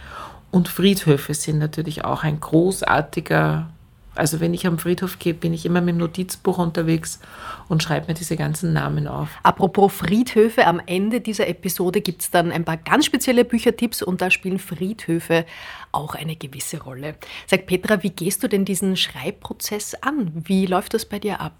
Und 0.50 0.68
Friedhöfe 0.68 1.34
sind 1.34 1.58
natürlich 1.58 2.04
auch 2.04 2.22
ein 2.22 2.40
großartiger 2.40 3.68
also 4.14 4.40
wenn 4.40 4.54
ich 4.54 4.66
am 4.66 4.78
Friedhof 4.78 5.18
gehe, 5.18 5.34
bin 5.34 5.52
ich 5.52 5.66
immer 5.66 5.80
mit 5.80 5.94
dem 5.94 5.98
Notizbuch 5.98 6.58
unterwegs 6.58 7.20
und 7.68 7.82
schreibe 7.82 8.08
mir 8.08 8.14
diese 8.14 8.36
ganzen 8.36 8.72
Namen 8.72 9.08
auf. 9.08 9.28
Apropos 9.42 9.92
Friedhöfe, 9.92 10.66
am 10.66 10.80
Ende 10.86 11.20
dieser 11.20 11.48
Episode 11.48 12.00
gibt 12.00 12.22
es 12.22 12.30
dann 12.30 12.52
ein 12.52 12.64
paar 12.64 12.76
ganz 12.76 13.06
spezielle 13.06 13.44
Büchertipps 13.44 14.02
und 14.02 14.20
da 14.20 14.30
spielen 14.30 14.58
Friedhöfe 14.58 15.44
auch 15.92 16.14
eine 16.14 16.36
gewisse 16.36 16.82
Rolle. 16.82 17.16
Sag 17.46 17.66
Petra, 17.66 18.02
wie 18.02 18.10
gehst 18.10 18.42
du 18.42 18.48
denn 18.48 18.64
diesen 18.64 18.96
Schreibprozess 18.96 19.94
an? 19.94 20.32
Wie 20.44 20.66
läuft 20.66 20.94
das 20.94 21.06
bei 21.06 21.18
dir 21.18 21.40
ab? 21.40 21.52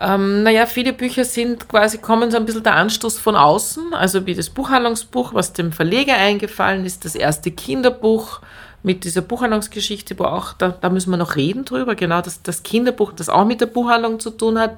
Ähm, 0.00 0.42
naja, 0.42 0.66
viele 0.66 0.92
Bücher 0.92 1.24
sind 1.24 1.68
quasi, 1.68 1.98
kommen 1.98 2.30
so 2.30 2.36
ein 2.36 2.46
bisschen 2.46 2.62
der 2.62 2.76
Anstoß 2.76 3.18
von 3.18 3.36
außen, 3.36 3.94
also 3.94 4.26
wie 4.26 4.34
das 4.34 4.50
Buchhandlungsbuch, 4.50 5.34
was 5.34 5.52
dem 5.52 5.72
Verleger 5.72 6.16
eingefallen 6.16 6.84
ist, 6.84 7.04
das 7.04 7.14
erste 7.14 7.50
Kinderbuch, 7.50 8.40
mit 8.82 9.04
dieser 9.04 9.20
Buchhandlungsgeschichte, 9.20 10.18
wo 10.18 10.24
auch, 10.24 10.54
da, 10.54 10.70
da 10.70 10.90
müssen 10.90 11.10
wir 11.10 11.16
noch 11.16 11.36
reden 11.36 11.64
drüber, 11.64 11.94
genau, 11.94 12.20
das, 12.20 12.42
das 12.42 12.62
Kinderbuch, 12.62 13.12
das 13.12 13.28
auch 13.28 13.44
mit 13.44 13.60
der 13.60 13.66
Buchhandlung 13.66 14.18
zu 14.18 14.30
tun 14.30 14.58
hat. 14.58 14.76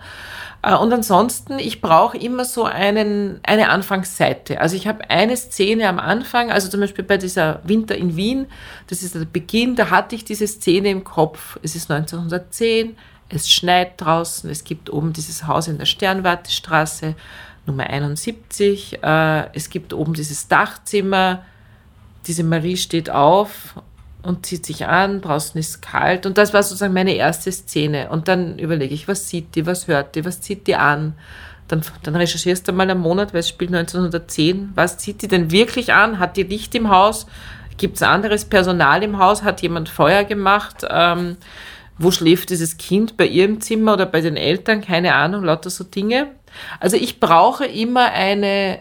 Äh, 0.63 0.75
und 0.75 0.93
ansonsten, 0.93 1.59
ich 1.59 1.81
brauche 1.81 2.19
immer 2.19 2.45
so 2.45 2.65
einen, 2.65 3.41
eine 3.43 3.71
Anfangsseite. 3.71 4.61
Also 4.61 4.77
ich 4.77 4.87
habe 4.87 5.09
eine 5.09 5.37
Szene 5.37 5.89
am 5.89 5.99
Anfang, 5.99 6.51
also 6.51 6.69
zum 6.69 6.81
Beispiel 6.81 7.05
bei 7.05 7.17
dieser 7.17 7.61
Winter 7.65 7.97
in 7.97 8.17
Wien, 8.17 8.47
das 8.89 9.03
ist 9.03 9.15
der 9.15 9.25
Beginn, 9.25 9.75
da 9.75 9.89
hatte 9.91 10.15
ich 10.15 10.25
diese 10.25 10.47
Szene 10.47 10.91
im 10.91 11.03
Kopf. 11.03 11.59
Es 11.63 11.75
ist 11.75 11.91
1910, 11.91 12.97
es 13.31 13.51
schneit 13.51 14.01
draußen, 14.01 14.51
es 14.51 14.65
gibt 14.65 14.91
oben 14.91 15.15
dieses 15.15 15.47
Haus 15.47 15.67
in 15.67 15.79
der 15.79 15.87
Sternwartestraße, 15.87 17.15
Nummer 17.67 17.85
71, 17.85 19.03
äh, 19.03 19.55
es 19.55 19.71
gibt 19.71 19.95
oben 19.95 20.13
dieses 20.13 20.49
Dachzimmer, 20.49 21.43
diese 22.27 22.45
Marie 22.45 22.77
steht 22.77 23.09
auf 23.09 23.75
und 24.25 24.47
zieht 24.47 24.65
sich 24.65 24.87
an, 24.87 25.21
draußen 25.21 25.59
ist 25.59 25.83
kalt. 25.83 26.27
Und 26.27 26.39
das 26.39 26.53
war 26.55 26.63
sozusagen 26.63 26.95
meine 26.95 27.15
erste 27.15 27.53
Szene. 27.53 28.09
Und 28.11 28.29
dann 28.29 28.59
überlege 28.59 28.95
ich, 28.95 29.07
was 29.07 29.29
sieht 29.29 29.55
die, 29.55 29.67
was 29.67 29.87
hört 29.87 30.15
die, 30.15 30.25
was 30.25 30.41
zieht 30.41 30.67
die 30.67 30.77
an? 30.77 31.15
Dann, 31.69 31.83
dann 32.03 32.17
recherchierst 32.17 32.67
du 32.69 32.73
mal 32.73 32.91
einen 32.91 33.01
Monat, 33.01 33.33
weil 33.33 33.41
es 33.41 33.49
spielt 33.49 33.75
1910. 33.75 34.73
Was 34.75 34.99
zieht 34.99 35.23
die 35.23 35.29
denn 35.29 35.51
wirklich 35.51 35.93
an? 35.93 36.19
Hat 36.19 36.37
die 36.37 36.43
Licht 36.43 36.75
im 36.75 36.91
Haus? 36.91 37.27
Gibt 37.77 37.97
es 37.97 38.03
anderes 38.03 38.45
Personal 38.45 39.03
im 39.03 39.19
Haus? 39.19 39.43
Hat 39.43 39.63
jemand 39.63 39.89
Feuer 39.89 40.25
gemacht? 40.25 40.87
Ähm, 40.89 41.37
wo 41.99 42.11
schläft 42.11 42.51
dieses 42.51 42.77
Kind? 42.77 43.17
Bei 43.17 43.27
ihrem 43.27 43.61
Zimmer 43.61 43.95
oder 43.95 44.07
bei 44.07 44.21
den 44.21 44.37
Eltern? 44.37 44.81
Keine 44.81 45.15
Ahnung, 45.15 45.45
lauter 45.45 45.71
so 45.71 45.85
Dinge. 45.85 46.29
Also 46.81 46.97
ich 46.97 47.21
brauche 47.21 47.67
immer 47.67 48.13
eine, 48.13 48.79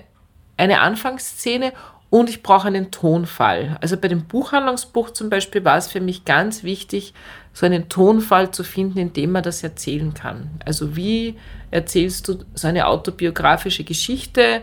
eine 0.57 0.81
Anfangsszene 0.81 1.73
und 2.13 2.29
ich 2.29 2.43
brauche 2.43 2.67
einen 2.67 2.91
Tonfall. 2.91 3.75
Also 3.81 3.97
bei 3.97 4.07
dem 4.07 4.25
Buchhandlungsbuch 4.25 5.09
zum 5.09 5.31
Beispiel 5.31 5.65
war 5.65 5.77
es 5.77 5.87
für 5.87 5.99
mich 5.99 6.25
ganz 6.25 6.61
wichtig, 6.61 7.15
so 7.53 7.65
einen 7.65 7.89
Tonfall 7.89 8.51
zu 8.51 8.63
finden, 8.63 8.99
in 8.99 9.13
dem 9.13 9.31
man 9.31 9.41
das 9.41 9.63
erzählen 9.63 10.13
kann. 10.13 10.51
Also 10.63 10.95
wie 10.95 11.39
erzählst 11.71 12.27
du 12.27 12.45
so 12.53 12.67
eine 12.67 12.85
autobiografische 12.85 13.83
Geschichte? 13.83 14.61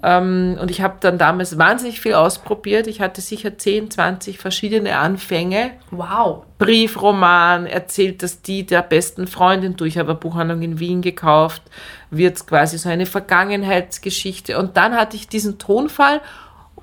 Ähm, 0.00 0.58
und 0.60 0.70
ich 0.70 0.80
habe 0.80 0.98
dann 1.00 1.18
damals 1.18 1.58
wahnsinnig 1.58 2.00
viel 2.00 2.14
ausprobiert. 2.14 2.86
Ich 2.86 3.00
hatte 3.00 3.20
sicher 3.20 3.58
10, 3.58 3.90
20 3.90 4.38
verschiedene 4.38 4.96
Anfänge. 4.96 5.72
Wow. 5.90 6.44
Briefroman, 6.58 7.66
erzählt 7.66 8.22
dass 8.22 8.42
die 8.42 8.64
der 8.64 8.82
besten 8.82 9.26
Freundin 9.26 9.74
durch, 9.74 9.98
aber 9.98 10.14
Buchhandlung 10.14 10.62
in 10.62 10.78
Wien 10.78 11.02
gekauft, 11.02 11.62
wird 12.10 12.46
quasi 12.46 12.78
so 12.78 12.88
eine 12.88 13.06
Vergangenheitsgeschichte. 13.06 14.56
Und 14.56 14.76
dann 14.76 14.94
hatte 14.94 15.16
ich 15.16 15.26
diesen 15.26 15.58
Tonfall 15.58 16.20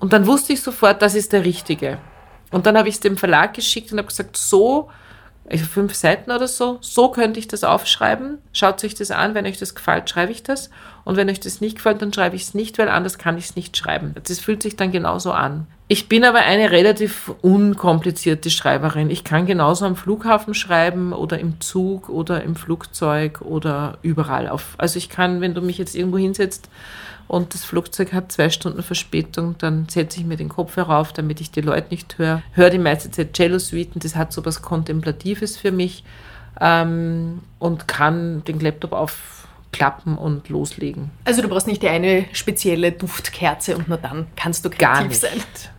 und 0.03 0.11
dann 0.11 0.27
wusste 0.27 0.51
ich 0.51 0.61
sofort, 0.61 1.01
das 1.01 1.15
ist 1.15 1.31
der 1.31 1.45
richtige. 1.45 1.97
Und 2.51 2.65
dann 2.65 2.77
habe 2.77 2.89
ich 2.89 2.95
es 2.95 2.99
dem 2.99 3.15
Verlag 3.15 3.53
geschickt 3.53 3.89
und 3.93 3.99
habe 3.99 4.09
gesagt, 4.09 4.35
so, 4.35 4.89
also 5.49 5.63
fünf 5.63 5.95
Seiten 5.95 6.29
oder 6.29 6.49
so, 6.49 6.77
so 6.81 7.07
könnte 7.07 7.39
ich 7.39 7.47
das 7.47 7.63
aufschreiben. 7.63 8.39
Schaut 8.51 8.83
euch 8.83 8.95
das 8.95 9.11
an, 9.11 9.33
wenn 9.33 9.45
euch 9.45 9.59
das 9.59 9.75
gefällt, 9.75 10.09
schreibe 10.09 10.33
ich 10.33 10.43
das. 10.43 10.69
Und 11.05 11.15
wenn 11.15 11.29
euch 11.29 11.39
das 11.39 11.61
nicht 11.61 11.77
gefällt, 11.77 12.01
dann 12.01 12.11
schreibe 12.11 12.35
ich 12.35 12.41
es 12.41 12.53
nicht, 12.53 12.77
weil 12.79 12.89
anders 12.89 13.17
kann 13.17 13.37
ich 13.37 13.45
es 13.45 13.55
nicht 13.55 13.77
schreiben. 13.77 14.13
Das 14.21 14.41
fühlt 14.41 14.61
sich 14.61 14.75
dann 14.75 14.91
genauso 14.91 15.31
an. 15.31 15.67
Ich 15.87 16.09
bin 16.09 16.25
aber 16.25 16.39
eine 16.39 16.71
relativ 16.71 17.31
unkomplizierte 17.41 18.49
Schreiberin. 18.49 19.09
Ich 19.09 19.23
kann 19.23 19.45
genauso 19.45 19.85
am 19.85 19.95
Flughafen 19.95 20.53
schreiben 20.53 21.13
oder 21.13 21.39
im 21.39 21.61
Zug 21.61 22.09
oder 22.09 22.43
im 22.43 22.57
Flugzeug 22.57 23.39
oder 23.39 23.99
überall 24.01 24.49
auf. 24.49 24.75
Also 24.77 24.97
ich 24.97 25.07
kann, 25.07 25.39
wenn 25.39 25.53
du 25.53 25.61
mich 25.61 25.77
jetzt 25.77 25.95
irgendwo 25.95 26.17
hinsetzt, 26.17 26.67
und 27.27 27.53
das 27.53 27.63
Flugzeug 27.63 28.13
hat 28.13 28.31
zwei 28.31 28.49
Stunden 28.49 28.83
Verspätung, 28.83 29.55
dann 29.57 29.88
setze 29.89 30.19
ich 30.19 30.25
mir 30.25 30.38
den 30.38 30.49
Kopf 30.49 30.75
herauf, 30.75 31.13
damit 31.13 31.41
ich 31.41 31.51
die 31.51 31.62
Leute 31.62 31.89
nicht 31.89 32.17
höre. 32.17 32.41
Höre 32.53 32.69
die 32.69 32.77
meiste 32.77 33.12
Zeit 33.12 33.33
Cello-Suiten, 33.33 33.99
das 34.01 34.15
hat 34.15 34.33
so 34.33 34.45
was 34.45 34.62
Kontemplatives 34.62 35.57
für 35.57 35.71
mich 35.71 36.03
ähm, 36.59 37.39
und 37.59 37.88
kann 37.88 38.43
den 38.43 38.59
Laptop 38.59 38.93
auf 38.93 39.42
klappen 39.73 40.17
und 40.17 40.47
loslegen. 40.47 41.12
Also 41.25 41.41
du 41.41 41.49
brauchst 41.49 41.67
nicht 41.67 41.81
die 41.81 41.89
eine 41.89 42.25
spezielle 42.31 42.93
Duftkerze 42.93 43.75
und 43.75 43.89
nur 43.89 43.97
dann 43.97 44.27
kannst 44.38 44.63
du 44.63 44.69
kreativ 44.69 44.79
gar 44.79 45.03
nicht. 45.03 45.19
sein. 45.19 45.31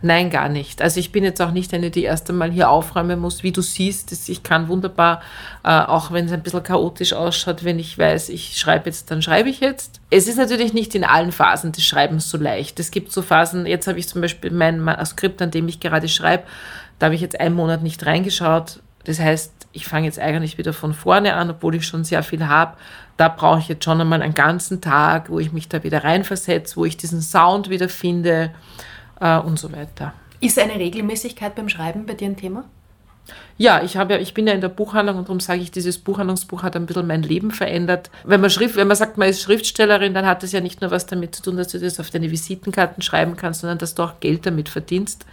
Nein, 0.03 0.29
gar 0.29 0.49
nicht. 0.49 0.81
Also 0.81 0.99
ich 0.99 1.11
bin 1.11 1.23
jetzt 1.23 1.41
auch 1.41 1.51
nicht 1.51 1.73
eine, 1.73 1.89
die 1.89 2.03
erst 2.03 2.29
einmal 2.29 2.51
hier 2.51 2.69
aufräumen 2.69 3.19
muss. 3.19 3.41
Wie 3.41 3.51
du 3.51 3.61
siehst, 3.61 4.29
ich 4.29 4.43
kann 4.43 4.67
wunderbar, 4.67 5.21
äh, 5.63 5.69
auch 5.69 6.11
wenn 6.11 6.25
es 6.25 6.31
ein 6.31 6.43
bisschen 6.43 6.61
chaotisch 6.61 7.13
ausschaut, 7.13 7.63
wenn 7.63 7.79
ich 7.79 7.97
weiß, 7.97 8.29
ich 8.29 8.59
schreibe 8.59 8.85
jetzt, 8.85 9.09
dann 9.09 9.23
schreibe 9.23 9.49
ich 9.49 9.61
jetzt. 9.61 10.01
Es 10.11 10.27
ist 10.27 10.37
natürlich 10.37 10.73
nicht 10.73 10.93
in 10.93 11.03
allen 11.03 11.31
Phasen 11.31 11.71
des 11.71 11.83
Schreibens 11.83 12.29
so 12.29 12.37
leicht. 12.37 12.79
Es 12.79 12.91
gibt 12.91 13.11
so 13.11 13.21
Phasen, 13.21 13.65
jetzt 13.65 13.87
habe 13.87 13.97
ich 13.97 14.07
zum 14.07 14.21
Beispiel 14.21 14.51
mein 14.51 14.85
Skript, 15.05 15.41
an 15.41 15.49
dem 15.49 15.67
ich 15.67 15.79
gerade 15.79 16.07
schreibe, 16.07 16.43
da 16.99 17.07
habe 17.07 17.15
ich 17.15 17.21
jetzt 17.21 17.39
einen 17.39 17.55
Monat 17.55 17.81
nicht 17.81 18.05
reingeschaut. 18.05 18.81
Das 19.05 19.19
heißt, 19.19 19.51
ich 19.71 19.85
fange 19.85 20.05
jetzt 20.05 20.19
eigentlich 20.19 20.57
wieder 20.57 20.73
von 20.73 20.93
vorne 20.93 21.35
an, 21.35 21.49
obwohl 21.49 21.75
ich 21.75 21.85
schon 21.85 22.03
sehr 22.03 22.23
viel 22.23 22.47
habe 22.47 22.77
da 23.17 23.29
brauche 23.29 23.59
ich 23.59 23.67
jetzt 23.67 23.85
schon 23.85 24.01
einmal 24.01 24.21
einen 24.21 24.33
ganzen 24.33 24.81
Tag, 24.81 25.29
wo 25.29 25.39
ich 25.39 25.53
mich 25.53 25.69
da 25.69 25.83
wieder 25.83 26.03
reinversetze, 26.03 26.75
wo 26.75 26.85
ich 26.85 26.97
diesen 26.97 27.21
Sound 27.21 27.69
wieder 27.69 27.89
finde 27.89 28.51
äh, 29.19 29.37
und 29.37 29.57
so 29.57 29.71
weiter. 29.71 30.13
Ist 30.41 30.59
eine 30.59 30.75
Regelmäßigkeit 30.75 31.55
beim 31.55 31.69
Schreiben 31.69 32.05
bei 32.05 32.13
dir 32.13 32.27
ein 32.27 32.37
Thema? 32.37 32.65
Ja, 33.57 33.81
ich 33.81 33.95
habe 33.95 34.13
ja, 34.13 34.19
ich 34.19 34.33
bin 34.33 34.45
ja 34.47 34.53
in 34.53 34.61
der 34.61 34.69
Buchhandlung 34.69 35.17
und 35.17 35.27
darum 35.29 35.39
sage 35.39 35.61
ich, 35.61 35.71
dieses 35.71 35.97
Buchhandlungsbuch 35.97 36.61
hat 36.61 36.75
ein 36.75 36.85
bisschen 36.85 37.07
mein 37.07 37.23
Leben 37.23 37.51
verändert. 37.51 38.11
Wenn 38.25 38.41
man 38.41 38.49
Schrift, 38.49 38.75
wenn 38.75 38.87
man 38.87 38.97
sagt, 38.97 39.17
man 39.17 39.29
ist 39.29 39.41
Schriftstellerin, 39.41 40.13
dann 40.13 40.25
hat 40.25 40.43
es 40.43 40.51
ja 40.51 40.59
nicht 40.59 40.81
nur 40.81 40.91
was 40.91 41.05
damit 41.05 41.33
zu 41.35 41.41
tun, 41.41 41.55
dass 41.55 41.69
du 41.69 41.79
das 41.79 41.99
auf 41.99 42.09
deine 42.09 42.29
Visitenkarten 42.31 43.01
schreiben 43.01 43.37
kannst, 43.37 43.61
sondern 43.61 43.77
dass 43.77 43.95
du 43.95 44.03
auch 44.03 44.19
Geld 44.19 44.45
damit 44.45 44.67
verdienst. 44.67 45.25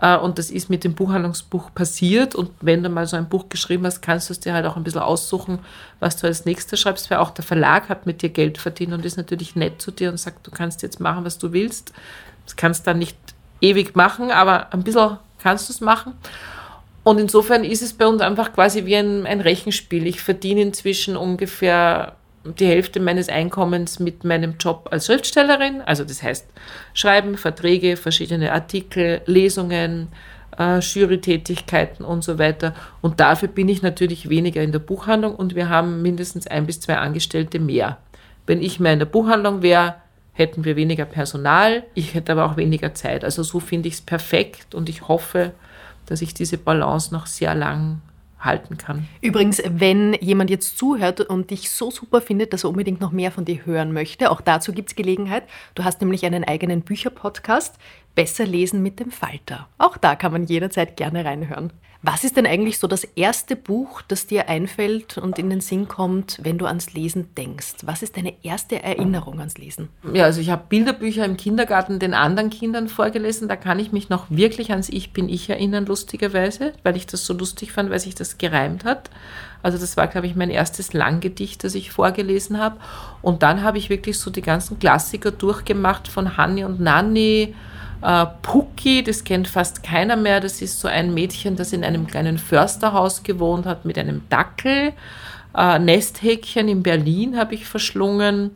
Äh, 0.00 0.16
und 0.16 0.38
das 0.38 0.50
ist 0.50 0.70
mit 0.70 0.84
dem 0.84 0.94
Buchhandlungsbuch 0.94 1.72
passiert. 1.74 2.34
Und 2.34 2.50
wenn 2.60 2.82
du 2.82 2.88
mal 2.88 3.06
so 3.06 3.16
ein 3.16 3.28
Buch 3.28 3.48
geschrieben 3.48 3.86
hast, 3.86 4.00
kannst 4.02 4.28
du 4.28 4.32
es 4.32 4.40
dir 4.40 4.54
halt 4.54 4.66
auch 4.66 4.76
ein 4.76 4.84
bisschen 4.84 5.02
aussuchen, 5.02 5.58
was 6.00 6.16
du 6.16 6.26
als 6.26 6.44
nächstes 6.44 6.80
schreibst, 6.80 7.10
weil 7.10 7.18
auch 7.18 7.30
der 7.30 7.44
Verlag 7.44 7.88
hat 7.88 8.06
mit 8.06 8.22
dir 8.22 8.30
Geld 8.30 8.58
verdient 8.58 8.92
und 8.92 9.04
ist 9.04 9.16
natürlich 9.16 9.56
nett 9.56 9.80
zu 9.80 9.90
dir 9.90 10.10
und 10.10 10.18
sagt, 10.18 10.46
du 10.46 10.50
kannst 10.50 10.82
jetzt 10.82 11.00
machen, 11.00 11.24
was 11.24 11.38
du 11.38 11.52
willst. 11.52 11.92
Das 12.44 12.56
kannst 12.56 12.86
dann 12.86 12.98
nicht 12.98 13.16
ewig 13.60 13.94
machen, 13.94 14.30
aber 14.30 14.72
ein 14.72 14.82
bisschen 14.82 15.18
kannst 15.38 15.68
du 15.68 15.72
es 15.72 15.80
machen. 15.80 16.14
Und 17.04 17.18
insofern 17.18 17.64
ist 17.64 17.82
es 17.82 17.94
bei 17.94 18.06
uns 18.06 18.22
einfach 18.22 18.52
quasi 18.52 18.84
wie 18.84 18.96
ein, 18.96 19.26
ein 19.26 19.40
Rechenspiel. 19.40 20.06
Ich 20.06 20.20
verdiene 20.20 20.62
inzwischen 20.62 21.16
ungefähr 21.16 22.14
die 22.44 22.66
Hälfte 22.66 23.00
meines 23.00 23.28
Einkommens 23.28 23.98
mit 23.98 24.24
meinem 24.24 24.56
Job 24.58 24.88
als 24.90 25.06
Schriftstellerin. 25.06 25.80
Also 25.82 26.04
das 26.04 26.22
heißt 26.22 26.46
Schreiben, 26.94 27.36
Verträge, 27.36 27.96
verschiedene 27.96 28.52
Artikel, 28.52 29.20
Lesungen, 29.26 30.08
äh, 30.58 30.78
Jurytätigkeiten 30.80 32.04
und 32.04 32.24
so 32.24 32.38
weiter. 32.38 32.74
Und 33.00 33.20
dafür 33.20 33.48
bin 33.48 33.68
ich 33.68 33.82
natürlich 33.82 34.28
weniger 34.28 34.62
in 34.62 34.72
der 34.72 34.80
Buchhandlung 34.80 35.34
und 35.34 35.54
wir 35.54 35.68
haben 35.68 36.02
mindestens 36.02 36.46
ein 36.46 36.66
bis 36.66 36.80
zwei 36.80 36.98
Angestellte 36.98 37.58
mehr. 37.58 37.98
Wenn 38.46 38.60
ich 38.60 38.80
mehr 38.80 38.92
in 38.92 38.98
der 38.98 39.06
Buchhandlung 39.06 39.62
wäre, 39.62 39.94
hätten 40.32 40.64
wir 40.64 40.76
weniger 40.76 41.04
Personal, 41.04 41.84
ich 41.94 42.14
hätte 42.14 42.32
aber 42.32 42.46
auch 42.46 42.56
weniger 42.56 42.94
Zeit. 42.94 43.24
Also 43.24 43.42
so 43.42 43.60
finde 43.60 43.88
ich 43.88 43.94
es 43.94 44.00
perfekt 44.00 44.74
und 44.74 44.88
ich 44.88 45.06
hoffe, 45.08 45.52
dass 46.06 46.22
ich 46.22 46.34
diese 46.34 46.58
Balance 46.58 47.12
noch 47.14 47.26
sehr 47.26 47.54
lang 47.54 48.00
halten 48.44 48.76
kann. 48.76 49.08
Übrigens, 49.20 49.62
wenn 49.66 50.14
jemand 50.14 50.50
jetzt 50.50 50.76
zuhört 50.76 51.20
und 51.20 51.50
dich 51.50 51.70
so 51.70 51.90
super 51.90 52.20
findet, 52.20 52.52
dass 52.52 52.64
er 52.64 52.70
unbedingt 52.70 53.00
noch 53.00 53.12
mehr 53.12 53.32
von 53.32 53.44
dir 53.44 53.64
hören 53.64 53.92
möchte, 53.92 54.30
auch 54.30 54.40
dazu 54.40 54.72
gibt 54.72 54.90
es 54.90 54.96
Gelegenheit. 54.96 55.44
Du 55.74 55.84
hast 55.84 56.00
nämlich 56.00 56.24
einen 56.26 56.44
eigenen 56.44 56.82
Bücherpodcast, 56.82 57.78
Besser 58.14 58.44
lesen 58.44 58.82
mit 58.82 59.00
dem 59.00 59.10
Falter. 59.10 59.68
Auch 59.78 59.96
da 59.96 60.16
kann 60.16 60.32
man 60.32 60.44
jederzeit 60.44 60.98
gerne 60.98 61.24
reinhören. 61.24 61.72
Was 62.04 62.24
ist 62.24 62.36
denn 62.36 62.46
eigentlich 62.46 62.80
so 62.80 62.88
das 62.88 63.04
erste 63.04 63.54
Buch, 63.54 64.02
das 64.02 64.26
dir 64.26 64.48
einfällt 64.48 65.18
und 65.18 65.38
in 65.38 65.50
den 65.50 65.60
Sinn 65.60 65.86
kommt, 65.86 66.40
wenn 66.42 66.58
du 66.58 66.66
ans 66.66 66.94
Lesen 66.94 67.32
denkst? 67.36 67.76
Was 67.84 68.02
ist 68.02 68.16
deine 68.16 68.34
erste 68.42 68.82
Erinnerung 68.82 69.38
ans 69.38 69.56
Lesen? 69.56 69.88
Ja, 70.12 70.24
also 70.24 70.40
ich 70.40 70.50
habe 70.50 70.64
Bilderbücher 70.68 71.24
im 71.24 71.36
Kindergarten 71.36 72.00
den 72.00 72.12
anderen 72.12 72.50
Kindern 72.50 72.88
vorgelesen. 72.88 73.46
Da 73.46 73.54
kann 73.54 73.78
ich 73.78 73.92
mich 73.92 74.08
noch 74.08 74.26
wirklich 74.30 74.72
ans 74.72 74.88
Ich 74.88 75.12
bin 75.12 75.28
ich 75.28 75.48
erinnern, 75.48 75.86
lustigerweise, 75.86 76.72
weil 76.82 76.96
ich 76.96 77.06
das 77.06 77.24
so 77.24 77.34
lustig 77.34 77.70
fand, 77.70 77.90
weil 77.90 78.00
sich 78.00 78.16
das 78.16 78.36
gereimt 78.36 78.84
hat. 78.84 79.08
Also 79.62 79.78
das 79.78 79.96
war, 79.96 80.08
glaube 80.08 80.26
ich, 80.26 80.34
mein 80.34 80.50
erstes 80.50 80.92
Langgedicht, 80.92 81.62
das 81.62 81.76
ich 81.76 81.92
vorgelesen 81.92 82.58
habe. 82.58 82.80
Und 83.22 83.44
dann 83.44 83.62
habe 83.62 83.78
ich 83.78 83.90
wirklich 83.90 84.18
so 84.18 84.28
die 84.32 84.42
ganzen 84.42 84.80
Klassiker 84.80 85.30
durchgemacht 85.30 86.08
von 86.08 86.36
Hanni 86.36 86.64
und 86.64 86.80
Nanni, 86.80 87.54
äh, 88.02 88.26
Pucki, 88.42 89.02
das 89.02 89.24
kennt 89.24 89.48
fast 89.48 89.82
keiner 89.82 90.16
mehr. 90.16 90.40
Das 90.40 90.60
ist 90.60 90.80
so 90.80 90.88
ein 90.88 91.14
Mädchen, 91.14 91.56
das 91.56 91.72
in 91.72 91.84
einem 91.84 92.06
kleinen 92.06 92.38
Försterhaus 92.38 93.22
gewohnt 93.22 93.66
hat 93.66 93.84
mit 93.84 93.98
einem 93.98 94.22
Dackel. 94.28 94.92
Äh, 95.56 95.78
Nesthäkchen 95.78 96.68
in 96.68 96.82
Berlin 96.82 97.38
habe 97.38 97.54
ich 97.54 97.66
verschlungen. 97.66 98.52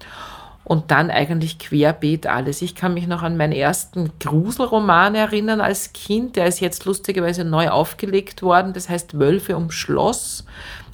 Und 0.65 0.91
dann 0.91 1.13
eigentlich 1.13 1.61
querbeet 1.61 2.27
alles. 2.27 2.61
Ich 2.61 2.75
kann 2.75 2.93
mich 2.93 3.07
noch 3.07 3.23
an 3.23 3.37
meinen 3.37 3.53
ersten 3.53 4.11
Gruselroman 4.19 5.15
erinnern 5.15 5.61
als 5.61 5.93
Kind. 5.93 6.35
Der 6.35 6.47
ist 6.47 6.59
jetzt 6.59 6.85
lustigerweise 6.85 7.45
neu 7.45 7.69
aufgelegt 7.69 8.43
worden. 8.43 8.73
Das 8.73 8.89
heißt 8.89 9.17
Wölfe 9.17 9.57
um 9.57 9.71
Schloss. 9.71 10.45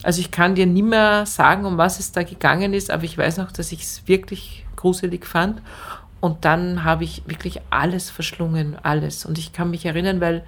Also 0.03 0.21
ich 0.21 0.31
kann 0.31 0.55
dir 0.55 0.67
nicht 0.67 0.85
mehr 0.85 1.25
sagen, 1.25 1.65
um 1.65 1.79
was 1.79 2.01
es 2.01 2.13
da 2.13 2.23
gegangen 2.23 2.75
ist, 2.75 2.91
aber 2.91 3.05
ich 3.05 3.17
weiß 3.17 3.39
noch, 3.39 3.51
dass 3.51 3.73
ich 3.73 3.83
es 3.83 4.07
wirklich 4.07 4.67
gruselig 4.77 5.25
fand. 5.25 5.63
Und 6.23 6.45
dann 6.45 6.85
habe 6.85 7.03
ich 7.03 7.25
wirklich 7.27 7.61
alles 7.71 8.09
verschlungen, 8.09 8.77
alles. 8.81 9.27
Und 9.27 9.39
ich 9.39 9.53
kann 9.53 9.71
mich 9.71 9.85
erinnern, 9.87 10.21
weil 10.21 10.45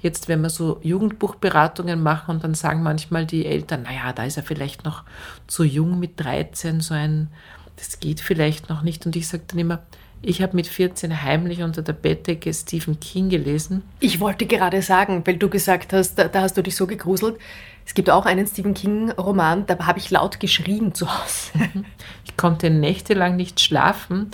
jetzt, 0.00 0.26
wenn 0.26 0.40
wir 0.40 0.48
so 0.48 0.80
Jugendbuchberatungen 0.82 2.02
machen 2.02 2.36
und 2.36 2.44
dann 2.44 2.54
sagen 2.54 2.82
manchmal 2.82 3.26
die 3.26 3.44
Eltern, 3.44 3.82
naja, 3.82 4.14
da 4.14 4.24
ist 4.24 4.38
er 4.38 4.42
vielleicht 4.42 4.86
noch 4.86 5.04
zu 5.46 5.64
jung 5.64 6.00
mit 6.00 6.18
13, 6.18 6.80
so 6.80 6.94
ein, 6.94 7.28
das 7.76 8.00
geht 8.00 8.20
vielleicht 8.20 8.70
noch 8.70 8.80
nicht. 8.80 9.04
Und 9.04 9.14
ich 9.14 9.28
sage 9.28 9.42
dann 9.48 9.58
immer, 9.58 9.82
ich 10.22 10.40
habe 10.40 10.56
mit 10.56 10.66
14 10.66 11.22
heimlich 11.22 11.62
unter 11.62 11.82
der 11.82 11.92
Bettdecke 11.92 12.54
Stephen 12.54 12.98
King 12.98 13.28
gelesen. 13.28 13.82
Ich 14.00 14.18
wollte 14.18 14.46
gerade 14.46 14.80
sagen, 14.80 15.22
weil 15.26 15.36
du 15.36 15.50
gesagt 15.50 15.92
hast, 15.92 16.14
da, 16.14 16.28
da 16.28 16.40
hast 16.40 16.56
du 16.56 16.62
dich 16.62 16.74
so 16.74 16.86
gegruselt. 16.86 17.36
Es 17.84 17.92
gibt 17.92 18.08
auch 18.08 18.24
einen 18.24 18.46
Stephen 18.46 18.72
King-Roman, 18.72 19.66
da 19.66 19.78
habe 19.84 19.98
ich 19.98 20.10
laut 20.10 20.40
geschrien 20.40 20.94
zu 20.94 21.06
Hause. 21.06 21.50
Ich 22.24 22.36
konnte 22.38 22.70
nächtelang 22.70 23.36
nicht 23.36 23.60
schlafen, 23.60 24.30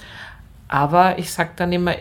aber 0.69 1.19
ich 1.19 1.33
sage 1.33 1.51
dann 1.57 1.73
immer, 1.73 1.95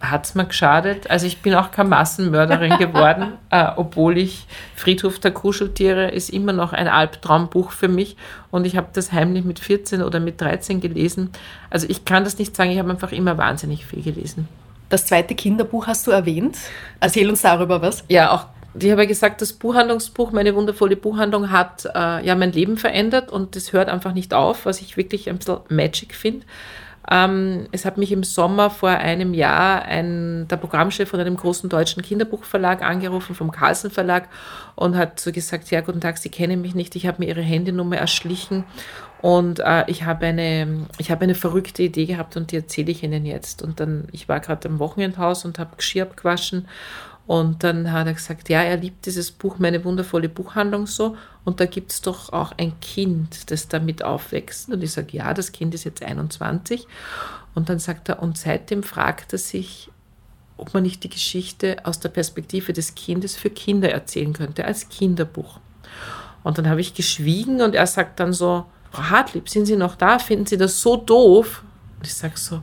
hat 0.00 0.26
es 0.26 0.34
mir 0.34 0.44
geschadet. 0.44 1.08
Also 1.10 1.26
ich 1.26 1.40
bin 1.40 1.54
auch 1.54 1.70
keine 1.70 1.88
Massenmörderin 1.90 2.78
geworden, 2.78 3.34
äh, 3.50 3.66
obwohl 3.76 4.18
ich 4.18 4.46
Friedhof 4.76 5.18
der 5.18 5.30
Kuscheltiere 5.30 6.10
ist 6.10 6.30
immer 6.30 6.52
noch 6.52 6.72
ein 6.72 6.88
Albtraumbuch 6.88 7.70
für 7.70 7.88
mich 7.88 8.16
und 8.50 8.66
ich 8.66 8.76
habe 8.76 8.88
das 8.92 9.12
heimlich 9.12 9.44
mit 9.44 9.58
14 9.58 10.02
oder 10.02 10.20
mit 10.20 10.40
13 10.40 10.80
gelesen. 10.80 11.30
Also 11.70 11.86
ich 11.88 12.04
kann 12.04 12.24
das 12.24 12.38
nicht 12.38 12.54
sagen, 12.54 12.70
ich 12.70 12.78
habe 12.78 12.90
einfach 12.90 13.12
immer 13.12 13.38
wahnsinnig 13.38 13.86
viel 13.86 14.02
gelesen. 14.02 14.48
Das 14.88 15.06
zweite 15.06 15.34
Kinderbuch 15.34 15.86
hast 15.86 16.06
du 16.06 16.10
erwähnt. 16.10 16.56
Erzähl 17.00 17.28
uns 17.28 17.42
darüber 17.42 17.80
was. 17.82 18.04
Ja, 18.08 18.30
auch 18.32 18.46
ich 18.76 18.90
habe 18.90 19.02
ja 19.02 19.08
gesagt, 19.08 19.40
das 19.40 19.52
Buchhandlungsbuch, 19.52 20.32
meine 20.32 20.54
wundervolle 20.56 20.96
Buchhandlung, 20.96 21.52
hat 21.52 21.84
äh, 21.94 22.26
ja 22.26 22.34
mein 22.34 22.50
Leben 22.50 22.76
verändert 22.76 23.30
und 23.30 23.54
das 23.54 23.72
hört 23.72 23.88
einfach 23.88 24.12
nicht 24.14 24.34
auf, 24.34 24.66
was 24.66 24.80
ich 24.80 24.96
wirklich 24.96 25.30
ein 25.30 25.38
bisschen 25.38 25.58
Magic 25.68 26.12
finde. 26.12 26.44
Ähm, 27.10 27.68
es 27.72 27.84
hat 27.84 27.98
mich 27.98 28.12
im 28.12 28.24
Sommer 28.24 28.70
vor 28.70 28.90
einem 28.90 29.34
Jahr 29.34 29.82
ein, 29.82 30.48
der 30.48 30.56
Programmchef 30.56 31.08
von 31.08 31.20
einem 31.20 31.36
großen 31.36 31.68
deutschen 31.68 32.02
Kinderbuchverlag 32.02 32.82
angerufen, 32.82 33.34
vom 33.34 33.50
Carlsen 33.50 33.90
Verlag, 33.90 34.28
und 34.74 34.96
hat 34.96 35.20
so 35.20 35.30
gesagt, 35.30 35.70
ja, 35.70 35.80
guten 35.80 36.00
Tag, 36.00 36.18
Sie 36.18 36.30
kennen 36.30 36.62
mich 36.62 36.74
nicht, 36.74 36.96
ich 36.96 37.06
habe 37.06 37.18
mir 37.20 37.28
Ihre 37.28 37.42
Handynummer 37.42 37.96
erschlichen 37.96 38.64
und 39.24 39.60
äh, 39.60 39.84
ich 39.86 40.04
habe 40.04 40.26
eine, 40.26 40.86
ich 40.98 41.10
habe 41.10 41.24
eine 41.24 41.34
verrückte 41.34 41.82
Idee 41.82 42.06
gehabt 42.06 42.36
und 42.36 42.52
die 42.52 42.56
erzähle 42.56 42.90
ich 42.90 43.02
Ihnen 43.02 43.24
jetzt. 43.24 43.62
Und 43.62 43.80
dann, 43.80 44.06
ich 44.12 44.28
war 44.28 44.38
gerade 44.40 44.68
im 44.68 44.78
Wochenendhaus 44.78 45.46
und 45.46 45.58
habe 45.58 45.76
Geschirr 45.76 46.02
abgewaschen 46.02 46.68
und 47.26 47.64
dann 47.64 47.90
hat 47.90 48.06
er 48.06 48.12
gesagt, 48.12 48.50
ja, 48.50 48.62
er 48.62 48.76
liebt 48.76 49.06
dieses 49.06 49.30
Buch, 49.30 49.58
meine 49.58 49.84
wundervolle 49.84 50.28
Buchhandlung 50.28 50.86
so. 50.86 51.16
Und 51.44 51.58
da 51.58 51.66
gibt 51.66 51.92
es 51.92 52.02
doch 52.02 52.32
auch 52.32 52.52
ein 52.58 52.78
Kind, 52.80 53.50
das 53.50 53.68
damit 53.68 54.04
aufwächst. 54.04 54.68
Und 54.68 54.82
ich 54.82 54.92
sage, 54.92 55.16
ja, 55.16 55.32
das 55.32 55.52
Kind 55.52 55.74
ist 55.74 55.84
jetzt 55.84 56.02
21. 56.02 56.86
Und 57.54 57.68
dann 57.70 57.78
sagt 57.78 58.10
er, 58.10 58.22
und 58.22 58.36
seitdem 58.36 58.82
fragt 58.82 59.32
er 59.32 59.38
sich, 59.38 59.90
ob 60.58 60.74
man 60.74 60.82
nicht 60.82 61.02
die 61.02 61.08
Geschichte 61.08 61.78
aus 61.84 61.98
der 61.98 62.10
Perspektive 62.10 62.72
des 62.72 62.94
Kindes 62.94 63.36
für 63.36 63.50
Kinder 63.50 63.90
erzählen 63.90 64.32
könnte, 64.32 64.64
als 64.66 64.88
Kinderbuch. 64.88 65.60
Und 66.42 66.58
dann 66.58 66.68
habe 66.68 66.82
ich 66.82 66.94
geschwiegen 66.94 67.62
und 67.62 67.74
er 67.74 67.86
sagt 67.86 68.20
dann 68.20 68.34
so, 68.34 68.66
Frau 68.92 69.02
Hartlieb, 69.10 69.48
sind 69.48 69.66
Sie 69.66 69.76
noch 69.76 69.96
da? 69.96 70.18
Finden 70.18 70.46
Sie 70.46 70.58
das 70.58 70.80
so 70.80 70.96
doof? 70.96 71.64
Und 71.98 72.06
ich 72.06 72.14
sage 72.14 72.36
so, 72.36 72.60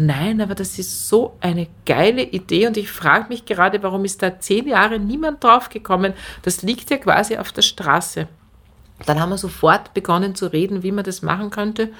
Nein, 0.00 0.40
aber 0.40 0.54
das 0.54 0.78
ist 0.78 1.08
so 1.08 1.36
eine 1.40 1.66
geile 1.84 2.22
Idee 2.22 2.68
und 2.68 2.76
ich 2.76 2.88
frage 2.88 3.26
mich 3.30 3.46
gerade, 3.46 3.82
warum 3.82 4.04
ist 4.04 4.22
da 4.22 4.38
zehn 4.38 4.68
Jahre 4.68 5.00
niemand 5.00 5.42
drauf 5.42 5.70
gekommen? 5.70 6.14
Das 6.42 6.62
liegt 6.62 6.88
ja 6.90 6.98
quasi 6.98 7.36
auf 7.36 7.50
der 7.50 7.62
Straße. 7.62 8.28
Dann 9.06 9.20
haben 9.20 9.30
wir 9.30 9.38
sofort 9.38 9.94
begonnen 9.94 10.36
zu 10.36 10.46
reden, 10.52 10.84
wie 10.84 10.92
man 10.92 11.04
das 11.04 11.22
machen 11.22 11.50
könnte. 11.50 11.90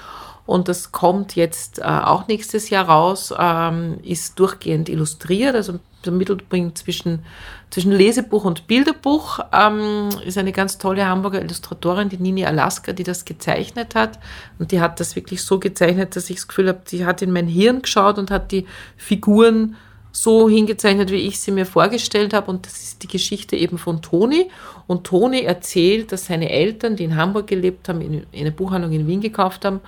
Und 0.49 0.67
das 0.67 0.91
kommt 0.91 1.35
jetzt 1.35 1.77
äh, 1.77 1.83
auch 1.83 2.27
nächstes 2.27 2.71
Jahr 2.71 2.89
raus, 2.89 3.31
ähm, 3.37 3.99
ist 4.01 4.39
durchgehend 4.39 4.89
illustriert, 4.89 5.53
also 5.53 5.77
der 6.03 6.11
Mittelpunkt 6.11 6.75
zwischen, 6.75 7.23
zwischen 7.69 7.91
Lesebuch 7.91 8.45
und 8.45 8.65
Bilderbuch. 8.65 9.41
Ähm, 9.53 10.09
ist 10.25 10.39
eine 10.39 10.51
ganz 10.51 10.79
tolle 10.79 11.05
Hamburger 11.05 11.39
Illustratorin, 11.43 12.09
die 12.09 12.17
Nini 12.17 12.47
Alaska, 12.47 12.93
die 12.93 13.03
das 13.03 13.25
gezeichnet 13.25 13.93
hat. 13.93 14.17
Und 14.57 14.71
die 14.71 14.81
hat 14.81 14.99
das 14.99 15.15
wirklich 15.15 15.43
so 15.43 15.59
gezeichnet, 15.59 16.15
dass 16.15 16.31
ich 16.31 16.37
das 16.37 16.47
Gefühl 16.47 16.69
habe, 16.69 16.81
die 16.89 17.05
hat 17.05 17.21
in 17.21 17.31
mein 17.31 17.45
Hirn 17.45 17.83
geschaut 17.83 18.17
und 18.17 18.31
hat 18.31 18.51
die 18.51 18.65
Figuren 18.97 19.75
so 20.11 20.49
hingezeichnet, 20.49 21.11
wie 21.11 21.27
ich 21.27 21.39
sie 21.39 21.51
mir 21.51 21.67
vorgestellt 21.67 22.33
habe. 22.33 22.49
Und 22.49 22.65
das 22.65 22.81
ist 22.81 23.03
die 23.03 23.07
Geschichte 23.07 23.55
eben 23.55 23.77
von 23.77 24.01
Toni. 24.01 24.49
Und 24.87 25.03
Toni 25.03 25.41
erzählt, 25.41 26.11
dass 26.11 26.25
seine 26.25 26.49
Eltern, 26.49 26.95
die 26.95 27.03
in 27.03 27.15
Hamburg 27.15 27.45
gelebt 27.45 27.87
haben, 27.87 28.01
in 28.01 28.25
eine 28.33 28.51
Buchhandlung 28.51 28.91
in 28.93 29.05
Wien 29.05 29.21
gekauft 29.21 29.63
haben. 29.63 29.81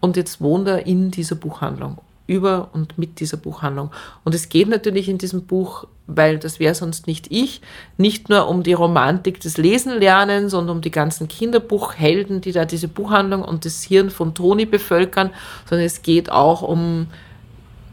Und 0.00 0.16
jetzt 0.16 0.40
wohnt 0.40 0.66
er 0.68 0.86
in 0.86 1.10
dieser 1.10 1.36
Buchhandlung 1.36 1.98
über 2.26 2.70
und 2.72 2.96
mit 2.96 3.18
dieser 3.18 3.36
Buchhandlung. 3.36 3.90
Und 4.24 4.34
es 4.34 4.48
geht 4.48 4.68
natürlich 4.68 5.08
in 5.08 5.18
diesem 5.18 5.46
Buch, 5.46 5.86
weil 6.06 6.38
das 6.38 6.60
wäre 6.60 6.76
sonst 6.76 7.08
nicht 7.08 7.26
ich, 7.30 7.60
nicht 7.96 8.28
nur 8.28 8.48
um 8.48 8.62
die 8.62 8.72
Romantik 8.72 9.40
des 9.40 9.58
Lesenlernen, 9.58 10.48
sondern 10.48 10.76
um 10.76 10.82
die 10.82 10.92
ganzen 10.92 11.26
Kinderbuchhelden, 11.26 12.40
die 12.40 12.52
da 12.52 12.64
diese 12.64 12.86
Buchhandlung 12.86 13.42
und 13.42 13.64
das 13.64 13.82
Hirn 13.82 14.10
von 14.10 14.34
Toni 14.34 14.64
bevölkern, 14.64 15.30
sondern 15.68 15.86
es 15.86 16.02
geht 16.02 16.30
auch 16.30 16.62
um 16.62 17.08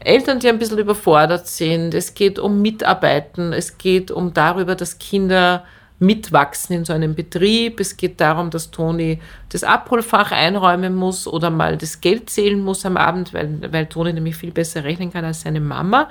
Eltern, 0.00 0.38
die 0.38 0.48
ein 0.48 0.58
bisschen 0.58 0.78
überfordert 0.78 1.48
sind. 1.48 1.92
Es 1.92 2.14
geht 2.14 2.38
um 2.38 2.62
Mitarbeiten. 2.62 3.52
Es 3.52 3.78
geht 3.78 4.12
um 4.12 4.32
darüber, 4.32 4.76
dass 4.76 4.98
Kinder 4.98 5.64
mitwachsen 6.00 6.76
in 6.76 6.84
so 6.84 6.92
einem 6.92 7.14
Betrieb. 7.14 7.80
Es 7.80 7.96
geht 7.96 8.20
darum, 8.20 8.50
dass 8.50 8.70
Toni 8.70 9.20
das 9.48 9.64
Abholfach 9.64 10.30
einräumen 10.30 10.94
muss 10.94 11.26
oder 11.26 11.50
mal 11.50 11.76
das 11.76 12.00
Geld 12.00 12.30
zählen 12.30 12.60
muss 12.60 12.86
am 12.86 12.96
Abend, 12.96 13.34
weil, 13.34 13.72
weil 13.72 13.86
Toni 13.86 14.12
nämlich 14.12 14.36
viel 14.36 14.52
besser 14.52 14.84
rechnen 14.84 15.12
kann 15.12 15.24
als 15.24 15.40
seine 15.40 15.60
Mama. 15.60 16.08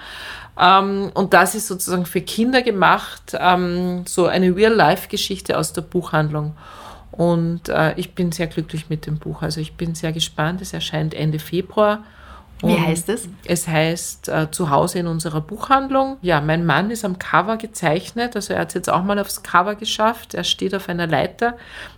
Ähm, 0.59 1.11
und 1.13 1.33
das 1.33 1.55
ist 1.55 1.67
sozusagen 1.67 2.05
für 2.05 2.21
Kinder 2.21 2.61
gemacht, 2.61 3.35
ähm, 3.39 4.03
so 4.05 4.25
eine 4.25 4.55
Real-Life-Geschichte 4.55 5.57
aus 5.57 5.71
der 5.73 5.81
Buchhandlung. 5.81 6.55
Und 7.11 7.69
äh, 7.69 7.93
ich 7.95 8.13
bin 8.13 8.31
sehr 8.31 8.47
glücklich 8.47 8.89
mit 8.89 9.05
dem 9.05 9.17
Buch. 9.17 9.41
Also 9.41 9.61
ich 9.61 9.73
bin 9.75 9.95
sehr 9.95 10.11
gespannt. 10.11 10.61
Es 10.61 10.73
erscheint 10.73 11.13
Ende 11.13 11.39
Februar. 11.39 12.03
Wie 12.63 12.79
heißt 12.79 13.09
es? 13.09 13.29
Es 13.45 13.67
heißt 13.67 14.29
äh, 14.29 14.49
Zuhause 14.49 14.99
in 14.99 15.07
unserer 15.07 15.41
Buchhandlung. 15.41 16.17
Ja, 16.21 16.41
mein 16.41 16.65
Mann 16.65 16.89
ist 16.89 17.05
am 17.05 17.19
Cover 17.19 17.57
gezeichnet, 17.57 18.35
also 18.35 18.53
er 18.53 18.61
hat 18.61 18.69
es 18.69 18.73
jetzt 18.73 18.89
auch 18.89 19.03
mal 19.03 19.19
aufs 19.19 19.43
Cover 19.43 19.75
geschafft. 19.75 20.33
Er 20.33 20.43
steht 20.43 20.73
auf 20.73 20.89
einer 20.89 21.07
Leiter 21.07 21.55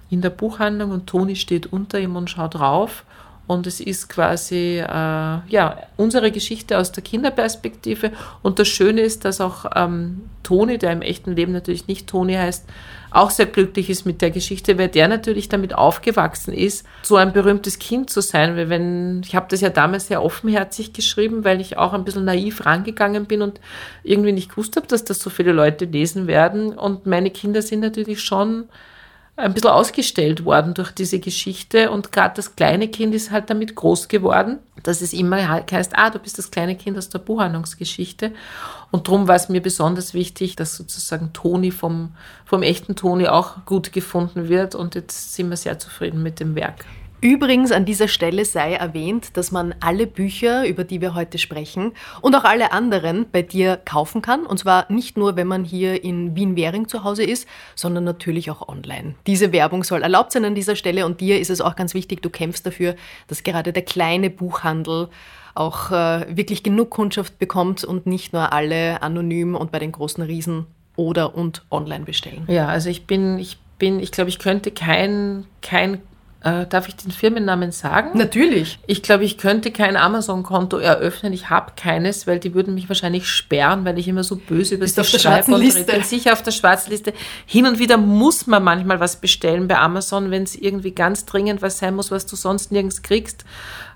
in 0.09 0.21
der 0.21 0.31
Buchhandlung 0.31 0.91
und 0.91 1.07
Toni 1.07 1.35
steht 1.35 1.67
unter 1.71 1.99
ihm 1.99 2.15
und 2.15 2.29
schaut 2.29 2.59
rauf. 2.59 3.05
Und 3.49 3.65
es 3.65 3.79
ist 3.79 4.09
quasi 4.09 4.77
äh, 4.77 4.83
ja, 4.83 5.77
unsere 5.97 6.31
Geschichte 6.31 6.77
aus 6.77 6.91
der 6.91 7.01
Kinderperspektive. 7.01 8.11
Und 8.43 8.59
das 8.59 8.67
Schöne 8.67 9.01
ist, 9.01 9.25
dass 9.25 9.41
auch 9.41 9.65
ähm, 9.75 10.29
Toni, 10.43 10.77
der 10.77 10.91
im 10.91 11.01
echten 11.01 11.35
Leben 11.35 11.51
natürlich 11.51 11.87
nicht 11.87 12.05
Toni 12.05 12.35
heißt, 12.35 12.69
auch 13.09 13.31
sehr 13.31 13.47
glücklich 13.47 13.89
ist 13.89 14.05
mit 14.05 14.21
der 14.21 14.29
Geschichte, 14.29 14.77
weil 14.77 14.89
der 14.89 15.07
natürlich 15.07 15.49
damit 15.49 15.73
aufgewachsen 15.73 16.53
ist, 16.53 16.85
so 17.01 17.15
ein 17.15 17.33
berühmtes 17.33 17.79
Kind 17.79 18.11
zu 18.11 18.21
sein. 18.21 18.55
Weil 18.55 18.69
wenn, 18.69 19.23
ich 19.25 19.33
habe 19.35 19.47
das 19.49 19.61
ja 19.61 19.69
damals 19.69 20.05
sehr 20.05 20.21
offenherzig 20.21 20.93
geschrieben, 20.93 21.43
weil 21.43 21.59
ich 21.59 21.75
auch 21.75 21.93
ein 21.93 22.05
bisschen 22.05 22.25
naiv 22.25 22.67
rangegangen 22.67 23.25
bin 23.25 23.41
und 23.41 23.59
irgendwie 24.03 24.31
nicht 24.31 24.51
gewusst 24.51 24.75
habe, 24.75 24.85
dass 24.85 25.05
das 25.05 25.17
so 25.17 25.31
viele 25.31 25.53
Leute 25.53 25.85
lesen 25.85 26.27
werden. 26.27 26.77
Und 26.77 27.07
meine 27.07 27.31
Kinder 27.31 27.63
sind 27.63 27.79
natürlich 27.79 28.21
schon 28.21 28.69
ein 29.39 29.53
bisschen 29.53 29.69
ausgestellt 29.69 30.45
worden 30.45 30.73
durch 30.73 30.91
diese 30.91 31.19
Geschichte. 31.19 31.91
Und 31.91 32.11
gerade 32.11 32.35
das 32.35 32.55
kleine 32.55 32.87
Kind 32.87 33.15
ist 33.15 33.31
halt 33.31 33.49
damit 33.49 33.75
groß 33.75 34.07
geworden, 34.07 34.59
dass 34.83 35.01
es 35.01 35.13
immer 35.13 35.47
heißt, 35.47 35.93
ah, 35.95 36.09
du 36.09 36.19
bist 36.19 36.37
das 36.37 36.51
kleine 36.51 36.75
Kind 36.75 36.97
aus 36.97 37.09
der 37.09 37.19
Buchhandlungsgeschichte. 37.19 38.31
Und 38.91 39.07
darum 39.07 39.27
war 39.27 39.35
es 39.35 39.49
mir 39.49 39.61
besonders 39.61 40.13
wichtig, 40.13 40.55
dass 40.55 40.75
sozusagen 40.75 41.33
Toni 41.33 41.71
vom, 41.71 42.11
vom 42.45 42.63
echten 42.63 42.95
Toni 42.95 43.27
auch 43.27 43.65
gut 43.65 43.93
gefunden 43.93 44.49
wird. 44.49 44.75
Und 44.75 44.95
jetzt 44.95 45.33
sind 45.33 45.49
wir 45.49 45.57
sehr 45.57 45.79
zufrieden 45.79 46.21
mit 46.21 46.39
dem 46.39 46.55
Werk. 46.55 46.85
Übrigens 47.21 47.73
an 47.73 47.83
dieser 47.83 48.07
Stelle 48.07 48.45
sei 48.45 48.73
erwähnt, 48.75 49.35
dass 49.35 49.51
man 49.51 49.75
alle 49.81 50.07
Bücher, 50.07 50.65
über 50.65 50.85
die 50.85 51.01
wir 51.01 51.15
heute 51.15 51.37
sprechen, 51.37 51.91
und 52.21 52.33
auch 52.33 52.45
alle 52.45 52.71
anderen 52.71 53.25
bei 53.29 53.41
dir 53.41 53.77
kaufen 53.77 54.21
kann. 54.21 54.45
Und 54.45 54.59
zwar 54.59 54.89
nicht 54.89 55.17
nur, 55.17 55.35
wenn 55.35 55.47
man 55.47 55.65
hier 55.65 56.03
in 56.03 56.35
Wien-Währing 56.35 56.87
zu 56.87 57.03
Hause 57.03 57.23
ist, 57.23 57.47
sondern 57.75 58.05
natürlich 58.05 58.49
auch 58.49 58.69
online. 58.69 59.15
Diese 59.27 59.51
Werbung 59.51 59.83
soll 59.83 60.01
erlaubt 60.01 60.31
sein 60.31 60.45
an 60.45 60.55
dieser 60.55 60.77
Stelle 60.77 61.05
und 61.05 61.19
dir 61.19 61.39
ist 61.39 61.49
es 61.49 61.59
auch 61.59 61.75
ganz 61.75 61.93
wichtig, 61.93 62.21
du 62.21 62.29
kämpfst 62.29 62.65
dafür, 62.65 62.95
dass 63.27 63.43
gerade 63.43 63.73
der 63.73 63.83
kleine 63.83 64.29
Buchhandel 64.29 65.09
auch 65.55 65.91
äh, 65.91 66.25
wirklich 66.35 66.63
genug 66.63 66.89
Kundschaft 66.89 67.37
bekommt 67.37 67.83
und 67.83 68.05
nicht 68.05 68.31
nur 68.31 68.53
alle 68.53 69.01
anonym 69.01 69.55
und 69.55 69.73
bei 69.73 69.79
den 69.79 69.91
großen 69.91 70.23
Riesen 70.23 70.67
oder 70.95 71.35
und 71.35 71.65
online 71.69 72.05
bestellen. 72.05 72.45
Ja, 72.47 72.67
also 72.67 72.89
ich 72.89 73.05
bin, 73.07 73.39
ich 73.39 73.57
bin, 73.77 73.99
ich 73.99 74.11
glaube, 74.11 74.29
ich 74.29 74.39
könnte 74.39 74.71
kein, 74.71 75.45
kein 75.61 76.01
äh, 76.41 76.65
darf 76.67 76.87
ich 76.87 76.95
den 76.95 77.11
Firmennamen 77.11 77.71
sagen? 77.71 78.17
Natürlich. 78.17 78.79
Ich 78.87 79.03
glaube, 79.03 79.25
ich 79.25 79.37
könnte 79.37 79.71
kein 79.71 79.97
Amazon-Konto 79.97 80.77
eröffnen. 80.77 81.33
Ich 81.33 81.49
habe 81.49 81.73
keines, 81.75 82.27
weil 82.27 82.39
die 82.39 82.53
würden 82.53 82.75
mich 82.75 82.87
wahrscheinlich 82.87 83.27
sperren, 83.27 83.83
weil 83.83 83.99
ich 83.99 84.07
immer 84.07 84.23
so 84.23 84.37
böse 84.37 84.75
über 84.75 84.87
sie 84.87 85.03
schreibe. 85.03 85.61
Ich 85.61 85.85
bin 85.85 86.03
sicher 86.03 86.31
auf 86.31 86.41
der 86.41 86.51
schwarzen 86.51 86.91
Liste. 86.91 87.13
Hin 87.45 87.65
und 87.65 87.79
wieder 87.79 87.97
muss 87.97 88.47
man 88.47 88.63
manchmal 88.63 89.01
was 89.01 89.17
bestellen 89.17 89.67
bei 89.67 89.77
Amazon, 89.77 90.31
wenn 90.31 90.43
es 90.43 90.55
irgendwie 90.55 90.91
ganz 90.91 91.25
dringend 91.25 91.61
was 91.61 91.79
sein 91.79 91.95
muss, 91.95 92.09
was 92.09 92.25
du 92.25 92.37
sonst 92.37 92.71
nirgends 92.71 93.01
kriegst. 93.01 93.43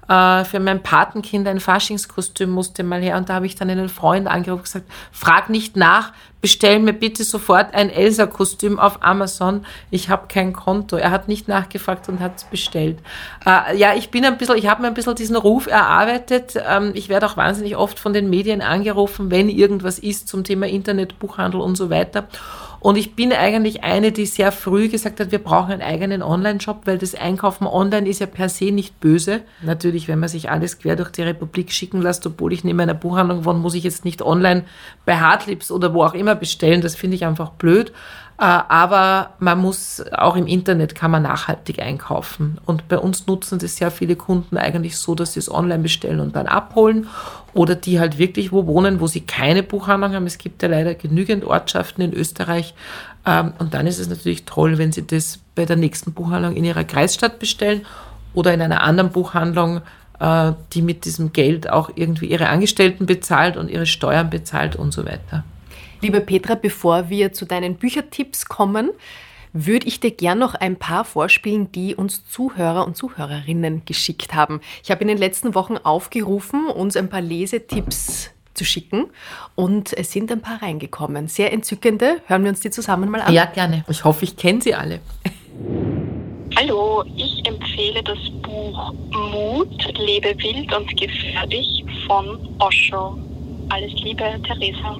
Äh, 0.08 0.44
für 0.46 0.60
mein 0.60 0.84
Patenkind 0.84 1.48
ein 1.48 1.60
Faschingskostüm 1.60 2.50
musste 2.50 2.84
mal 2.84 3.02
her 3.02 3.18
und 3.18 3.30
da 3.30 3.36
habe 3.36 3.46
ich 3.46 3.56
dann 3.56 3.70
einen 3.70 3.90
Freund 3.90 4.28
angerufen 4.28 4.60
und 4.60 4.64
gesagt, 4.64 4.92
frag 5.12 5.50
nicht 5.50 5.76
nach, 5.76 6.12
bestell 6.42 6.80
mir 6.80 6.92
bitte 6.92 7.24
sofort 7.24 7.74
ein 7.74 7.90
Elsa-Kostüm 7.90 8.78
auf 8.78 9.02
Amazon. 9.02 9.66
Ich 9.92 10.10
habe 10.10 10.28
kein 10.28 10.52
Konto. 10.52 10.98
Er 10.98 11.10
hat 11.10 11.30
nicht 11.30 11.48
nachgefragt 11.48 12.10
und 12.10 12.20
hat 12.20 12.36
es 12.36 12.44
bestellt. 12.44 13.00
Äh, 13.46 13.78
ja, 13.78 13.96
ich 13.96 14.12
bin 14.12 14.26
ein 14.26 14.38
bisschen, 14.38 14.58
ich 14.58 14.68
habe 14.68 14.82
mir 14.82 14.90
ein 14.90 14.94
bisschen 14.94 15.16
diesen 15.16 15.38
Ruf 15.38 15.68
erarbeitet. 15.68 16.56
Ähm, 16.68 16.92
ich 16.96 17.08
werde 17.08 17.28
auch 17.28 17.38
wahnsinnig 17.38 17.78
oft 17.78 17.98
von 17.98 18.12
den 18.12 18.30
Medien 18.30 18.62
angerufen, 18.62 19.32
wenn 19.32 19.48
irgendwas 19.48 20.00
ist 20.00 20.28
zum 20.28 20.44
Thema 20.44 20.68
Internet, 20.68 21.18
Buchhandel 21.18 21.62
und 21.62 21.78
so 21.78 21.90
weiter. 21.90 22.28
Und 22.84 22.98
ich 22.98 23.16
bin 23.16 23.32
eigentlich 23.32 23.86
eine, 23.86 24.12
die 24.12 24.26
sehr 24.26 24.52
früh 24.52 24.90
gesagt 24.90 25.22
hat, 25.22 25.32
wir 25.32 25.40
brauchen 25.40 25.72
einen 25.72 25.82
eigenen 25.82 26.22
Online-Shop, 26.22 26.82
weil 26.84 26.98
das 26.98 27.16
Einkaufen 27.16 27.66
online 27.66 28.10
ist 28.10 28.20
ja 28.20 28.26
per 28.26 28.50
se 28.50 28.72
nicht 28.72 29.00
böse. 29.00 29.40
Natürlich, 29.62 30.10
wenn 30.10 30.20
man 30.20 30.28
sich 30.28 30.52
alles 30.52 30.80
quer 30.80 30.98
durch 30.98 31.10
die 31.10 31.22
Republik 31.22 31.72
schicken 31.72 32.02
lässt, 32.02 32.28
obwohl 32.28 32.52
ich 32.52 32.66
neben 32.66 32.82
einer 32.82 32.94
Buchhandlung 32.94 33.46
wohne, 33.46 33.60
muss 33.60 33.74
ich 33.74 33.86
jetzt 33.86 34.04
nicht 34.04 34.22
online 34.22 34.66
bei 35.06 35.16
Hardlips 35.16 35.72
oder 35.72 35.94
wo 35.94 36.04
auch 36.04 36.14
immer 36.14 36.36
bestellen. 36.36 36.82
Das 36.82 36.98
finde 36.98 37.16
ich 37.16 37.26
einfach 37.26 37.52
blöd. 37.52 37.94
Äh, 38.44 38.64
aber 38.68 39.30
man 39.40 39.58
muss 39.58 40.04
auch 40.12 40.36
im 40.36 40.48
Internet 40.48 40.96
kann 40.96 41.12
man 41.12 41.24
nachhaltig 41.24 41.80
einkaufen. 41.80 42.58
Und 42.66 42.90
bei 42.90 42.98
uns 42.98 43.26
nutzen 43.26 43.58
das 43.58 43.78
sehr 43.78 43.90
viele 43.90 44.18
Kunden 44.18 44.58
eigentlich 44.58 44.98
so, 44.98 45.16
dass 45.16 45.32
sie 45.34 45.40
es 45.40 45.50
online 45.50 45.82
bestellen 45.82 46.20
und 46.20 46.36
dann 46.36 46.48
abholen. 46.48 47.08
Oder 47.54 47.76
die 47.76 48.02
halt 48.02 48.18
wirklich 48.18 48.52
wo 48.52 48.68
wohnen, 48.68 49.00
wo 49.00 49.08
sie 49.08 49.22
keine 49.22 49.64
Buchhandlung 49.64 50.14
haben. 50.14 50.26
Es 50.26 50.38
gibt 50.38 50.62
ja 50.62 50.68
leider 50.68 50.94
genügend 50.94 51.46
Ortschaften 51.46 52.02
in 52.02 52.12
Österreich. 52.12 52.74
Ähm, 53.26 53.54
und 53.60 53.74
dann 53.74 53.88
ist 53.88 54.00
es 54.00 54.10
natürlich 54.10 54.44
toll, 54.44 54.78
wenn 54.78 54.92
sie 54.92 55.08
das 55.08 55.40
bei 55.56 55.64
der 55.64 55.78
nächsten 55.78 56.12
Buchhandlung 56.12 56.54
in 56.54 56.66
ihrer 56.66 56.84
Kreisstadt 56.84 57.40
bestellen 57.40 57.86
oder 58.34 58.54
in 58.54 58.62
einer 58.62 58.82
anderen 58.82 59.12
Buchhandlung, 59.12 59.80
äh, 60.20 60.52
die 60.74 60.82
mit 60.82 61.06
diesem 61.06 61.32
Geld 61.32 61.70
auch 61.70 61.92
irgendwie 61.96 62.26
ihre 62.26 62.50
Angestellten 62.50 63.06
bezahlt 63.06 63.56
und 63.56 63.70
ihre 63.70 63.86
Steuern 63.86 64.30
bezahlt 64.30 64.76
und 64.76 64.92
so 64.92 65.06
weiter. 65.06 65.46
Liebe 66.04 66.20
Petra, 66.20 66.56
bevor 66.56 67.10
wir 67.10 67.32
zu 67.32 67.46
deinen 67.46 67.76
Büchertipps 67.76 68.48
kommen, 68.48 68.90
würde 69.54 69.88
ich 69.88 70.02
dir 70.02 70.12
gern 70.12 70.38
noch 70.38 70.54
ein 70.54 70.76
paar 70.76 71.06
vorspielen, 71.06 71.72
die 71.72 71.96
uns 71.96 72.28
Zuhörer 72.28 72.86
und 72.86 72.98
Zuhörerinnen 72.98 73.84
geschickt 73.86 74.34
haben. 74.34 74.60
Ich 74.84 74.92
habe 74.92 75.02
in 75.04 75.08
den 75.08 75.18
letzten 75.18 75.56
Wochen 75.56 75.78
aufgerufen, 75.78 76.68
uns 76.68 76.98
ein 76.98 77.10
paar 77.10 77.22
Lesetipps 77.22 78.32
zu 78.54 78.66
schicken 78.66 79.06
und 79.56 79.94
es 79.94 80.12
sind 80.12 80.30
ein 80.30 80.42
paar 80.42 80.62
reingekommen. 80.62 81.30
Sehr 81.30 81.54
entzückende. 81.54 82.18
Hören 82.26 82.44
wir 82.44 82.50
uns 82.50 82.60
die 82.60 82.70
zusammen 82.70 83.10
mal 83.10 83.22
an. 83.22 83.34
Ja, 83.34 83.46
gerne. 83.46 83.86
Ich 83.88 84.04
hoffe, 84.04 84.26
ich 84.26 84.36
kenne 84.36 84.62
sie 84.62 84.76
alle. 84.76 85.00
Hallo, 86.58 87.06
ich 87.16 87.48
empfehle 87.48 88.04
das 88.04 88.20
Buch 88.42 88.94
Mut, 89.32 89.98
lebe 89.98 90.38
wild 90.38 90.76
und 90.76 91.00
gefährlich 91.00 91.86
von 92.06 92.38
Osho. 92.60 93.18
Alles 93.70 93.94
Liebe, 93.94 94.26
Theresa. 94.46 95.00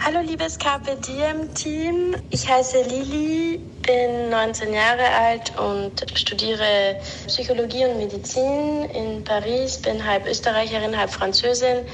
Hallo 0.00 0.20
liebes 0.20 0.58
Diem 1.06 1.52
Team, 1.54 2.16
ich 2.30 2.48
heiße 2.48 2.82
Lili, 2.82 3.60
bin 3.84 4.30
19 4.30 4.72
Jahre 4.72 5.02
alt 5.10 5.52
und 5.58 6.04
studiere 6.14 6.96
Psychologie 7.26 7.84
und 7.84 7.98
Medizin 7.98 8.84
in 8.94 9.24
Paris, 9.24 9.78
bin 9.82 10.06
halb 10.06 10.26
Österreicherin, 10.26 10.96
halb 10.96 11.10
Französin. 11.10 11.84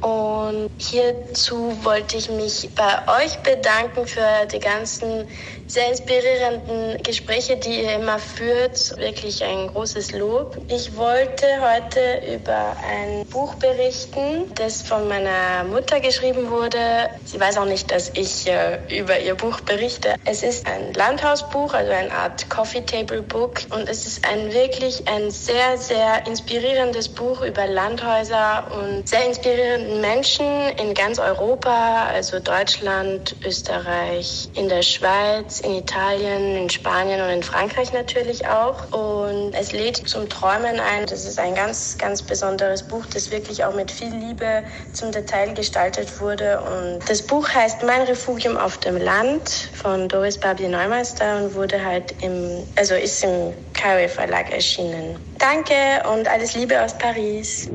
Und 0.00 0.70
hierzu 0.78 1.76
wollte 1.84 2.16
ich 2.16 2.30
mich 2.30 2.70
bei 2.74 3.22
euch 3.22 3.38
bedanken 3.40 4.06
für 4.06 4.46
die 4.50 4.58
ganzen 4.58 5.28
sehr 5.72 5.88
inspirierenden 5.88 7.02
Gespräche, 7.02 7.56
die 7.56 7.82
ihr 7.82 7.94
immer 7.94 8.18
führt. 8.18 8.94
Wirklich 8.98 9.42
ein 9.42 9.68
großes 9.68 10.12
Lob. 10.12 10.58
Ich 10.68 10.94
wollte 10.98 11.46
heute 11.62 12.34
über 12.34 12.76
ein 12.86 13.24
Buch 13.28 13.54
berichten, 13.54 14.52
das 14.54 14.82
von 14.82 15.08
meiner 15.08 15.64
Mutter 15.64 16.00
geschrieben 16.00 16.50
wurde. 16.50 17.08
Sie 17.24 17.40
weiß 17.40 17.56
auch 17.56 17.64
nicht, 17.64 17.90
dass 17.90 18.10
ich 18.10 18.46
äh, 18.48 18.80
über 18.94 19.18
ihr 19.18 19.34
Buch 19.34 19.62
berichte. 19.62 20.16
Es 20.26 20.42
ist 20.42 20.66
ein 20.66 20.92
Landhausbuch, 20.92 21.72
also 21.72 21.90
eine 21.90 22.12
Art 22.12 22.50
Coffee 22.50 22.84
Table 22.84 23.22
Book. 23.22 23.62
Und 23.70 23.88
es 23.88 24.06
ist 24.06 24.28
ein 24.28 24.52
wirklich 24.52 25.08
ein 25.08 25.30
sehr, 25.30 25.78
sehr 25.78 26.26
inspirierendes 26.26 27.08
Buch 27.08 27.40
über 27.40 27.66
Landhäuser 27.66 28.66
und 28.78 29.08
sehr 29.08 29.24
inspirierenden 29.24 30.02
Menschen 30.02 30.46
in 30.78 30.92
ganz 30.92 31.18
Europa, 31.18 32.08
also 32.12 32.40
Deutschland, 32.40 33.36
Österreich, 33.42 34.50
in 34.54 34.68
der 34.68 34.82
Schweiz, 34.82 35.61
in 35.62 35.74
Italien, 35.74 36.56
in 36.56 36.70
Spanien 36.70 37.20
und 37.20 37.30
in 37.30 37.42
Frankreich 37.42 37.92
natürlich 37.92 38.46
auch. 38.46 38.92
Und 38.92 39.54
es 39.54 39.72
lädt 39.72 39.96
zum 40.08 40.28
Träumen 40.28 40.80
ein. 40.80 41.06
Das 41.06 41.24
ist 41.24 41.38
ein 41.38 41.54
ganz, 41.54 41.96
ganz 41.98 42.22
besonderes 42.22 42.82
Buch, 42.82 43.04
das 43.06 43.30
wirklich 43.30 43.64
auch 43.64 43.74
mit 43.74 43.90
viel 43.90 44.14
Liebe 44.14 44.64
zum 44.92 45.12
Detail 45.12 45.54
gestaltet 45.54 46.20
wurde. 46.20 46.60
Und 46.60 47.08
das 47.08 47.22
Buch 47.22 47.48
heißt 47.48 47.82
Mein 47.84 48.02
Refugium 48.02 48.56
auf 48.56 48.78
dem 48.78 48.96
Land 48.96 49.70
von 49.74 50.08
Doris 50.08 50.38
Barbier 50.38 50.68
Neumeister 50.68 51.42
und 51.42 51.54
wurde 51.54 51.82
halt 51.84 52.14
im, 52.22 52.66
also 52.76 52.94
ist 52.94 53.22
im 53.24 53.52
Carré 53.74 54.08
Verlag 54.08 54.52
erschienen. 54.52 55.16
Danke 55.38 55.74
und 56.12 56.28
alles 56.28 56.54
Liebe 56.54 56.80
aus 56.82 56.96
Paris. 56.96 57.68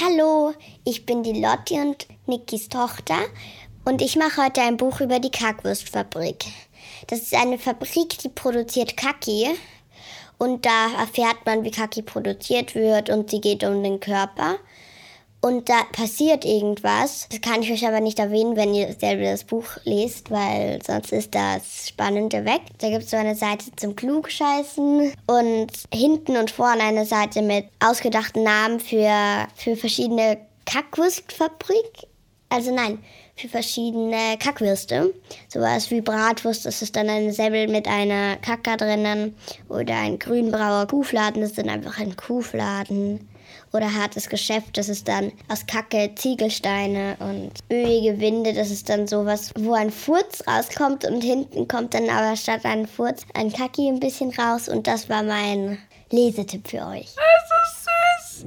Hallo, 0.00 0.54
ich 0.84 1.04
bin 1.04 1.22
die 1.22 1.40
Lotti 1.40 1.74
und 1.74 2.06
Nikis 2.26 2.68
Tochter 2.68 3.18
und 3.84 4.00
ich 4.00 4.16
mache 4.16 4.44
heute 4.44 4.62
ein 4.62 4.76
Buch 4.76 5.00
über 5.00 5.18
die 5.18 5.30
Kackwurstfabrik. 5.30 6.46
Das 7.06 7.20
ist 7.20 7.34
eine 7.34 7.58
Fabrik, 7.58 8.18
die 8.18 8.28
produziert 8.28 8.96
Kaki. 8.96 9.48
Und 10.38 10.66
da 10.66 10.92
erfährt 10.98 11.46
man, 11.46 11.64
wie 11.64 11.70
Kaki 11.70 12.02
produziert 12.02 12.74
wird 12.74 13.10
und 13.10 13.30
sie 13.30 13.40
geht 13.40 13.62
um 13.64 13.82
den 13.82 14.00
Körper. 14.00 14.56
Und 15.44 15.68
da 15.68 15.82
passiert 15.92 16.44
irgendwas. 16.44 17.26
Das 17.28 17.40
kann 17.40 17.62
ich 17.62 17.72
euch 17.72 17.84
aber 17.84 17.98
nicht 17.98 18.20
erwähnen, 18.20 18.54
wenn 18.54 18.74
ihr 18.74 18.94
selber 18.98 19.24
das 19.24 19.42
Buch 19.42 19.66
lest, 19.82 20.30
weil 20.30 20.80
sonst 20.86 21.12
ist 21.12 21.34
das 21.34 21.88
Spannende 21.88 22.44
weg. 22.44 22.60
Da 22.78 22.90
gibt 22.90 23.02
es 23.02 23.10
so 23.10 23.16
eine 23.16 23.34
Seite 23.34 23.64
zum 23.74 23.96
Klugscheißen 23.96 25.12
und 25.26 25.72
hinten 25.92 26.36
und 26.36 26.52
vorne 26.52 26.84
eine 26.84 27.06
Seite 27.06 27.42
mit 27.42 27.66
ausgedachten 27.80 28.44
Namen 28.44 28.78
für, 28.78 29.48
für 29.56 29.74
verschiedene 29.74 30.38
Kackwurstfabrik 30.64 32.06
Also 32.48 32.72
nein, 32.72 33.02
für 33.36 33.48
verschiedene 33.48 34.36
Kackwürste. 34.38 35.14
Sowas 35.48 35.90
wie 35.90 36.00
Bratwurst, 36.00 36.66
das 36.66 36.82
ist 36.82 36.96
dann 36.96 37.08
ein 37.08 37.32
Semmel 37.32 37.68
mit 37.68 37.88
einer 37.88 38.36
Kacke 38.36 38.76
drinnen. 38.76 39.36
Oder 39.68 39.96
ein 39.96 40.18
grünbrauer 40.18 40.86
Kuhfladen, 40.86 41.40
das 41.40 41.50
ist 41.50 41.58
dann 41.58 41.68
einfach 41.68 41.98
ein 41.98 42.16
Kuhfladen. 42.16 43.28
Oder 43.72 43.94
hartes 43.94 44.28
Geschäft, 44.28 44.76
das 44.76 44.88
ist 44.90 45.08
dann 45.08 45.32
aus 45.48 45.66
Kacke 45.66 46.14
Ziegelsteine 46.14 47.16
und 47.20 47.52
ölige 47.70 48.20
Winde, 48.20 48.52
das 48.52 48.70
ist 48.70 48.88
dann 48.90 49.06
sowas, 49.06 49.50
wo 49.58 49.72
ein 49.72 49.90
Furz 49.90 50.42
rauskommt 50.46 51.06
und 51.06 51.22
hinten 51.22 51.68
kommt 51.68 51.94
dann 51.94 52.10
aber 52.10 52.36
statt 52.36 52.66
einem 52.66 52.86
Furz 52.86 53.22
ein 53.32 53.50
Kacki 53.50 53.88
ein 53.88 53.98
bisschen 54.00 54.30
raus 54.34 54.68
und 54.68 54.86
das 54.86 55.08
war 55.08 55.22
mein 55.22 55.78
Lesetipp 56.10 56.68
für 56.68 56.86
euch. 56.86 57.14
Das 57.16 57.50
ist 57.64 58.44
süß! 58.44 58.46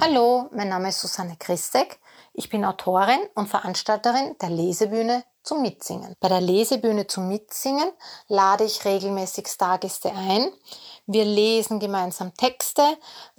Hallo, 0.00 0.48
mein 0.52 0.68
Name 0.68 0.88
ist 0.88 1.00
Susanne 1.00 1.36
Christek. 1.38 1.98
Ich 2.38 2.50
bin 2.50 2.66
Autorin 2.66 3.18
und 3.34 3.48
Veranstalterin 3.48 4.36
der 4.42 4.50
Lesebühne 4.50 5.24
zum 5.42 5.62
Mitsingen. 5.62 6.14
Bei 6.20 6.28
der 6.28 6.42
Lesebühne 6.42 7.06
zum 7.06 7.28
Mitsingen 7.28 7.90
lade 8.28 8.64
ich 8.64 8.84
regelmäßig 8.84 9.48
Stargäste 9.48 10.12
ein. 10.12 10.52
Wir 11.06 11.24
lesen 11.24 11.80
gemeinsam 11.80 12.34
Texte, 12.34 12.82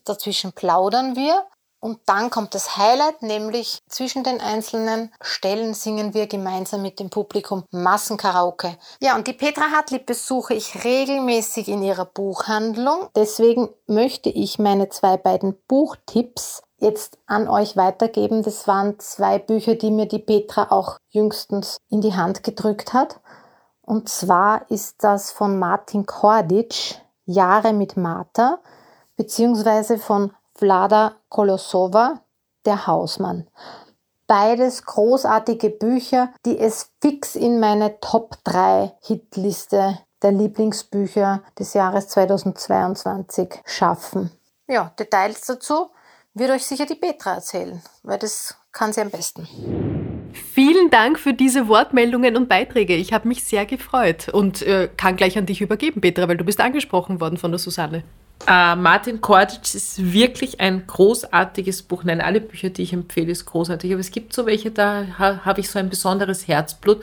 dazwischen 0.04 0.52
plaudern 0.52 1.16
wir 1.16 1.45
und 1.80 2.00
dann 2.08 2.32
kommt 2.32 2.56
das 2.56 2.76
Highlight, 2.76 3.22
nämlich 3.22 3.84
zwischen 3.88 4.24
den 4.24 4.41
einzelnen 4.41 5.14
Stellen 5.22 5.76
singen 5.76 6.16
wir 6.16 6.26
gemeinsam 6.26 6.82
mit 6.82 7.00
dem 7.00 7.12
Publikum 7.12 7.66
Massenkaraoke. 7.70 8.80
Ja, 9.00 9.16
und 9.16 9.28
die 9.28 9.34
Petra 9.34 9.70
Hartlieb 9.76 10.08
besuche 10.08 10.56
ich 10.56 10.84
regelmäßig 10.84 11.68
in 11.68 11.84
ihrer 11.84 12.06
Buchhandlung. 12.06 13.10
Deswegen 13.16 13.70
möchte 13.86 14.30
ich 14.30 14.58
meine 14.58 14.89
zwei 14.89 15.18
beiden 15.18 15.56
Buchtipps 15.68 16.64
jetzt 16.80 17.18
an 17.26 17.48
euch 17.48 17.76
weitergeben. 17.76 18.44
Das 18.44 18.68
waren 18.68 19.00
zwei 19.00 19.40
Bücher, 19.40 19.76
die 19.76 19.92
mir 19.92 20.08
die 20.08 20.20
Petra 20.20 20.68
auch 20.70 20.98
jüngstens 21.10 21.78
in 21.90 22.02
die 22.02 22.16
Hand 22.16 22.44
gedrückt 22.44 22.94
hat. 22.94 23.20
Und 23.82 24.10
zwar 24.10 24.70
ist 24.70 25.04
das 25.04 25.32
von 25.32 25.60
Martin 25.60 26.06
Kordic, 26.06 27.02
Jahre 27.26 27.74
mit 27.74 27.98
Martha, 27.98 28.60
beziehungsweise 29.16 29.98
von 29.98 30.32
Vlada 30.56 31.16
Kolosova, 31.30 32.22
Der 32.66 32.88
Hausmann. 32.88 33.48
Beides 34.28 34.84
großartige 34.84 35.70
Bücher, 35.70 36.34
die 36.46 36.60
es 36.60 36.92
fix 37.02 37.36
in 37.36 37.62
meine 37.62 38.00
Top 38.02 38.36
3 38.44 38.94
Hitliste 39.02 40.00
der 40.22 40.32
Lieblingsbücher 40.34 41.44
des 41.58 41.74
Jahres 41.74 42.10
2022 42.10 43.62
schaffen. 43.66 44.32
Ja, 44.68 44.92
Details 45.00 45.46
dazu 45.46 45.92
wird 46.38 46.52
euch 46.52 46.66
sicher 46.66 46.86
die 46.86 46.96
Petra 46.96 47.36
erzählen, 47.36 47.82
weil 48.04 48.20
das 48.20 48.56
kann 48.72 48.94
sie 48.94 49.02
am 49.02 49.10
besten. 49.10 49.48
Vielen 50.54 50.90
Dank 50.90 51.20
für 51.20 51.34
diese 51.34 51.68
Wortmeldungen 51.68 52.36
und 52.36 52.48
Beiträge. 52.48 52.96
Ich 52.96 53.14
habe 53.14 53.28
mich 53.28 53.44
sehr 53.44 53.66
gefreut 53.66 54.30
und 54.30 54.62
äh, 54.62 54.90
kann 54.96 55.16
gleich 55.16 55.38
an 55.38 55.46
dich 55.46 55.62
übergeben, 55.62 56.02
Petra, 56.02 56.28
weil 56.28 56.38
du 56.38 56.44
bist 56.44 56.60
angesprochen 56.60 57.20
worden 57.20 57.38
von 57.38 57.52
der 57.52 57.60
Susanne. 57.60 58.04
Uh, 58.44 58.76
Martin 58.78 59.20
Kordic 59.20 59.74
ist 59.74 60.14
wirklich 60.14 60.60
ein 60.60 60.86
großartiges 60.86 61.84
Buch. 61.84 62.04
Nein, 62.04 62.22
alle 62.22 62.40
Bücher, 62.40 62.70
die 62.70 62.84
ich 62.84 62.94
empfehle, 62.94 63.32
ist 63.32 63.46
großartig. 63.46 63.92
Aber 63.92 64.00
es 64.00 64.12
gibt 64.12 64.32
so 64.32 64.46
welche, 64.46 64.72
da 64.72 65.06
ha, 65.18 65.42
habe 65.44 65.60
ich 65.60 65.70
so 65.70 65.80
ein 65.80 65.90
besonderes 65.90 66.48
Herzblut. 66.48 67.02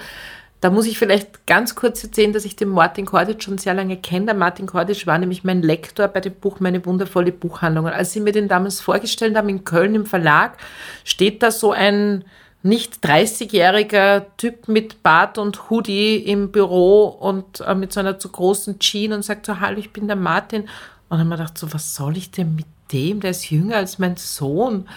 Da 0.64 0.70
muss 0.70 0.86
ich 0.86 0.98
vielleicht 0.98 1.46
ganz 1.46 1.74
kurz 1.74 2.02
erzählen, 2.02 2.32
dass 2.32 2.46
ich 2.46 2.56
den 2.56 2.70
Martin 2.70 3.04
Kordic 3.04 3.42
schon 3.42 3.58
sehr 3.58 3.74
lange 3.74 3.98
kenne. 3.98 4.24
Der 4.24 4.34
Martin 4.34 4.64
Kordic 4.64 5.06
war 5.06 5.18
nämlich 5.18 5.44
mein 5.44 5.60
Lektor 5.60 6.08
bei 6.08 6.22
dem 6.22 6.32
Buch 6.32 6.58
Meine 6.58 6.86
wundervolle 6.86 7.32
Buchhandlung. 7.32 7.84
Und 7.84 7.92
als 7.92 8.14
sie 8.14 8.20
mir 8.20 8.32
den 8.32 8.48
damals 8.48 8.80
vorgestellt 8.80 9.36
haben 9.36 9.50
in 9.50 9.64
Köln 9.64 9.94
im 9.94 10.06
Verlag, 10.06 10.56
steht 11.04 11.42
da 11.42 11.50
so 11.50 11.72
ein 11.72 12.24
nicht 12.62 13.04
30-jähriger 13.04 14.24
Typ 14.38 14.66
mit 14.66 15.02
Bart 15.02 15.36
und 15.36 15.68
Hoodie 15.68 16.16
im 16.16 16.50
Büro 16.50 17.08
und 17.08 17.60
äh, 17.60 17.74
mit 17.74 17.92
so 17.92 18.00
einer 18.00 18.18
zu 18.18 18.30
großen 18.30 18.78
Jeans 18.78 19.14
und 19.14 19.22
sagt 19.22 19.44
so, 19.44 19.60
hallo, 19.60 19.76
ich 19.76 19.92
bin 19.92 20.06
der 20.06 20.16
Martin. 20.16 20.62
Und 20.62 20.70
dann 21.10 21.20
haben 21.20 21.28
wir 21.28 21.36
gedacht, 21.36 21.58
so, 21.58 21.74
was 21.74 21.94
soll 21.94 22.16
ich 22.16 22.30
denn 22.30 22.54
mit 22.54 22.64
dem? 22.90 23.20
Der 23.20 23.32
ist 23.32 23.50
jünger 23.50 23.76
als 23.76 23.98
mein 23.98 24.16
Sohn. 24.16 24.88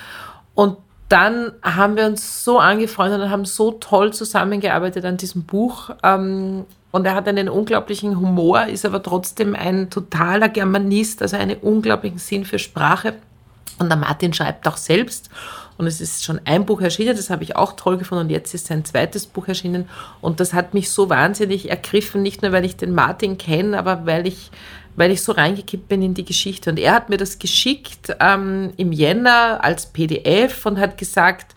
Und 0.53 0.77
dann 1.09 1.53
haben 1.63 1.95
wir 1.95 2.05
uns 2.05 2.43
so 2.43 2.59
angefreundet 2.59 3.21
und 3.21 3.29
haben 3.29 3.45
so 3.45 3.71
toll 3.71 4.13
zusammengearbeitet 4.13 5.05
an 5.05 5.17
diesem 5.17 5.43
Buch. 5.43 5.91
Ähm, 6.03 6.65
und 6.91 7.05
er 7.05 7.15
hat 7.15 7.27
einen 7.27 7.49
unglaublichen 7.49 8.19
Humor, 8.19 8.65
ist 8.65 8.85
aber 8.85 9.03
trotzdem 9.03 9.55
ein 9.55 9.89
totaler 9.89 10.49
Germanist, 10.49 11.21
also 11.21 11.37
einen 11.37 11.57
unglaublichen 11.57 12.17
Sinn 12.17 12.45
für 12.45 12.59
Sprache. 12.59 13.15
Und 13.79 13.89
der 13.89 13.97
Martin 13.97 14.33
schreibt 14.33 14.67
auch 14.67 14.77
selbst. 14.77 15.29
Und 15.77 15.85
es 15.85 16.01
ist 16.01 16.25
schon 16.25 16.41
ein 16.45 16.65
Buch 16.65 16.81
erschienen, 16.81 17.15
das 17.15 17.29
habe 17.29 17.43
ich 17.43 17.55
auch 17.55 17.73
toll 17.73 17.97
gefunden. 17.97 18.25
Und 18.25 18.29
jetzt 18.31 18.53
ist 18.55 18.67
sein 18.67 18.83
zweites 18.83 19.27
Buch 19.27 19.47
erschienen. 19.47 19.87
Und 20.21 20.39
das 20.39 20.53
hat 20.53 20.73
mich 20.73 20.89
so 20.89 21.09
wahnsinnig 21.09 21.69
ergriffen, 21.69 22.23
nicht 22.23 22.41
nur 22.41 22.51
weil 22.51 22.65
ich 22.65 22.77
den 22.77 22.95
Martin 22.95 23.37
kenne, 23.37 23.77
aber 23.77 24.05
weil 24.05 24.25
ich 24.25 24.49
weil 24.97 25.11
ich 25.11 25.21
so 25.21 25.31
reingekippt 25.31 25.87
bin 25.87 26.01
in 26.01 26.13
die 26.13 26.25
Geschichte. 26.25 26.69
Und 26.69 26.77
er 26.79 26.93
hat 26.93 27.09
mir 27.09 27.17
das 27.17 27.39
geschickt 27.39 28.13
ähm, 28.19 28.73
im 28.75 28.91
Jänner 28.91 29.63
als 29.63 29.85
PDF 29.85 30.65
und 30.65 30.79
hat 30.79 30.97
gesagt, 30.97 31.55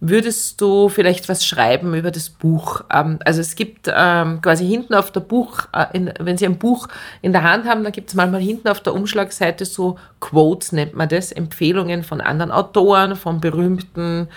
würdest 0.00 0.60
du 0.60 0.90
vielleicht 0.90 1.30
was 1.30 1.46
schreiben 1.46 1.94
über 1.94 2.10
das 2.10 2.28
Buch? 2.28 2.82
Ähm, 2.92 3.18
also 3.24 3.40
es 3.40 3.56
gibt 3.56 3.90
ähm, 3.92 4.40
quasi 4.42 4.66
hinten 4.66 4.94
auf 4.94 5.10
der 5.10 5.20
Buch, 5.20 5.60
äh, 5.72 6.12
wenn 6.20 6.36
Sie 6.36 6.44
ein 6.44 6.58
Buch 6.58 6.88
in 7.22 7.32
der 7.32 7.42
Hand 7.42 7.66
haben, 7.66 7.82
dann 7.82 7.92
gibt 7.92 8.10
es 8.10 8.14
manchmal 8.14 8.42
hinten 8.42 8.68
auf 8.68 8.80
der 8.80 8.94
Umschlagseite 8.94 9.64
so 9.64 9.98
Quotes, 10.20 10.72
nennt 10.72 10.94
man 10.94 11.08
das, 11.08 11.32
Empfehlungen 11.32 12.04
von 12.04 12.20
anderen 12.20 12.52
Autoren, 12.52 13.16
von 13.16 13.40
berühmten 13.40 14.28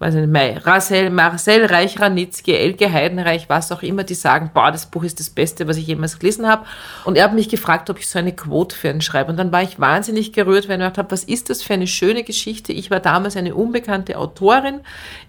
weiß 0.00 0.14
nicht, 0.14 0.64
Marcel, 0.64 1.10
Marcel 1.10 1.66
Reich, 1.66 2.00
Ranitzky, 2.00 2.54
Elke 2.54 2.90
Heidenreich, 2.90 3.50
was 3.50 3.70
auch 3.70 3.82
immer, 3.82 4.02
die 4.02 4.14
sagen, 4.14 4.50
boah, 4.54 4.72
das 4.72 4.86
Buch 4.86 5.04
ist 5.04 5.20
das 5.20 5.28
Beste, 5.28 5.68
was 5.68 5.76
ich 5.76 5.86
jemals 5.86 6.18
gelesen 6.18 6.48
habe. 6.48 6.64
Und 7.04 7.18
er 7.18 7.24
hat 7.24 7.34
mich 7.34 7.50
gefragt, 7.50 7.90
ob 7.90 7.98
ich 7.98 8.08
so 8.08 8.18
eine 8.18 8.32
Quote 8.32 8.74
für 8.74 8.88
ihn 8.88 9.02
schreibe. 9.02 9.30
Und 9.30 9.36
dann 9.36 9.52
war 9.52 9.62
ich 9.62 9.78
wahnsinnig 9.78 10.32
gerührt, 10.32 10.68
weil 10.68 10.76
ich 10.76 10.78
gedacht 10.78 10.96
habe, 10.96 11.10
was 11.10 11.24
ist 11.24 11.50
das 11.50 11.62
für 11.62 11.74
eine 11.74 11.86
schöne 11.86 12.24
Geschichte? 12.24 12.72
Ich 12.72 12.90
war 12.90 13.00
damals 13.00 13.36
eine 13.36 13.54
unbekannte 13.54 14.16
Autorin. 14.16 14.80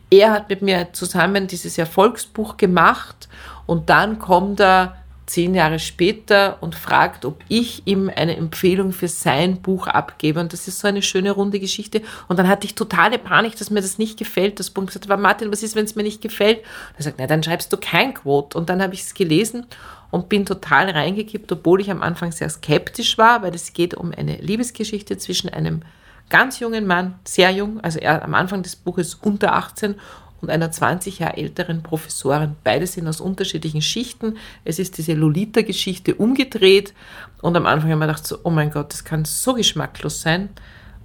Er 0.10 0.32
hat 0.32 0.50
mit 0.50 0.62
mir 0.62 0.94
zusammen 0.94 1.48
dieses 1.48 1.78
Erfolgsbuch 1.78 2.56
gemacht 2.56 3.28
und 3.66 3.90
dann 3.90 4.20
kommt 4.20 4.62
er 4.62 5.01
zehn 5.26 5.56
Jahre 5.56 5.80
später 5.80 6.58
und 6.62 6.76
fragt, 6.76 7.26
ob 7.26 7.42
ich 7.48 7.84
ihm 7.86 8.12
eine 8.14 8.36
Empfehlung 8.36 8.92
für 8.92 9.08
sein 9.08 9.62
Buch 9.62 9.88
abgebe. 9.88 10.40
Und 10.40 10.52
das 10.52 10.68
ist 10.68 10.80
so 10.80 10.88
eine 10.88 11.02
schöne 11.02 11.32
runde 11.32 11.60
Geschichte. 11.60 12.02
Und 12.28 12.38
dann 12.38 12.48
hatte 12.48 12.66
ich 12.66 12.76
totale 12.76 13.18
Panik, 13.18 13.56
dass 13.58 13.70
mir 13.70 13.82
das 13.82 13.98
nicht 13.98 14.18
gefällt. 14.18 14.60
Das 14.60 14.72
Punkt 14.72 14.90
gesagt, 14.90 15.08
war 15.08 15.18
Martin, 15.18 15.52
was 15.52 15.64
ist, 15.64 15.76
wenn 15.76 15.86
es 15.86 15.96
mir 15.96 16.04
nicht 16.04 16.22
gefällt? 16.22 16.60
Und 16.60 16.98
er 16.98 17.04
sagt, 17.04 17.16
na, 17.20 17.28
dann 17.28 17.44
schreibst 17.44 17.72
du 17.72 17.78
kein 17.78 18.14
Quote. 18.14 18.58
Und 18.58 18.70
dann 18.70 18.82
habe 18.82 18.94
ich 18.94 19.02
es 19.02 19.14
gelesen 19.14 19.66
und 20.12 20.28
bin 20.30 20.46
total 20.46 20.90
reingekippt, 20.90 21.52
obwohl 21.52 21.82
ich 21.82 21.90
am 21.90 22.02
Anfang 22.02 22.32
sehr 22.32 22.50
skeptisch 22.50 23.18
war, 23.18 23.42
weil 23.42 23.56
es 23.56 23.74
geht 23.74 23.94
um 23.94 24.12
eine 24.12 24.36
Liebesgeschichte 24.36 25.18
zwischen 25.18 25.50
einem 25.50 25.82
ganz 26.30 26.60
jungen 26.60 26.88
Mann, 26.88 27.20
sehr 27.26 27.52
jung, 27.52 27.80
also 27.82 28.00
er 28.00 28.24
am 28.24 28.34
Anfang 28.34 28.64
des 28.64 28.76
Buches 28.76 29.16
unter 29.16 29.54
18 29.54 29.96
und 30.42 30.50
einer 30.50 30.72
20 30.72 31.20
Jahre 31.20 31.38
älteren 31.38 31.84
Professorin. 31.84 32.56
Beide 32.64 32.88
sind 32.88 33.08
aus 33.08 33.22
unterschiedlichen 33.22 33.82
Schichten. 33.82 34.38
Es 34.66 34.80
ist 34.80 34.98
diese 34.98 35.14
Lolita-Geschichte 35.14 36.16
umgedreht. 36.16 36.94
Und 37.42 37.56
am 37.56 37.66
Anfang 37.66 37.92
habe 37.92 37.94
ich 37.94 38.00
mir 38.00 38.08
gedacht, 38.08 38.28
so, 38.28 38.40
oh 38.44 38.50
mein 38.50 38.72
Gott, 38.72 38.92
das 38.92 39.04
kann 39.04 39.26
so 39.26 39.54
geschmacklos 39.54 40.22
sein. 40.22 40.50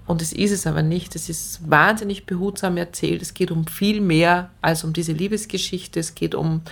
Und 0.07 0.23
es 0.23 0.33
ist 0.33 0.53
es 0.53 0.67
aber 0.67 0.83
nicht. 0.83 1.17
Es 1.17 1.29
ist 1.29 1.69
wahnsinnig 1.69 2.27
behutsam 2.27 2.77
erzählt. 2.77 3.23
Es 3.23 3.35
geht 3.35 3.51
um 3.51 3.67
viel 3.67 4.01
mehr 4.01 4.51
als 4.63 4.85
um 4.85 4.93
diese 4.93 5.13
Liebesgeschichte. 5.13 6.01
Es 6.01 6.15
geht 6.15 6.35
um, 6.35 6.63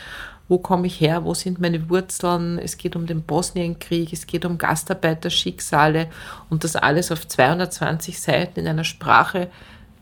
wo 0.48 0.58
komme 0.58 0.86
ich 0.86 1.00
her, 1.00 1.24
wo 1.24 1.34
sind 1.34 1.60
meine 1.60 1.90
Wurzeln. 1.90 2.58
Es 2.58 2.78
geht 2.78 2.96
um 2.96 3.06
den 3.06 3.22
Bosnienkrieg. 3.22 4.12
Es 4.12 4.26
geht 4.26 4.44
um 4.44 4.56
Gastarbeiterschicksale. 4.56 6.08
Und 6.48 6.64
das 6.64 6.76
alles 6.76 7.10
auf 7.10 7.26
220 7.26 8.20
Seiten 8.20 8.60
in 8.60 8.68
einer 8.68 8.84
Sprache, 8.84 9.50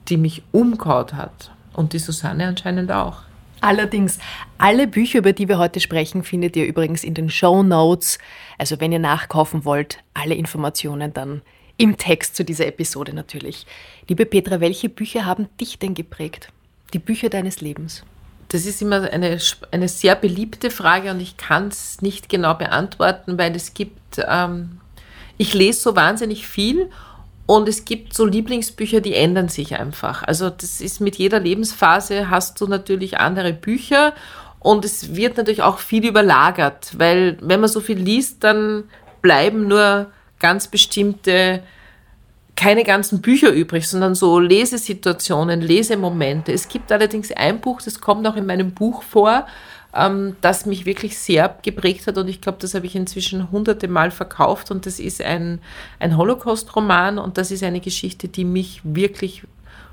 die 0.08 0.18
mich 0.18 0.42
umgehaut 0.52 1.14
hat. 1.14 1.50
Und 1.75 1.93
die 1.93 1.99
Susanne 1.99 2.47
anscheinend 2.47 2.93
auch. 2.93 3.23
Allerdings, 3.62 4.18
alle 4.59 4.89
Bücher, 4.89 5.20
über 5.20 5.33
die 5.33 5.49
wir 5.49 5.59
heute 5.59 5.79
sprechen, 5.79 6.25
findet 6.25 6.57
ihr 6.57 6.66
übrigens 6.66 7.05
in 7.05 7.14
den 7.14 7.31
Show 7.31 7.62
Notes. 7.62 8.18
Also 8.59 8.81
wenn 8.81 8.91
ihr 8.91 8.99
nachkaufen 8.99 9.64
wollt, 9.64 9.99
alle 10.14 10.35
Informationen 10.35 11.14
dann 11.14 11.43
im 11.77 11.97
Text 11.97 12.35
zu 12.35 12.45
dieser 12.45 12.66
Episode 12.66 13.14
natürlich. 13.14 13.66
Liebe 14.09 14.27
Petra, 14.27 14.61
welche 14.61 14.89
Bücher 14.89 15.25
haben 15.25 15.49
dich 15.61 15.79
denn 15.79 15.95
geprägt? 15.95 16.49
Die 16.93 16.99
Bücher 16.99 17.31
deines 17.31 17.61
Lebens? 17.61 18.05
Das 18.49 18.66
ist 18.66 18.83
immer 18.83 19.11
eine, 19.11 19.39
eine 19.70 19.89
sehr 19.89 20.16
beliebte 20.16 20.70
Frage 20.70 21.11
und 21.11 21.20
ich 21.20 21.37
kann 21.37 21.68
es 21.68 22.03
nicht 22.03 22.29
genau 22.29 22.55
beantworten, 22.55 23.39
weil 23.39 23.55
es 23.57 23.75
gibt, 23.75 24.18
ähm, 24.29 24.81
ich 25.39 25.55
lese 25.55 25.81
so 25.81 25.97
wahnsinnig 25.97 26.47
viel 26.47 26.91
und 27.47 27.68
es 27.68 27.84
gibt 27.84 28.14
so 28.14 28.24
Lieblingsbücher, 28.24 29.01
die 29.01 29.14
ändern 29.14 29.49
sich 29.49 29.78
einfach. 29.78 30.22
Also 30.22 30.51
das 30.51 30.80
ist 30.80 31.01
mit 31.01 31.16
jeder 31.16 31.40
Lebensphase 31.40 32.30
hast 32.30 32.61
du 32.61 32.66
natürlich 32.66 33.18
andere 33.18 33.53
Bücher 33.53 34.14
und 34.61 34.84
es 34.84 35.14
wird 35.16 35.36
natürlich 35.36 35.62
auch 35.62 35.78
viel 35.78 36.07
überlagert, 36.07 36.93
weil 36.99 37.36
wenn 37.40 37.61
man 37.61 37.68
so 37.68 37.80
viel 37.80 37.99
liest, 37.99 38.45
dann 38.45 38.84
bleiben 39.22 39.66
nur 39.68 40.11
ganz 40.38 40.68
bestimmte 40.68 41.62
keine 42.55 42.84
ganzen 42.84 43.22
Bücher 43.22 43.51
übrig, 43.51 43.88
sondern 43.88 44.14
so 44.14 44.38
Lesesituationen, 44.38 45.61
Lesemomente. 45.62 46.53
Es 46.53 46.68
gibt 46.68 46.93
allerdings 46.93 47.32
ein 47.32 47.61
Buch, 47.61 47.80
das 47.82 48.01
kommt 48.01 48.26
auch 48.26 48.36
in 48.36 48.47
meinem 48.47 48.72
Buch 48.72 49.03
vor, 49.03 49.47
ähm, 49.95 50.36
das 50.40 50.66
mich 50.66 50.86
wirklich 50.86 51.18
sehr 51.18 51.57
geprägt 51.62 52.07
hat 52.07 52.18
und 52.18 52.28
ich 52.28 52.40
glaube, 52.40 52.59
das 52.61 52.74
habe 52.74 52.86
ich 52.86 52.95
inzwischen 52.95 53.51
hunderte 53.51 53.88
Mal 53.88 54.11
verkauft 54.11 54.70
und 54.70 54.86
das 54.86 54.99
ist 54.99 55.22
ein, 55.22 55.61
ein 55.99 56.16
Holocaust-Roman 56.16 57.18
und 57.18 57.38
das 57.38 57.51
ist 57.51 57.62
eine 57.62 57.80
Geschichte, 57.80 58.28
die 58.28 58.45
mich 58.45 58.80
wirklich 58.84 59.43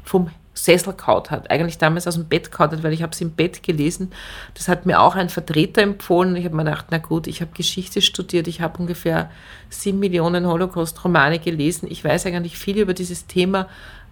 vom 0.03 0.29
Sessel 0.53 0.93
kaut 0.93 1.31
hat, 1.31 1.49
eigentlich 1.51 1.77
damals 1.77 2.07
aus 2.07 2.15
dem 2.15 2.25
Bett 2.25 2.51
kaut 2.51 2.71
hat, 2.71 2.83
weil 2.83 2.93
ich 2.93 3.01
habe 3.01 3.13
es 3.13 3.21
im 3.21 3.31
Bett 3.31 3.63
gelesen. 3.63 4.11
Das 4.55 4.67
hat 4.67 4.85
mir 4.85 4.99
auch 4.99 5.15
ein 5.15 5.29
Vertreter 5.29 5.81
empfohlen. 5.81 6.35
Ich 6.35 6.45
habe 6.45 6.55
mir 6.55 6.65
gedacht, 6.65 6.87
na 6.89 6.97
gut, 6.97 7.27
ich 7.27 7.41
habe 7.41 7.51
Geschichte 7.53 8.01
studiert, 8.01 8.47
ich 8.47 8.59
habe 8.59 8.79
ungefähr 8.79 9.31
sieben 9.69 9.99
Millionen 9.99 10.47
Holocaust-Romane 10.47 11.39
gelesen. 11.39 11.87
Ich 11.89 12.03
weiß 12.03 12.25
eigentlich 12.25 12.57
viel 12.57 12.77
über 12.77 12.93
dieses 12.93 13.25
Thema. 13.27 13.67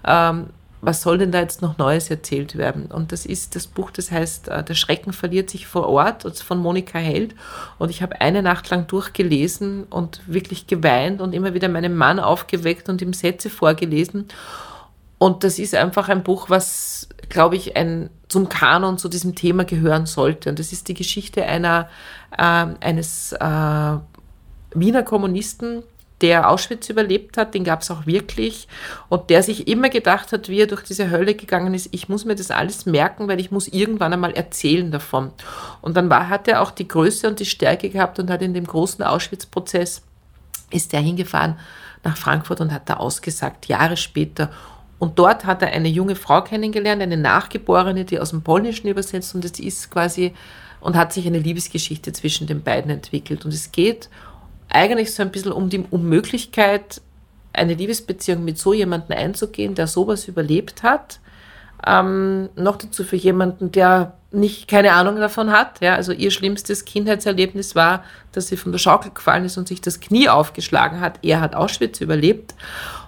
Ähm, 0.05 0.47
was 0.81 1.01
soll 1.01 1.17
denn 1.17 1.31
da 1.31 1.39
jetzt 1.39 1.61
noch 1.61 1.77
Neues 1.77 2.09
erzählt 2.09 2.55
werden? 2.55 2.85
Und 2.85 3.11
das 3.11 3.25
ist 3.25 3.55
das 3.55 3.67
Buch, 3.67 3.89
das 3.91 4.11
heißt 4.11 4.47
äh, 4.49 4.63
Der 4.63 4.75
Schrecken 4.75 5.11
verliert 5.11 5.49
sich 5.49 5.65
vor 5.65 5.87
Ort, 5.87 6.23
von 6.39 6.59
Monika 6.59 6.99
Held. 6.99 7.35
Und 7.79 7.89
ich 7.89 8.01
habe 8.01 8.21
eine 8.21 8.43
Nacht 8.43 8.69
lang 8.69 8.87
durchgelesen 8.87 9.85
und 9.85 10.21
wirklich 10.27 10.67
geweint 10.67 11.21
und 11.21 11.33
immer 11.33 11.53
wieder 11.53 11.67
meinen 11.67 11.95
Mann 11.95 12.19
aufgeweckt 12.19 12.89
und 12.89 13.01
ihm 13.01 13.13
Sätze 13.13 13.49
vorgelesen. 13.49 14.27
Und 15.17 15.43
das 15.43 15.57
ist 15.57 15.73
einfach 15.73 16.09
ein 16.09 16.23
Buch, 16.23 16.49
was, 16.49 17.09
glaube 17.29 17.55
ich, 17.55 17.75
ein, 17.75 18.11
zum 18.27 18.49
Kanon 18.49 18.99
zu 18.99 19.09
diesem 19.09 19.33
Thema 19.33 19.65
gehören 19.65 20.05
sollte. 20.05 20.49
Und 20.49 20.59
das 20.59 20.71
ist 20.71 20.87
die 20.89 20.93
Geschichte 20.93 21.43
einer, 21.43 21.89
äh, 22.37 22.41
eines 22.41 23.33
äh, 23.33 23.97
Wiener 24.75 25.03
Kommunisten, 25.03 25.81
der 26.21 26.49
Auschwitz 26.49 26.89
überlebt 26.89 27.37
hat, 27.37 27.53
den 27.53 27.63
gab 27.63 27.81
es 27.81 27.91
auch 27.91 28.05
wirklich 28.05 28.67
und 29.07 29.29
der 29.29 29.43
sich 29.43 29.67
immer 29.67 29.89
gedacht 29.89 30.31
hat, 30.31 30.49
wie 30.49 30.61
er 30.61 30.67
durch 30.67 30.83
diese 30.83 31.11
Hölle 31.11 31.35
gegangen 31.35 31.73
ist, 31.73 31.89
ich 31.91 32.09
muss 32.09 32.25
mir 32.25 32.35
das 32.35 32.49
alles 32.49 32.85
merken, 32.85 33.27
weil 33.27 33.39
ich 33.39 33.51
muss 33.51 33.67
irgendwann 33.67 34.13
einmal 34.13 34.31
erzählen 34.31 34.89
davon. 34.89 35.31
Und 35.81 35.95
dann 35.95 36.09
war, 36.09 36.29
hat 36.29 36.47
er 36.47 36.61
auch 36.61 36.71
die 36.71 36.87
Größe 36.87 37.27
und 37.27 37.39
die 37.39 37.45
Stärke 37.45 37.89
gehabt 37.89 38.17
und 38.19 38.31
hat 38.31 38.41
in 38.41 38.53
dem 38.53 38.65
großen 38.65 39.03
Auschwitz-Prozess, 39.03 40.01
ist 40.71 40.93
er 40.93 41.01
hingefahren 41.01 41.59
nach 42.03 42.17
Frankfurt 42.17 42.61
und 42.61 42.73
hat 42.73 42.89
da 42.89 42.95
ausgesagt, 42.95 43.67
Jahre 43.67 43.97
später, 43.97 44.51
und 44.99 45.19
dort 45.19 45.45
hat 45.45 45.61
er 45.61 45.69
eine 45.69 45.89
junge 45.89 46.15
Frau 46.15 46.41
kennengelernt, 46.41 47.01
eine 47.01 47.17
Nachgeborene, 47.17 48.05
die 48.05 48.19
aus 48.19 48.31
dem 48.31 48.41
Polnischen 48.41 48.87
übersetzt 48.87 49.35
und 49.35 49.43
das 49.43 49.59
ist 49.59 49.91
quasi 49.91 50.33
und 50.79 50.95
hat 50.95 51.13
sich 51.13 51.27
eine 51.27 51.39
Liebesgeschichte 51.39 52.11
zwischen 52.13 52.47
den 52.47 52.63
beiden 52.63 52.89
entwickelt. 52.91 53.45
Und 53.45 53.53
es 53.53 53.71
geht 53.71 54.09
eigentlich 54.69 55.13
so 55.13 55.23
ein 55.23 55.31
bisschen 55.31 55.51
um 55.51 55.69
die 55.69 55.83
Unmöglichkeit, 55.89 57.01
eine 57.53 57.73
Liebesbeziehung 57.73 58.43
mit 58.43 58.57
so 58.57 58.73
jemandem 58.73 59.17
einzugehen, 59.17 59.75
der 59.75 59.87
sowas 59.87 60.27
überlebt 60.27 60.83
hat. 60.83 61.19
Ähm, 61.85 62.49
noch 62.55 62.77
dazu 62.77 63.03
für 63.03 63.15
jemanden, 63.15 63.71
der 63.71 64.13
nicht 64.31 64.67
keine 64.67 64.93
Ahnung 64.93 65.17
davon 65.17 65.51
hat. 65.51 65.79
Ja, 65.81 65.95
also 65.95 66.11
ihr 66.11 66.31
schlimmstes 66.31 66.85
Kindheitserlebnis 66.85 67.75
war, 67.75 68.03
dass 68.31 68.47
sie 68.47 68.57
von 68.57 68.71
der 68.71 68.79
Schaukel 68.79 69.11
gefallen 69.13 69.45
ist 69.45 69.57
und 69.57 69.67
sich 69.67 69.81
das 69.81 69.99
Knie 69.99 70.29
aufgeschlagen 70.29 70.99
hat. 70.99 71.19
Er 71.23 71.39
hat 71.39 71.55
Auschwitz 71.55 72.01
überlebt. 72.01 72.53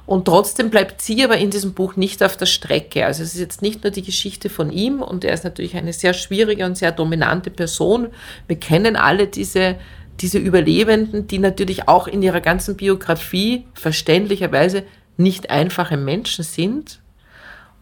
Und 0.06 0.26
trotzdem 0.26 0.72
bleibt 0.72 1.04
sie 1.04 1.24
aber 1.24 1.38
in 1.38 1.52
diesem 1.52 1.74
Buch 1.74 1.96
nicht 1.96 2.24
auf 2.24 2.36
der 2.36 2.48
Strecke. 2.48 3.06
Also 3.06 3.22
es 3.22 3.36
ist 3.36 3.40
jetzt 3.40 3.62
nicht 3.62 3.84
nur 3.84 3.92
die 3.92 4.02
Geschichte 4.02 4.50
von 4.50 4.72
ihm 4.72 5.04
und 5.04 5.24
er 5.24 5.36
ist 5.36 5.44
natürlich 5.44 5.76
eine 5.76 5.94
sehr 5.94 6.14
schwierige 6.14 6.66
und 6.66 6.76
sehr 6.76 6.92
dominante 6.92 7.52
Person. 7.52 8.08
Wir 8.48 8.56
kennen 8.56 8.96
alle 8.96 9.28
diese, 9.28 9.76
diese 10.22 10.38
Überlebenden, 10.38 11.28
die 11.28 11.40
natürlich 11.40 11.88
auch 11.88 12.08
in 12.08 12.22
ihrer 12.22 12.42
ganzen 12.42 12.76
Biografie 12.76 13.66
verständlicherweise 13.74 14.84
nicht 15.18 15.50
einfache 15.50 15.98
Menschen 15.98 16.44
sind. 16.44 17.00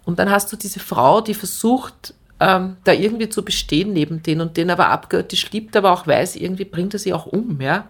Und 0.06 0.20
dann 0.20 0.30
hast 0.30 0.52
du 0.52 0.58
diese 0.58 0.80
Frau, 0.80 1.22
die 1.22 1.34
versucht, 1.34 2.14
ähm, 2.40 2.78
da 2.84 2.94
irgendwie 2.94 3.30
zu 3.30 3.44
bestehen 3.44 3.94
neben 3.94 4.24
denen 4.24 4.42
und 4.42 4.58
den 4.58 4.70
aber 4.70 4.90
abgöttisch 4.90 5.52
liebt, 5.52 5.76
aber 5.76 5.92
auch 5.92 6.06
weiß, 6.06 6.36
irgendwie 6.36 6.66
bringt 6.66 6.94
er 6.94 7.00
sie 7.00 7.14
auch 7.14 7.26
um, 7.26 7.60
ja. 7.62 7.90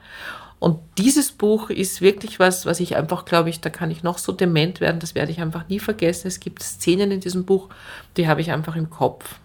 Und 0.59 0.79
dieses 0.97 1.31
Buch 1.31 1.69
ist 1.69 2.01
wirklich 2.01 2.39
was, 2.39 2.65
was 2.65 2.79
ich 2.79 2.95
einfach, 2.95 3.25
glaube 3.25 3.49
ich, 3.49 3.61
da 3.61 3.69
kann 3.69 3.91
ich 3.91 4.01
noch 4.01 4.17
so 4.17 4.31
dement 4.31 4.81
werden, 4.81 4.99
das 4.99 5.13
werde 5.13 5.31
ich 5.31 5.39
einfach 5.39 5.69
nie 5.69 5.79
vergessen. 5.79 6.27
Es 6.27 6.39
gibt 6.39 6.63
Szenen 6.63 7.11
in 7.11 7.19
diesem 7.19 7.45
Buch, 7.45 7.69
die 8.15 8.27
habe 8.27 8.41
ich 8.41 8.51
einfach 8.51 8.75
im 8.75 8.89
Kopf. 8.89 9.35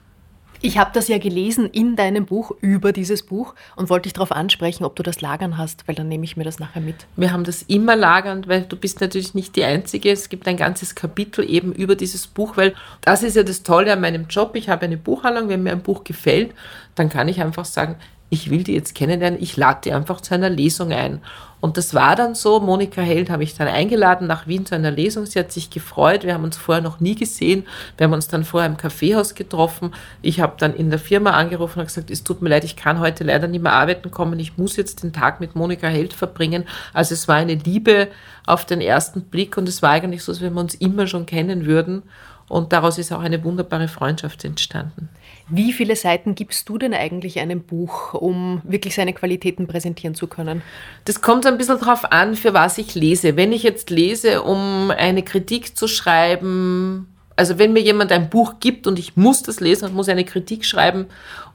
Ich 0.65 0.79
habe 0.79 0.93
das 0.95 1.09
ja 1.09 1.19
gelesen 1.19 1.69
in 1.69 1.97
deinem 1.97 2.25
Buch 2.25 2.53
über 2.61 2.93
dieses 2.93 3.25
Buch 3.25 3.55
und 3.75 3.91
wollte 3.91 4.05
dich 4.05 4.13
darauf 4.13 4.31
ansprechen, 4.31 4.85
ob 4.85 4.95
du 4.95 5.03
das 5.03 5.21
lagern 5.21 5.59
hast, 5.59 5.89
weil 5.89 5.97
dann 5.97 6.07
nehme 6.07 6.25
ich 6.25 6.37
mir 6.37 6.45
das 6.45 6.61
nachher 6.61 6.81
mit. 6.81 6.95
Wir 7.17 7.33
haben 7.33 7.43
das 7.43 7.63
immer 7.63 7.97
lagern, 7.97 8.45
weil 8.47 8.63
du 8.63 8.77
bist 8.77 9.01
natürlich 9.01 9.35
nicht 9.35 9.57
die 9.57 9.65
Einzige. 9.65 10.13
Es 10.13 10.29
gibt 10.29 10.47
ein 10.47 10.57
ganzes 10.57 10.95
Kapitel 10.95 11.45
eben 11.51 11.73
über 11.73 11.97
dieses 11.97 12.29
Buch, 12.29 12.57
weil 12.57 12.75
das 13.01 13.25
ist 13.25 13.35
ja 13.35 13.43
das 13.43 13.65
Tolle 13.65 13.93
an 13.93 14.01
meinem 14.01 14.29
Job. 14.29 14.55
Ich 14.55 14.69
habe 14.69 14.85
eine 14.85 14.97
Buchhandlung, 14.97 15.49
wenn 15.49 15.65
mir 15.65 15.73
ein 15.73 15.83
Buch 15.83 16.05
gefällt, 16.05 16.55
dann 16.95 17.09
kann 17.09 17.27
ich 17.27 17.41
einfach 17.41 17.65
sagen, 17.65 17.97
ich 18.31 18.49
will 18.49 18.63
die 18.63 18.75
jetzt 18.75 18.95
kennenlernen, 18.95 19.43
ich 19.43 19.57
lade 19.57 19.81
die 19.85 19.93
einfach 19.93 20.21
zu 20.21 20.33
einer 20.33 20.49
Lesung 20.49 20.93
ein. 20.93 21.21
Und 21.63 21.77
das 21.77 21.95
war 21.95 22.17
dann 22.17 22.35
so, 22.35 22.59
Monika 22.59 23.03
Held 23.03 23.31
habe 23.31 23.45
ich 23.45 23.55
dann 23.55 23.69
eingeladen 23.69 24.27
nach 24.27 24.49
Wien 24.49 24.67
zu 24.67 24.75
einer 24.75 24.91
Lesung. 24.91 25.27
Sie 25.27 25.39
hat 25.39 25.53
sich 25.53 25.71
gefreut, 25.71 26.25
wir 26.25 26.35
haben 26.35 26.43
uns 26.43 26.57
vorher 26.57 26.83
noch 26.83 26.99
nie 26.99 27.15
gesehen. 27.15 27.69
Wir 27.97 28.07
haben 28.07 28.13
uns 28.13 28.27
dann 28.27 28.43
vorher 28.43 28.69
im 28.69 28.77
Kaffeehaus 28.77 29.37
getroffen. 29.37 29.95
Ich 30.23 30.41
habe 30.41 30.55
dann 30.59 30.75
in 30.75 30.91
der 30.91 30.99
Firma 30.99 31.31
angerufen 31.31 31.79
und 31.79 31.87
gesagt, 31.87 32.11
es 32.11 32.25
tut 32.25 32.43
mir 32.43 32.49
leid, 32.49 32.65
ich 32.65 32.75
kann 32.75 32.99
heute 32.99 33.23
leider 33.23 33.47
nicht 33.47 33.63
mehr 33.63 33.75
arbeiten 33.75 34.11
kommen. 34.11 34.41
Ich 34.41 34.59
muss 34.59 34.75
jetzt 34.75 35.05
den 35.05 35.13
Tag 35.13 35.39
mit 35.39 35.55
Monika 35.55 35.87
Held 35.87 36.15
verbringen. 36.15 36.65
Also 36.93 37.15
es 37.15 37.29
war 37.29 37.37
eine 37.37 37.55
Liebe 37.55 38.09
auf 38.45 38.65
den 38.67 38.81
ersten 38.81 39.23
Blick 39.23 39.57
und 39.57 39.69
es 39.69 39.83
war 39.83 39.91
eigentlich 39.91 40.25
so, 40.25 40.33
als 40.33 40.41
wenn 40.41 40.55
wir 40.55 40.61
uns 40.61 40.75
immer 40.75 41.07
schon 41.07 41.27
kennen 41.27 41.65
würden. 41.65 42.03
Und 42.49 42.73
daraus 42.73 42.99
ist 42.99 43.13
auch 43.13 43.21
eine 43.21 43.45
wunderbare 43.45 43.87
Freundschaft 43.87 44.45
entstanden. 44.45 45.09
Wie 45.55 45.75
viele 45.75 45.97
Seiten 45.97 46.35
gibst 46.35 46.67
du 46.71 46.79
denn 46.79 46.95
eigentlich 46.95 47.39
einem 47.39 47.63
Buch, 47.63 48.15
um 48.15 48.63
wirklich 48.65 48.95
seine 48.95 49.13
Qualitäten 49.13 49.67
präsentieren 49.67 50.15
zu 50.15 50.27
können? 50.27 50.63
Das 51.05 51.21
kommt 51.21 51.45
ein 51.45 51.59
bisschen 51.59 51.79
darauf 51.79 52.11
an, 52.11 52.37
für 52.37 52.55
was 52.55 52.79
ich 52.79 52.95
lese. 52.95 53.37
Wenn 53.37 53.53
ich 53.53 53.63
jetzt 53.63 53.91
lese, 53.91 54.43
um 54.45 54.91
eine 54.91 55.23
Kritik 55.23 55.77
zu 55.77 55.89
schreiben, 55.89 57.07
also 57.37 57.59
wenn 57.59 57.75
mir 57.75 57.83
jemand 57.83 58.13
ein 58.13 58.31
Buch 58.31 58.61
gibt 58.61 58.87
und 58.87 58.99
ich 58.99 59.15
muss 59.19 59.43
das 59.43 59.61
lesen 59.61 59.91
und 59.91 59.95
muss 59.95 60.09
eine 60.09 60.25
Kritik 60.25 60.65
schreiben, 60.65 61.05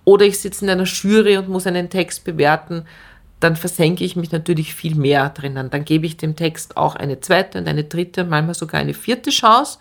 oder 0.06 0.26
ich 0.26 0.40
sitze 0.40 0.64
in 0.64 0.70
einer 0.70 0.84
Jury 0.84 1.38
und 1.38 1.50
muss 1.50 1.66
einen 1.66 1.90
Text 1.90 2.24
bewerten, 2.24 2.86
dann 3.40 3.56
versenke 3.56 4.04
ich 4.04 4.16
mich 4.16 4.32
natürlich 4.32 4.76
viel 4.76 4.94
mehr 4.94 5.30
drinnen. 5.30 5.72
Dann 5.72 5.86
gebe 5.86 6.06
ich 6.06 6.18
dem 6.18 6.36
Text 6.36 6.78
auch 6.78 6.96
eine 6.96 7.20
zweite 7.20 7.58
und 7.58 7.68
eine 7.68 7.84
dritte, 7.84 8.26
manchmal 8.26 8.54
sogar 8.54 8.80
eine 8.80 8.94
vierte 8.94 9.32
Chance, 9.32 9.80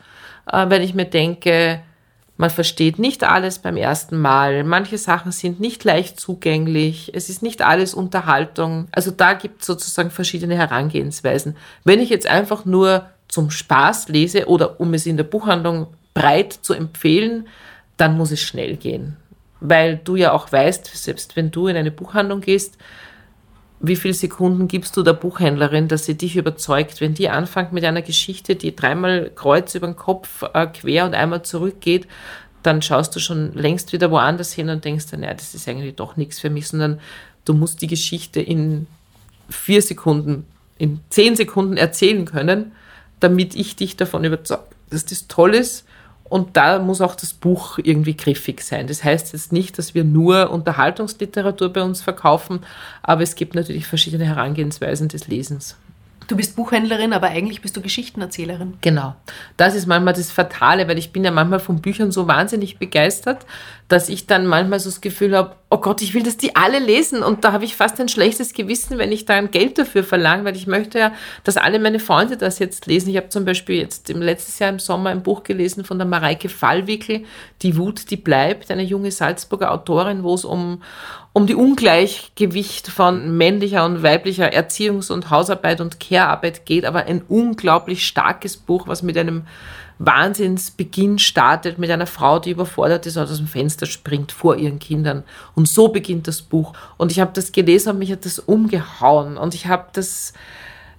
äh, 0.50 0.70
wenn 0.70 0.80
ich 0.80 0.94
mir 0.94 1.04
denke, 1.04 1.82
man 2.36 2.50
versteht 2.50 2.98
nicht 2.98 3.24
alles 3.24 3.58
beim 3.58 3.76
ersten 3.76 4.20
Mal. 4.20 4.62
Manche 4.62 4.98
Sachen 4.98 5.32
sind 5.32 5.58
nicht 5.58 5.84
leicht 5.84 6.20
zugänglich. 6.20 7.12
Es 7.14 7.30
ist 7.30 7.42
nicht 7.42 7.62
alles 7.62 7.94
Unterhaltung. 7.94 8.88
Also 8.92 9.10
da 9.10 9.32
gibt 9.32 9.62
es 9.62 9.66
sozusagen 9.66 10.10
verschiedene 10.10 10.56
Herangehensweisen. 10.56 11.56
Wenn 11.84 12.00
ich 12.00 12.10
jetzt 12.10 12.26
einfach 12.26 12.66
nur 12.66 13.06
zum 13.28 13.50
Spaß 13.50 14.08
lese 14.08 14.46
oder 14.48 14.80
um 14.80 14.92
es 14.92 15.06
in 15.06 15.16
der 15.16 15.24
Buchhandlung 15.24 15.86
breit 16.12 16.52
zu 16.52 16.74
empfehlen, 16.74 17.48
dann 17.96 18.16
muss 18.16 18.30
es 18.30 18.40
schnell 18.40 18.76
gehen. 18.76 19.16
Weil 19.60 19.96
du 19.96 20.16
ja 20.16 20.32
auch 20.32 20.52
weißt, 20.52 20.94
selbst 20.94 21.36
wenn 21.36 21.50
du 21.50 21.68
in 21.68 21.76
eine 21.76 21.90
Buchhandlung 21.90 22.42
gehst, 22.42 22.76
wie 23.80 23.96
viele 23.96 24.14
Sekunden 24.14 24.68
gibst 24.68 24.96
du 24.96 25.02
der 25.02 25.12
Buchhändlerin, 25.12 25.88
dass 25.88 26.06
sie 26.06 26.16
dich 26.16 26.36
überzeugt, 26.36 27.00
wenn 27.00 27.14
die 27.14 27.28
anfängt 27.28 27.72
mit 27.72 27.84
einer 27.84 28.02
Geschichte, 28.02 28.56
die 28.56 28.74
dreimal 28.74 29.30
kreuz 29.34 29.74
über 29.74 29.86
den 29.86 29.96
Kopf 29.96 30.42
äh, 30.54 30.66
quer 30.66 31.04
und 31.04 31.14
einmal 31.14 31.42
zurückgeht, 31.42 32.06
dann 32.62 32.82
schaust 32.82 33.14
du 33.14 33.20
schon 33.20 33.52
längst 33.52 33.92
wieder 33.92 34.10
woanders 34.10 34.52
hin 34.52 34.70
und 34.70 34.84
denkst 34.84 35.06
dann, 35.10 35.22
ja, 35.22 35.32
das 35.32 35.54
ist 35.54 35.68
eigentlich 35.68 35.94
doch 35.94 36.16
nichts 36.16 36.40
für 36.40 36.50
mich, 36.50 36.68
sondern 36.68 37.00
du 37.44 37.54
musst 37.54 37.82
die 37.82 37.86
Geschichte 37.86 38.40
in 38.40 38.86
vier 39.48 39.82
Sekunden, 39.82 40.46
in 40.78 41.00
zehn 41.10 41.36
Sekunden 41.36 41.76
erzählen 41.76 42.24
können, 42.24 42.72
damit 43.20 43.54
ich 43.54 43.76
dich 43.76 43.96
davon 43.96 44.24
überzeuge, 44.24 44.64
dass 44.90 45.04
das 45.04 45.28
toll 45.28 45.54
ist 45.54 45.85
und 46.28 46.56
da 46.56 46.78
muss 46.78 47.00
auch 47.00 47.14
das 47.14 47.32
Buch 47.32 47.78
irgendwie 47.82 48.16
griffig 48.16 48.62
sein. 48.62 48.86
Das 48.86 49.04
heißt 49.04 49.32
jetzt 49.32 49.52
nicht, 49.52 49.78
dass 49.78 49.94
wir 49.94 50.04
nur 50.04 50.50
Unterhaltungsliteratur 50.50 51.72
bei 51.72 51.82
uns 51.82 52.02
verkaufen, 52.02 52.60
aber 53.02 53.22
es 53.22 53.34
gibt 53.34 53.54
natürlich 53.54 53.86
verschiedene 53.86 54.24
Herangehensweisen 54.24 55.08
des 55.08 55.28
Lesens. 55.28 55.76
Du 56.28 56.36
bist 56.36 56.56
Buchhändlerin, 56.56 57.12
aber 57.12 57.28
eigentlich 57.28 57.62
bist 57.62 57.76
du 57.76 57.80
Geschichtenerzählerin. 57.80 58.74
Genau. 58.80 59.14
Das 59.56 59.76
ist 59.76 59.86
manchmal 59.86 60.14
das 60.14 60.32
Fatale, 60.32 60.88
weil 60.88 60.98
ich 60.98 61.12
bin 61.12 61.22
ja 61.22 61.30
manchmal 61.30 61.60
von 61.60 61.80
Büchern 61.80 62.10
so 62.10 62.26
wahnsinnig 62.26 62.78
begeistert, 62.78 63.46
dass 63.88 64.08
ich 64.08 64.26
dann 64.26 64.46
manchmal 64.46 64.80
so 64.80 64.90
das 64.90 65.00
Gefühl 65.00 65.36
habe, 65.36 65.54
oh 65.70 65.78
Gott, 65.78 66.02
ich 66.02 66.12
will, 66.12 66.24
dass 66.24 66.36
die 66.36 66.56
alle 66.56 66.80
lesen. 66.80 67.22
Und 67.22 67.44
da 67.44 67.52
habe 67.52 67.64
ich 67.64 67.76
fast 67.76 68.00
ein 68.00 68.08
schlechtes 68.08 68.52
Gewissen, 68.52 68.98
wenn 68.98 69.12
ich 69.12 69.26
da 69.26 69.34
ein 69.34 69.52
Geld 69.52 69.78
dafür 69.78 70.02
verlange, 70.02 70.44
weil 70.44 70.56
ich 70.56 70.66
möchte 70.66 70.98
ja, 70.98 71.12
dass 71.44 71.56
alle 71.56 71.78
meine 71.78 72.00
Freunde 72.00 72.36
das 72.36 72.58
jetzt 72.58 72.86
lesen. 72.86 73.10
Ich 73.10 73.16
habe 73.16 73.28
zum 73.28 73.44
Beispiel 73.44 73.76
jetzt 73.76 74.10
im 74.10 74.20
letztes 74.20 74.58
Jahr 74.58 74.70
im 74.70 74.80
Sommer 74.80 75.10
ein 75.10 75.22
Buch 75.22 75.44
gelesen 75.44 75.84
von 75.84 75.98
der 75.98 76.06
Mareike 76.06 76.48
Fallwickel, 76.48 77.24
Die 77.62 77.76
Wut, 77.76 78.10
die 78.10 78.16
bleibt, 78.16 78.70
eine 78.72 78.82
junge 78.82 79.12
Salzburger 79.12 79.72
Autorin, 79.72 80.24
wo 80.24 80.34
es 80.34 80.44
um, 80.44 80.82
um 81.32 81.46
die 81.46 81.54
Ungleichgewicht 81.54 82.88
von 82.88 83.36
männlicher 83.36 83.84
und 83.84 84.02
weiblicher 84.02 84.52
Erziehungs- 84.52 85.12
und 85.12 85.30
Hausarbeit 85.30 85.80
und 85.80 86.00
Care-Arbeit 86.00 86.66
geht, 86.66 86.84
aber 86.84 87.04
ein 87.06 87.22
unglaublich 87.28 88.04
starkes 88.04 88.56
Buch, 88.56 88.88
was 88.88 89.04
mit 89.04 89.16
einem 89.16 89.44
Wahnsinnsbeginn 89.98 91.18
startet 91.18 91.78
mit 91.78 91.90
einer 91.90 92.06
Frau, 92.06 92.38
die 92.38 92.50
überfordert 92.50 93.06
ist 93.06 93.16
und 93.16 93.24
aus 93.24 93.38
dem 93.38 93.46
Fenster 93.46 93.86
springt 93.86 94.30
vor 94.30 94.56
ihren 94.56 94.78
Kindern. 94.78 95.24
Und 95.54 95.68
so 95.68 95.88
beginnt 95.88 96.28
das 96.28 96.42
Buch. 96.42 96.74
Und 96.98 97.12
ich 97.12 97.20
habe 97.20 97.30
das 97.34 97.52
gelesen 97.52 97.90
und 97.90 97.98
mich 97.98 98.12
hat 98.12 98.24
das 98.24 98.38
umgehauen. 98.38 99.38
Und 99.38 99.54
ich 99.54 99.66
habe 99.66 99.86
das, 99.94 100.34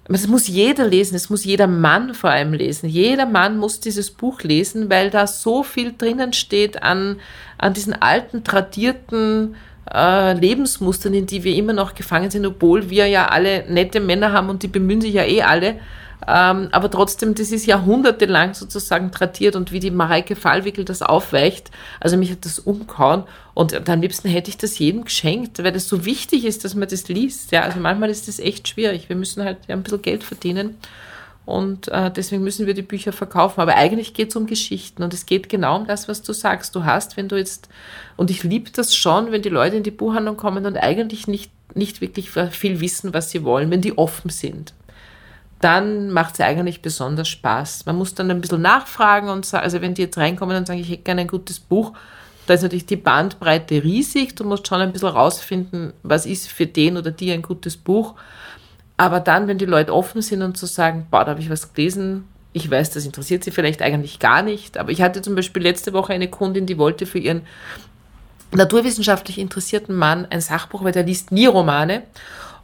das 0.08 0.26
muss 0.26 0.48
jeder 0.48 0.86
lesen, 0.86 1.14
es 1.14 1.30
muss 1.30 1.44
jeder 1.44 1.68
Mann 1.68 2.12
vor 2.14 2.30
allem 2.30 2.52
lesen. 2.52 2.88
Jeder 2.88 3.26
Mann 3.26 3.58
muss 3.58 3.78
dieses 3.78 4.10
Buch 4.10 4.42
lesen, 4.42 4.90
weil 4.90 5.10
da 5.10 5.26
so 5.26 5.62
viel 5.62 5.94
drinnen 5.96 6.32
steht 6.32 6.82
an, 6.82 7.20
an 7.56 7.74
diesen 7.74 7.94
alten, 7.94 8.42
tradierten, 8.42 9.54
äh, 9.92 10.32
Lebensmustern, 10.34 11.14
in 11.14 11.26
die 11.26 11.44
wir 11.44 11.54
immer 11.54 11.72
noch 11.72 11.94
gefangen 11.94 12.30
sind, 12.30 12.44
obwohl 12.46 12.90
wir 12.90 13.06
ja 13.06 13.28
alle 13.28 13.64
nette 13.70 14.00
Männer 14.00 14.32
haben 14.32 14.50
und 14.50 14.62
die 14.62 14.68
bemühen 14.68 15.00
sich 15.00 15.14
ja 15.14 15.24
eh 15.24 15.42
alle. 15.42 15.76
Ähm, 16.30 16.68
aber 16.72 16.90
trotzdem, 16.90 17.34
das 17.34 17.52
ist 17.52 17.64
jahrhundertelang 17.64 18.52
sozusagen 18.52 19.10
tradiert 19.10 19.56
und 19.56 19.72
wie 19.72 19.80
die 19.80 19.90
Mareike 19.90 20.36
Fallwickel 20.36 20.84
das 20.84 21.00
aufweicht, 21.00 21.70
also 22.00 22.18
mich 22.18 22.30
hat 22.30 22.44
das 22.44 22.58
umgehauen 22.58 23.24
und 23.54 23.88
am 23.88 24.00
liebsten 24.02 24.28
hätte 24.28 24.50
ich 24.50 24.58
das 24.58 24.78
jedem 24.78 25.04
geschenkt, 25.04 25.64
weil 25.64 25.72
das 25.72 25.88
so 25.88 26.04
wichtig 26.04 26.44
ist, 26.44 26.66
dass 26.66 26.74
man 26.74 26.86
das 26.86 27.08
liest. 27.08 27.50
Ja, 27.50 27.62
also 27.62 27.80
manchmal 27.80 28.10
ist 28.10 28.28
das 28.28 28.40
echt 28.40 28.68
schwierig. 28.68 29.08
Wir 29.08 29.16
müssen 29.16 29.42
halt 29.42 29.56
ja, 29.68 29.74
ein 29.74 29.82
bisschen 29.82 30.02
Geld 30.02 30.22
verdienen 30.22 30.76
und 31.46 31.88
äh, 31.88 32.10
deswegen 32.10 32.44
müssen 32.44 32.66
wir 32.66 32.74
die 32.74 32.82
Bücher 32.82 33.12
verkaufen. 33.14 33.62
Aber 33.62 33.76
eigentlich 33.76 34.12
geht 34.12 34.28
es 34.28 34.36
um 34.36 34.46
Geschichten 34.46 35.02
und 35.02 35.14
es 35.14 35.24
geht 35.24 35.48
genau 35.48 35.76
um 35.76 35.86
das, 35.86 36.08
was 36.08 36.20
du 36.20 36.34
sagst. 36.34 36.74
Du 36.74 36.84
hast, 36.84 37.16
wenn 37.16 37.28
du 37.28 37.36
jetzt, 37.36 37.70
und 38.18 38.30
ich 38.30 38.42
liebe 38.42 38.70
das 38.70 38.94
schon, 38.94 39.32
wenn 39.32 39.40
die 39.40 39.48
Leute 39.48 39.76
in 39.76 39.82
die 39.82 39.90
Buchhandlung 39.90 40.36
kommen 40.36 40.66
und 40.66 40.76
eigentlich 40.76 41.26
nicht, 41.26 41.50
nicht 41.74 42.02
wirklich 42.02 42.30
viel 42.50 42.80
wissen, 42.80 43.14
was 43.14 43.30
sie 43.30 43.44
wollen, 43.44 43.70
wenn 43.70 43.80
die 43.80 43.96
offen 43.96 44.28
sind. 44.28 44.74
Dann 45.60 46.10
macht 46.10 46.34
es 46.34 46.40
eigentlich 46.40 46.82
besonders 46.82 47.28
Spaß. 47.28 47.86
Man 47.86 47.96
muss 47.96 48.14
dann 48.14 48.30
ein 48.30 48.40
bisschen 48.40 48.62
nachfragen 48.62 49.28
und 49.28 49.44
sagen, 49.44 49.64
also 49.64 49.80
wenn 49.80 49.94
die 49.94 50.02
jetzt 50.02 50.18
reinkommen 50.18 50.56
und 50.56 50.66
sagen, 50.66 50.80
ich 50.80 50.88
hätte 50.88 51.02
gerne 51.02 51.22
ein 51.22 51.28
gutes 51.28 51.58
Buch, 51.58 51.92
da 52.46 52.54
ist 52.54 52.62
natürlich 52.62 52.86
die 52.86 52.96
Bandbreite 52.96 53.82
riesig. 53.82 54.34
Du 54.34 54.44
musst 54.44 54.66
schon 54.66 54.80
ein 54.80 54.92
bisschen 54.92 55.08
rausfinden, 55.08 55.92
was 56.02 56.26
ist 56.26 56.48
für 56.48 56.66
den 56.66 56.96
oder 56.96 57.10
die 57.10 57.32
ein 57.32 57.42
gutes 57.42 57.76
Buch. 57.76 58.14
Aber 58.96 59.20
dann, 59.20 59.48
wenn 59.48 59.58
die 59.58 59.66
Leute 59.66 59.94
offen 59.94 60.22
sind 60.22 60.42
und 60.42 60.56
zu 60.56 60.66
so 60.66 60.72
sagen, 60.72 61.06
boah, 61.10 61.24
da 61.24 61.32
habe 61.32 61.40
ich 61.40 61.50
was 61.50 61.74
gelesen, 61.74 62.24
ich 62.52 62.70
weiß, 62.70 62.90
das 62.90 63.04
interessiert 63.04 63.44
sie 63.44 63.50
vielleicht 63.50 63.82
eigentlich 63.82 64.18
gar 64.18 64.42
nicht. 64.42 64.78
Aber 64.78 64.90
ich 64.90 65.02
hatte 65.02 65.22
zum 65.22 65.34
Beispiel 65.34 65.62
letzte 65.62 65.92
Woche 65.92 66.12
eine 66.12 66.28
Kundin, 66.28 66.66
die 66.66 66.78
wollte 66.78 67.06
für 67.06 67.18
ihren 67.18 67.42
naturwissenschaftlich 68.52 69.38
interessierten 69.38 69.94
Mann 69.94 70.26
ein 70.30 70.40
Sachbuch, 70.40 70.82
weil 70.82 70.92
der 70.92 71.04
liest 71.04 71.32
nie 71.32 71.46
Romane. 71.46 72.02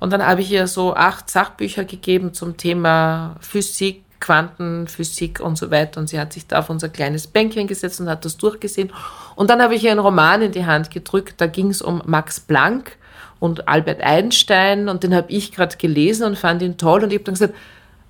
Und 0.01 0.13
dann 0.13 0.25
habe 0.25 0.41
ich 0.41 0.51
ihr 0.51 0.67
so 0.67 0.95
acht 0.95 1.31
Sachbücher 1.31 1.85
gegeben 1.85 2.35
zum 2.35 2.57
Thema 2.57 3.37
Physik, 3.41 4.03
Quantenphysik 4.21 5.41
und 5.41 5.59
so 5.59 5.71
weiter. 5.71 6.01
Und 6.01 6.09
sie 6.09 6.19
hat 6.19 6.33
sich 6.33 6.47
da 6.47 6.61
auf 6.61 6.71
unser 6.71 6.89
kleines 6.89 7.27
Bänkchen 7.27 7.67
gesetzt 7.67 8.01
und 8.01 8.09
hat 8.09 8.25
das 8.25 8.37
durchgesehen. 8.37 8.93
Und 9.37 9.51
dann 9.51 9.61
habe 9.61 9.75
ich 9.75 9.85
ihr 9.85 9.91
einen 9.91 10.01
Roman 10.01 10.43
in 10.43 10.53
die 10.53 10.67
Hand 10.67 10.91
gedrückt. 10.91 11.35
Da 11.39 11.47
ging 11.47 11.71
es 11.71 11.83
um 11.83 12.03
Max 12.07 12.41
Planck 12.41 12.97
und 13.41 13.69
Albert 13.69 14.01
Einstein 14.01 14.89
und 14.89 15.03
den 15.03 15.15
habe 15.15 15.31
ich 15.31 15.53
gerade 15.53 15.77
gelesen 15.77 16.25
und 16.25 16.39
fand 16.39 16.63
ihn 16.63 16.79
toll 16.79 17.05
und 17.05 17.13
ich 17.13 17.19
habe 17.19 17.25
dann 17.25 17.35
gesagt, 17.35 17.55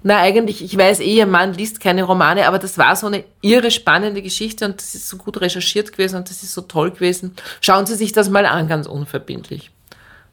na 0.07 0.18
eigentlich, 0.18 0.62
ich 0.62 0.76
weiß 0.76 1.01
eh, 1.01 1.16
ihr 1.16 1.26
Mann 1.26 1.55
liest 1.55 1.80
keine 1.80 2.05
Romane, 2.05 2.47
aber 2.47 2.59
das 2.59 2.76
war 2.76 2.95
so 2.95 3.07
eine 3.07 3.24
irre 3.41 3.70
spannende 3.70 4.20
Geschichte 4.20 4.66
und 4.66 4.76
das 4.76 4.95
ist 4.95 5.09
so 5.09 5.16
gut 5.16 5.41
recherchiert 5.41 5.93
gewesen 5.93 6.16
und 6.16 6.28
das 6.28 6.43
ist 6.43 6.53
so 6.53 6.61
toll 6.61 6.91
gewesen. 6.91 7.35
Schauen 7.62 7.87
Sie 7.87 7.95
sich 7.95 8.12
das 8.12 8.28
mal 8.28 8.45
an, 8.45 8.68
ganz 8.68 8.87
unverbindlich. 8.87 9.70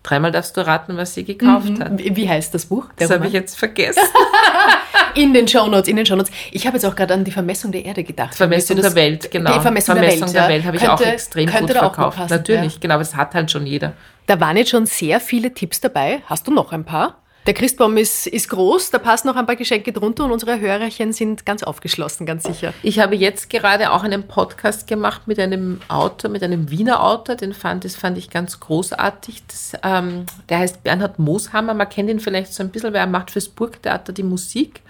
Dreimal 0.03 0.31
darfst 0.31 0.57
du 0.57 0.65
raten, 0.65 0.97
was 0.97 1.13
sie 1.13 1.23
gekauft 1.23 1.69
mhm. 1.69 1.79
hat. 1.79 1.91
Wie 1.97 2.27
heißt 2.27 2.53
das 2.53 2.65
Buch? 2.65 2.85
Das 2.97 3.11
habe 3.11 3.27
ich 3.27 3.33
jetzt 3.33 3.57
vergessen. 3.57 4.01
in 5.15 5.33
den 5.33 5.47
Shownotes, 5.47 5.87
in 5.87 5.95
den 5.95 6.05
Shownotes. 6.05 6.31
Ich 6.51 6.65
habe 6.65 6.77
jetzt 6.77 6.85
auch 6.85 6.95
gerade 6.95 7.13
an 7.13 7.23
die 7.23 7.31
Vermessung 7.31 7.71
der 7.71 7.85
Erde 7.85 8.03
gedacht. 8.03 8.33
Vermessung 8.33 8.77
der 8.77 8.95
Welt, 8.95 9.29
genau. 9.29 9.53
Die 9.53 9.59
Vermessung, 9.59 9.95
Vermessung 9.95 10.33
der 10.33 10.33
Welt, 10.33 10.33
der 10.33 10.49
Welt 10.49 10.65
habe 10.65 10.77
ich 10.77 10.89
auch 10.89 11.01
extrem 11.01 11.51
gut 11.51 11.71
verkauft. 11.71 12.17
Passen, 12.17 12.33
Natürlich, 12.33 12.73
ja. 12.73 12.79
genau, 12.79 12.97
das 12.97 13.15
hat 13.15 13.35
halt 13.35 13.51
schon 13.51 13.67
jeder. 13.67 13.93
Da 14.25 14.39
waren 14.39 14.57
jetzt 14.57 14.71
schon 14.71 14.87
sehr 14.87 15.19
viele 15.19 15.53
Tipps 15.53 15.81
dabei. 15.81 16.21
Hast 16.25 16.47
du 16.47 16.51
noch 16.51 16.71
ein 16.71 16.83
paar? 16.83 17.20
Der 17.47 17.55
Christbaum 17.55 17.97
ist, 17.97 18.27
ist 18.27 18.49
groß, 18.49 18.91
da 18.91 18.99
passen 18.99 19.27
noch 19.27 19.35
ein 19.35 19.47
paar 19.47 19.55
Geschenke 19.55 19.91
drunter 19.91 20.25
und 20.25 20.31
unsere 20.31 20.59
Hörerchen 20.59 21.11
sind 21.11 21.43
ganz 21.43 21.63
aufgeschlossen, 21.63 22.27
ganz 22.27 22.43
sicher. 22.43 22.71
Ich 22.83 22.99
habe 22.99 23.15
jetzt 23.15 23.49
gerade 23.49 23.91
auch 23.91 24.03
einen 24.03 24.27
Podcast 24.27 24.85
gemacht 24.85 25.23
mit 25.25 25.39
einem 25.39 25.81
Autor, 25.87 26.29
mit 26.29 26.43
einem 26.43 26.69
Wiener 26.69 27.03
Autor, 27.03 27.35
den 27.35 27.53
fand, 27.53 27.83
das 27.83 27.95
fand 27.95 28.19
ich 28.19 28.29
ganz 28.29 28.59
großartig. 28.59 29.41
Das, 29.47 29.73
ähm, 29.83 30.27
der 30.49 30.59
heißt 30.59 30.83
Bernhard 30.83 31.17
Mooshammer, 31.17 31.73
man 31.73 31.89
kennt 31.89 32.11
ihn 32.11 32.19
vielleicht 32.19 32.53
so 32.53 32.61
ein 32.61 32.69
bisschen, 32.69 32.93
weil 32.93 32.99
er 32.99 33.07
macht 33.07 33.31
fürs 33.31 33.49
Burgtheater 33.49 34.13
die 34.13 34.23
Musik 34.23 34.81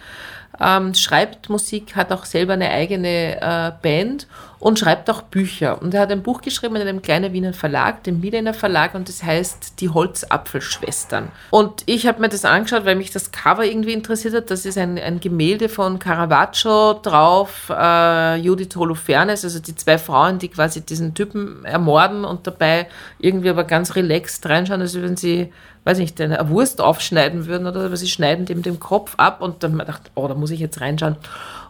ähm, 0.59 0.93
schreibt 0.93 1.49
Musik, 1.49 1.95
hat 1.95 2.11
auch 2.11 2.25
selber 2.25 2.53
eine 2.53 2.69
eigene 2.69 3.41
äh, 3.41 3.71
Band 3.81 4.27
und 4.61 4.77
schreibt 4.77 5.09
auch 5.09 5.23
Bücher. 5.23 5.81
Und 5.81 5.93
er 5.95 6.01
hat 6.01 6.11
ein 6.11 6.21
Buch 6.21 6.41
geschrieben 6.41 6.75
in 6.75 6.83
einem 6.83 7.01
kleinen 7.01 7.33
Wiener 7.33 7.51
Verlag, 7.51 8.03
dem 8.03 8.21
Wiedener 8.21 8.53
Verlag, 8.53 8.93
und 8.93 9.09
das 9.09 9.23
heißt 9.23 9.81
Die 9.81 9.89
Holzapfelschwestern. 9.89 11.29
Und 11.49 11.81
ich 11.87 12.05
habe 12.05 12.21
mir 12.21 12.29
das 12.29 12.45
angeschaut, 12.45 12.85
weil 12.85 12.95
mich 12.95 13.09
das 13.09 13.31
Cover 13.31 13.65
irgendwie 13.65 13.91
interessiert 13.91 14.35
hat. 14.35 14.51
Das 14.51 14.65
ist 14.65 14.77
ein, 14.77 14.99
ein 14.99 15.19
Gemälde 15.19 15.67
von 15.67 15.97
Caravaggio 15.97 16.93
drauf, 16.93 17.71
äh, 17.75 18.35
Judith 18.35 18.75
Holofernes, 18.75 19.43
also 19.43 19.59
die 19.59 19.75
zwei 19.75 19.97
Frauen, 19.97 20.37
die 20.37 20.49
quasi 20.49 20.81
diesen 20.81 21.15
Typen 21.15 21.65
ermorden 21.65 22.23
und 22.23 22.45
dabei 22.45 22.87
irgendwie 23.17 23.49
aber 23.49 23.63
ganz 23.63 23.95
relaxed 23.95 24.47
reinschauen, 24.47 24.81
als 24.81 24.93
würden 24.93 25.17
sie 25.17 25.51
weiß 25.83 25.97
nicht, 25.97 26.21
eine 26.21 26.47
Wurst 26.49 26.79
aufschneiden 26.79 27.47
würden 27.47 27.65
oder 27.65 27.85
aber 27.85 27.97
sie 27.97 28.07
schneiden 28.07 28.45
dem 28.45 28.61
den 28.61 28.79
Kopf 28.79 29.15
ab 29.17 29.41
und 29.41 29.63
dann 29.63 29.79
dachte 29.79 30.11
oh, 30.13 30.27
da 30.27 30.35
muss 30.35 30.51
ich 30.51 30.59
jetzt 30.59 30.79
reinschauen. 30.79 31.17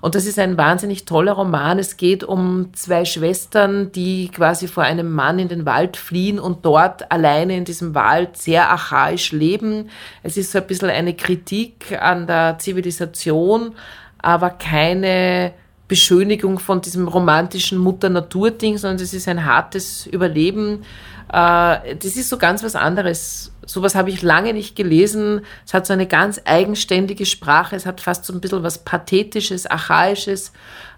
Und 0.02 0.16
das 0.16 0.26
ist 0.26 0.40
ein 0.40 0.58
wahnsinnig 0.58 1.06
toller 1.06 1.34
Roman. 1.34 1.78
Es 1.78 1.96
geht 1.96 2.24
um 2.24 2.74
zwei 2.74 3.06
Schwestern, 3.06 3.92
die 3.92 4.30
quasi 4.30 4.68
vor 4.68 4.84
einem 4.84 5.12
Mann 5.12 5.38
in 5.38 5.48
den 5.48 5.66
Wald 5.66 5.96
fliehen 5.96 6.40
und 6.40 6.66
dort 6.66 7.12
alleine 7.12 7.56
in 7.56 7.66
diesem 7.66 7.94
Wald 7.94 8.36
sehr 8.36 8.70
archaisch 8.70 9.32
leben. 9.32 9.90
Es 10.24 10.38
ist 10.38 10.52
so 10.52 10.58
ein 10.58 10.68
bisschen 10.68 10.90
eine 10.90 11.14
Kritik 11.14 11.98
an 12.02 12.26
der 12.26 12.58
Zivilisation, 12.58 13.74
aber 14.18 14.50
keine 14.50 15.54
Beschönigung 15.88 16.58
von 16.58 16.82
diesem 16.82 17.08
romantischen 17.08 17.78
Mutter-Natur-Ding, 17.78 18.78
sondern 18.78 19.04
es 19.04 19.14
ist 19.14 19.28
ein 19.28 19.46
hartes 19.46 20.08
Überleben. 20.08 20.84
Äh, 21.32 21.96
das 21.96 22.16
ist 22.16 22.30
so 22.30 22.38
ganz 22.38 22.64
was 22.64 22.76
anderes 22.76 23.52
Sowas 23.72 23.96
habe 23.96 24.10
ich 24.10 24.22
lange 24.22 24.54
nicht 24.54 24.76
gelesen. 24.76 25.42
Es 25.66 25.74
hat 25.74 25.86
so 25.86 25.94
eine 25.94 26.08
ganz 26.08 26.42
eigenständige 26.46 27.26
Sprache. 27.26 27.76
Es 27.76 27.86
hat 27.86 28.02
fast 28.02 28.26
so 28.26 28.34
ein 28.34 28.42
bisschen 28.42 28.64
was 28.64 28.80
Pathetisches, 28.80 29.66
Archaisches, 29.66 30.52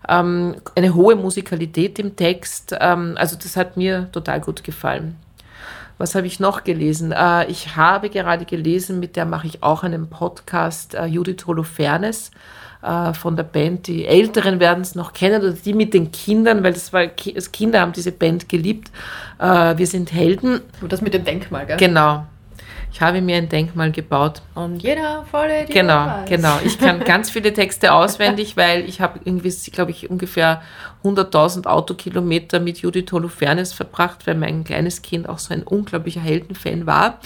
ähm, 0.08 0.56
eine 0.76 0.96
hohe 0.96 1.16
Musikalität 1.16 2.00
im 2.00 2.16
Text. 2.16 2.76
Ähm, 2.80 3.16
also 3.18 3.36
das 3.36 3.58
hat 3.58 3.76
mir 3.76 4.10
total 4.12 4.40
gut 4.40 4.64
gefallen. 4.64 5.18
Was 5.98 6.16
habe 6.16 6.26
ich 6.26 6.40
noch 6.40 6.64
gelesen? 6.64 7.12
Äh, 7.12 7.46
ich 7.46 7.76
habe 7.76 8.10
gerade 8.10 8.46
gelesen, 8.46 9.00
mit 9.00 9.18
der 9.18 9.26
mache 9.26 9.48
ich 9.48 9.62
auch 9.62 9.84
einen 9.84 10.10
Podcast, 10.10 10.96
äh, 10.96 11.06
Judith 11.06 11.46
Holofernes 11.46 12.32
äh, 12.84 13.14
von 13.14 13.36
der 13.36 13.44
Band. 13.44 13.88
Die 13.88 14.06
Älteren 14.06 14.60
werden 14.60 14.82
es 14.82 14.96
noch 14.96 15.14
kennen 15.14 15.42
oder 15.42 15.54
die 15.54 15.74
mit 15.74 15.94
den 15.94 16.12
Kindern, 16.12 16.64
weil 16.64 16.74
das 16.74 16.92
war, 16.94 17.08
das 17.08 17.52
Kinder 17.52 17.80
haben 17.80 17.94
diese 17.94 18.12
Band 18.12 18.50
geliebt. 18.50 18.92
Äh, 19.40 19.78
wir 19.78 19.88
sind 19.88 20.12
Helden. 20.14 20.62
Und 20.82 20.92
das 20.92 21.02
mit 21.02 21.14
dem 21.14 21.24
Denkmal, 21.24 21.66
gell? 21.66 21.78
Genau. 21.78 22.26
Ich 22.92 23.02
habe 23.02 23.22
mir 23.22 23.38
ein 23.38 23.50
Denkmal 23.50 23.92
gebaut. 23.92 24.44
Und 24.54 24.84
jeder 24.84 25.26
volle 25.32 25.66
die 25.66 25.74
Genau, 25.74 26.06
weiß. 26.06 26.30
genau. 26.30 26.60
Ich 26.64 26.78
kann 26.78 27.00
ganz 27.06 27.32
viele 27.32 27.52
Texte 27.52 27.92
auswendig, 27.92 28.56
weil 28.56 28.88
ich 28.88 29.02
habe 29.02 29.20
irgendwie, 29.24 29.50
glaube 29.72 29.90
ich, 29.90 30.12
ungefähr 30.12 30.62
100.000 31.04 31.66
Autokilometer 31.66 32.60
mit 32.60 32.78
Judith 32.80 33.12
Holofernes 33.12 33.74
verbracht, 33.74 34.28
weil 34.28 34.36
mein 34.36 34.64
kleines 34.64 35.02
Kind 35.02 35.28
auch 35.28 35.40
so 35.40 35.56
ein 35.56 35.64
unglaublicher 35.64 36.22
Heldenfan 36.22 36.86
war. 36.86 37.18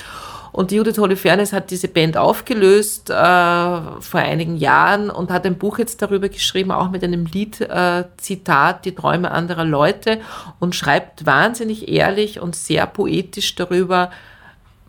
Und 0.57 0.71
Judith 0.71 0.97
Holofernes 0.97 1.53
hat 1.53 1.69
diese 1.69 1.87
Band 1.87 2.17
aufgelöst 2.17 3.11
äh, 3.11 3.13
vor 3.13 4.19
einigen 4.19 4.57
Jahren 4.57 5.11
und 5.11 5.29
hat 5.29 5.45
ein 5.45 5.59
Buch 5.59 5.77
jetzt 5.77 6.01
darüber 6.01 6.29
geschrieben, 6.29 6.71
auch 6.71 6.89
mit 6.89 7.03
einem 7.03 7.27
Lied-Zitat, 7.27 8.77
äh, 8.77 8.81
Die 8.83 8.95
Träume 8.95 9.29
anderer 9.29 9.65
Leute 9.65 10.19
und 10.59 10.73
schreibt 10.73 11.27
wahnsinnig 11.27 11.89
ehrlich 11.89 12.39
und 12.39 12.55
sehr 12.55 12.87
poetisch 12.87 13.53
darüber, 13.53 14.09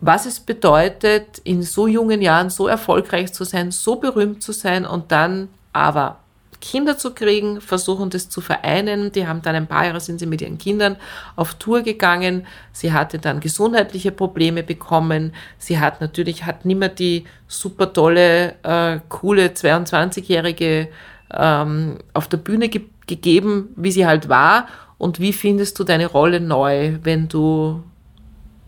was 0.01 0.25
es 0.25 0.39
bedeutet, 0.39 1.37
in 1.43 1.61
so 1.61 1.85
jungen 1.85 2.23
Jahren 2.23 2.49
so 2.49 2.67
erfolgreich 2.67 3.31
zu 3.33 3.43
sein, 3.43 3.69
so 3.69 3.97
berühmt 3.97 4.41
zu 4.41 4.53
sein 4.53 4.87
und 4.87 5.11
dann 5.11 5.49
aber 5.71 6.17
Kinder 6.61 6.97
zu 6.97 7.13
kriegen, 7.13 7.61
versuchen 7.61 8.09
das 8.09 8.29
zu 8.29 8.41
vereinen. 8.41 9.11
Die 9.11 9.27
haben 9.27 9.41
dann 9.41 9.55
ein 9.55 9.67
paar 9.67 9.85
Jahre 9.85 9.99
sind 9.99 10.19
sie 10.19 10.25
mit 10.25 10.41
ihren 10.41 10.57
Kindern 10.57 10.97
auf 11.35 11.55
Tour 11.55 11.81
gegangen. 11.81 12.45
Sie 12.71 12.93
hatte 12.93 13.19
dann 13.19 13.39
gesundheitliche 13.39 14.11
Probleme 14.11 14.63
bekommen. 14.63 15.33
Sie 15.57 15.79
hat 15.79 16.01
natürlich, 16.01 16.45
hat 16.45 16.65
nicht 16.65 16.77
mehr 16.77 16.89
die 16.89 17.25
super 17.47 17.93
tolle, 17.93 18.55
äh, 18.63 18.99
coole 19.09 19.47
22-jährige 19.47 20.89
ähm, 21.33 21.97
auf 22.13 22.27
der 22.27 22.37
Bühne 22.37 22.69
ge 22.69 22.81
gegeben, 23.07 23.69
wie 23.75 23.91
sie 23.91 24.05
halt 24.05 24.29
war. 24.29 24.67
Und 24.99 25.19
wie 25.19 25.33
findest 25.33 25.79
du 25.79 25.83
deine 25.83 26.05
Rolle 26.05 26.39
neu, 26.39 26.99
wenn 27.01 27.27
du 27.27 27.81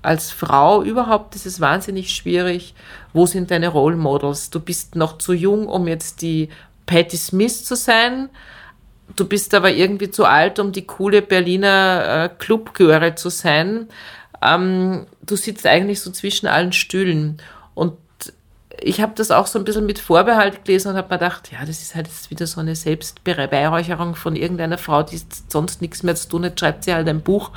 als 0.02 0.32
Frau 0.32 0.82
überhaupt 0.82 1.36
ist 1.36 1.46
es 1.46 1.60
wahnsinnig 1.60 2.14
schwierig. 2.14 2.74
Wo 3.14 3.26
sind 3.26 3.52
deine 3.52 3.68
Role 3.68 3.96
Models? 3.96 4.50
Du 4.50 4.60
bist 4.60 4.96
noch 4.96 5.18
zu 5.18 5.34
jung, 5.34 5.68
um 5.68 5.88
jetzt 5.88 6.22
die 6.22 6.50
Patti 6.86 7.18
Smith 7.18 7.66
zu 7.66 7.76
sein. 7.76 8.30
Du 9.16 9.26
bist 9.26 9.54
aber 9.54 9.72
irgendwie 9.72 10.10
zu 10.10 10.26
alt, 10.26 10.60
um 10.60 10.72
die 10.72 10.86
coole 10.86 11.22
Berliner 11.22 12.26
äh, 12.26 12.30
Clubgöre 12.38 13.16
zu 13.16 13.30
sein. 13.30 13.88
Ähm, 14.42 15.06
du 15.22 15.36
sitzt 15.36 15.68
eigentlich 15.68 16.02
so 16.02 16.12
zwischen 16.12 16.48
allen 16.48 16.72
Stühlen. 16.72 17.38
Und 17.74 17.98
ich 18.80 19.02
habe 19.02 19.14
das 19.16 19.32
auch 19.32 19.48
so 19.48 19.60
ein 19.60 19.66
bisschen 19.66 19.86
mit 19.86 20.00
Vorbehalt 20.00 20.66
gelesen 20.66 20.90
und 20.90 20.98
habe 20.98 21.14
mir 21.14 21.20
gedacht, 21.20 21.52
ja, 21.52 21.60
das 21.66 21.82
ist 21.82 21.96
halt 21.96 22.08
jetzt 22.08 22.32
wieder 22.32 22.48
so 22.48 22.60
eine 22.60 22.76
Selbstbeweihräucherung 22.76 24.16
von 24.16 24.36
irgendeiner 24.36 24.78
Frau, 24.78 25.04
die 25.04 25.22
sonst 25.50 25.82
nichts 25.82 26.04
mehr 26.04 26.16
zu 26.16 26.30
tun 26.30 26.46
hat, 26.46 26.60
schreibt 26.60 26.84
sie 26.86 26.94
halt 26.94 27.08
ein 27.08 27.22
Buch 27.22 27.52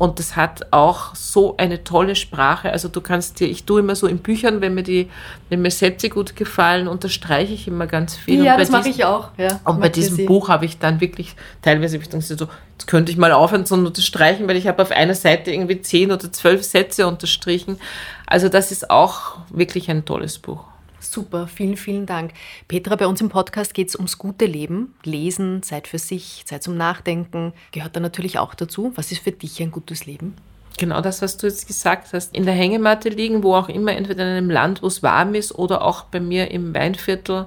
und 0.00 0.18
das 0.18 0.34
hat 0.34 0.68
auch 0.70 1.14
so 1.14 1.58
eine 1.58 1.84
tolle 1.84 2.16
Sprache. 2.16 2.72
Also 2.72 2.88
du 2.88 3.02
kannst 3.02 3.38
dir, 3.38 3.46
ich 3.46 3.64
tue 3.64 3.80
immer 3.80 3.94
so 3.94 4.06
in 4.06 4.16
Büchern, 4.16 4.62
wenn 4.62 4.72
mir 4.72 4.82
die, 4.82 5.10
wenn 5.50 5.60
mir 5.60 5.70
Sätze 5.70 6.08
gut 6.08 6.36
gefallen, 6.36 6.88
unterstreiche 6.88 7.52
ich 7.52 7.68
immer 7.68 7.86
ganz 7.86 8.16
viel. 8.16 8.42
Ja, 8.42 8.56
das 8.56 8.70
mache 8.70 8.88
ich 8.88 9.04
auch. 9.04 9.28
Ja, 9.36 9.60
und 9.66 9.78
bei 9.78 9.90
diesem 9.90 10.24
Buch 10.24 10.48
habe 10.48 10.64
ich 10.64 10.78
dann 10.78 11.02
wirklich, 11.02 11.36
teilweise 11.60 11.98
ich 11.98 12.08
dann 12.08 12.22
so, 12.22 12.34
jetzt 12.34 12.86
könnte 12.86 13.12
ich 13.12 13.18
mal 13.18 13.30
aufhören 13.30 13.66
zu 13.66 13.74
unterstreichen, 13.74 14.48
weil 14.48 14.56
ich 14.56 14.66
habe 14.66 14.80
auf 14.80 14.90
einer 14.90 15.14
Seite 15.14 15.52
irgendwie 15.52 15.82
zehn 15.82 16.10
oder 16.10 16.32
zwölf 16.32 16.64
Sätze 16.64 17.06
unterstrichen. 17.06 17.78
Also 18.24 18.48
das 18.48 18.72
ist 18.72 18.88
auch 18.88 19.36
wirklich 19.50 19.90
ein 19.90 20.06
tolles 20.06 20.38
Buch. 20.38 20.64
Super, 21.10 21.48
vielen, 21.48 21.76
vielen 21.76 22.06
Dank. 22.06 22.34
Petra, 22.68 22.94
bei 22.94 23.08
uns 23.08 23.20
im 23.20 23.30
Podcast 23.30 23.74
geht 23.74 23.88
es 23.88 23.96
ums 23.96 24.16
gute 24.16 24.46
Leben. 24.46 24.94
Lesen, 25.02 25.60
Zeit 25.64 25.88
für 25.88 25.98
sich, 25.98 26.44
Zeit 26.46 26.62
zum 26.62 26.76
Nachdenken, 26.76 27.52
gehört 27.72 27.96
da 27.96 28.00
natürlich 28.00 28.38
auch 28.38 28.54
dazu. 28.54 28.92
Was 28.94 29.10
ist 29.10 29.24
für 29.24 29.32
dich 29.32 29.60
ein 29.60 29.72
gutes 29.72 30.06
Leben? 30.06 30.36
Genau 30.78 31.00
das, 31.00 31.20
was 31.20 31.36
du 31.36 31.48
jetzt 31.48 31.66
gesagt 31.66 32.12
hast. 32.12 32.32
In 32.32 32.44
der 32.44 32.54
Hängematte 32.54 33.08
liegen, 33.08 33.42
wo 33.42 33.56
auch 33.56 33.68
immer, 33.68 33.90
entweder 33.90 34.22
in 34.22 34.36
einem 34.36 34.50
Land, 34.50 34.84
wo 34.84 34.86
es 34.86 35.02
warm 35.02 35.34
ist 35.34 35.52
oder 35.52 35.82
auch 35.82 36.04
bei 36.04 36.20
mir 36.20 36.52
im 36.52 36.72
Weinviertel 36.76 37.46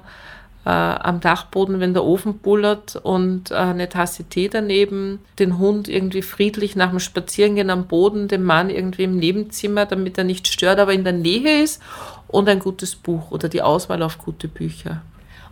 äh, 0.64 0.70
am 0.70 1.20
Dachboden, 1.20 1.80
wenn 1.80 1.92
der 1.92 2.04
Ofen 2.04 2.38
bullert 2.38 2.96
und 2.96 3.50
äh, 3.50 3.54
eine 3.54 3.88
Tasse 3.88 4.24
Tee 4.24 4.48
daneben, 4.48 5.20
den 5.38 5.58
Hund 5.58 5.88
irgendwie 5.88 6.22
friedlich 6.22 6.74
nach 6.76 6.90
dem 6.90 7.00
Spazierengehen 7.00 7.70
am 7.70 7.86
Boden, 7.86 8.28
den 8.28 8.42
Mann 8.42 8.70
irgendwie 8.70 9.04
im 9.04 9.16
Nebenzimmer, 9.16 9.86
damit 9.86 10.16
er 10.18 10.24
nicht 10.24 10.48
stört, 10.48 10.78
aber 10.78 10.92
in 10.92 11.04
der 11.04 11.12
Nähe 11.12 11.62
ist 11.62 11.82
und 12.28 12.48
ein 12.48 12.58
gutes 12.58 12.96
Buch 12.96 13.30
oder 13.30 13.48
die 13.48 13.62
Auswahl 13.62 14.02
auf 14.02 14.18
gute 14.18 14.48
Bücher. 14.48 15.02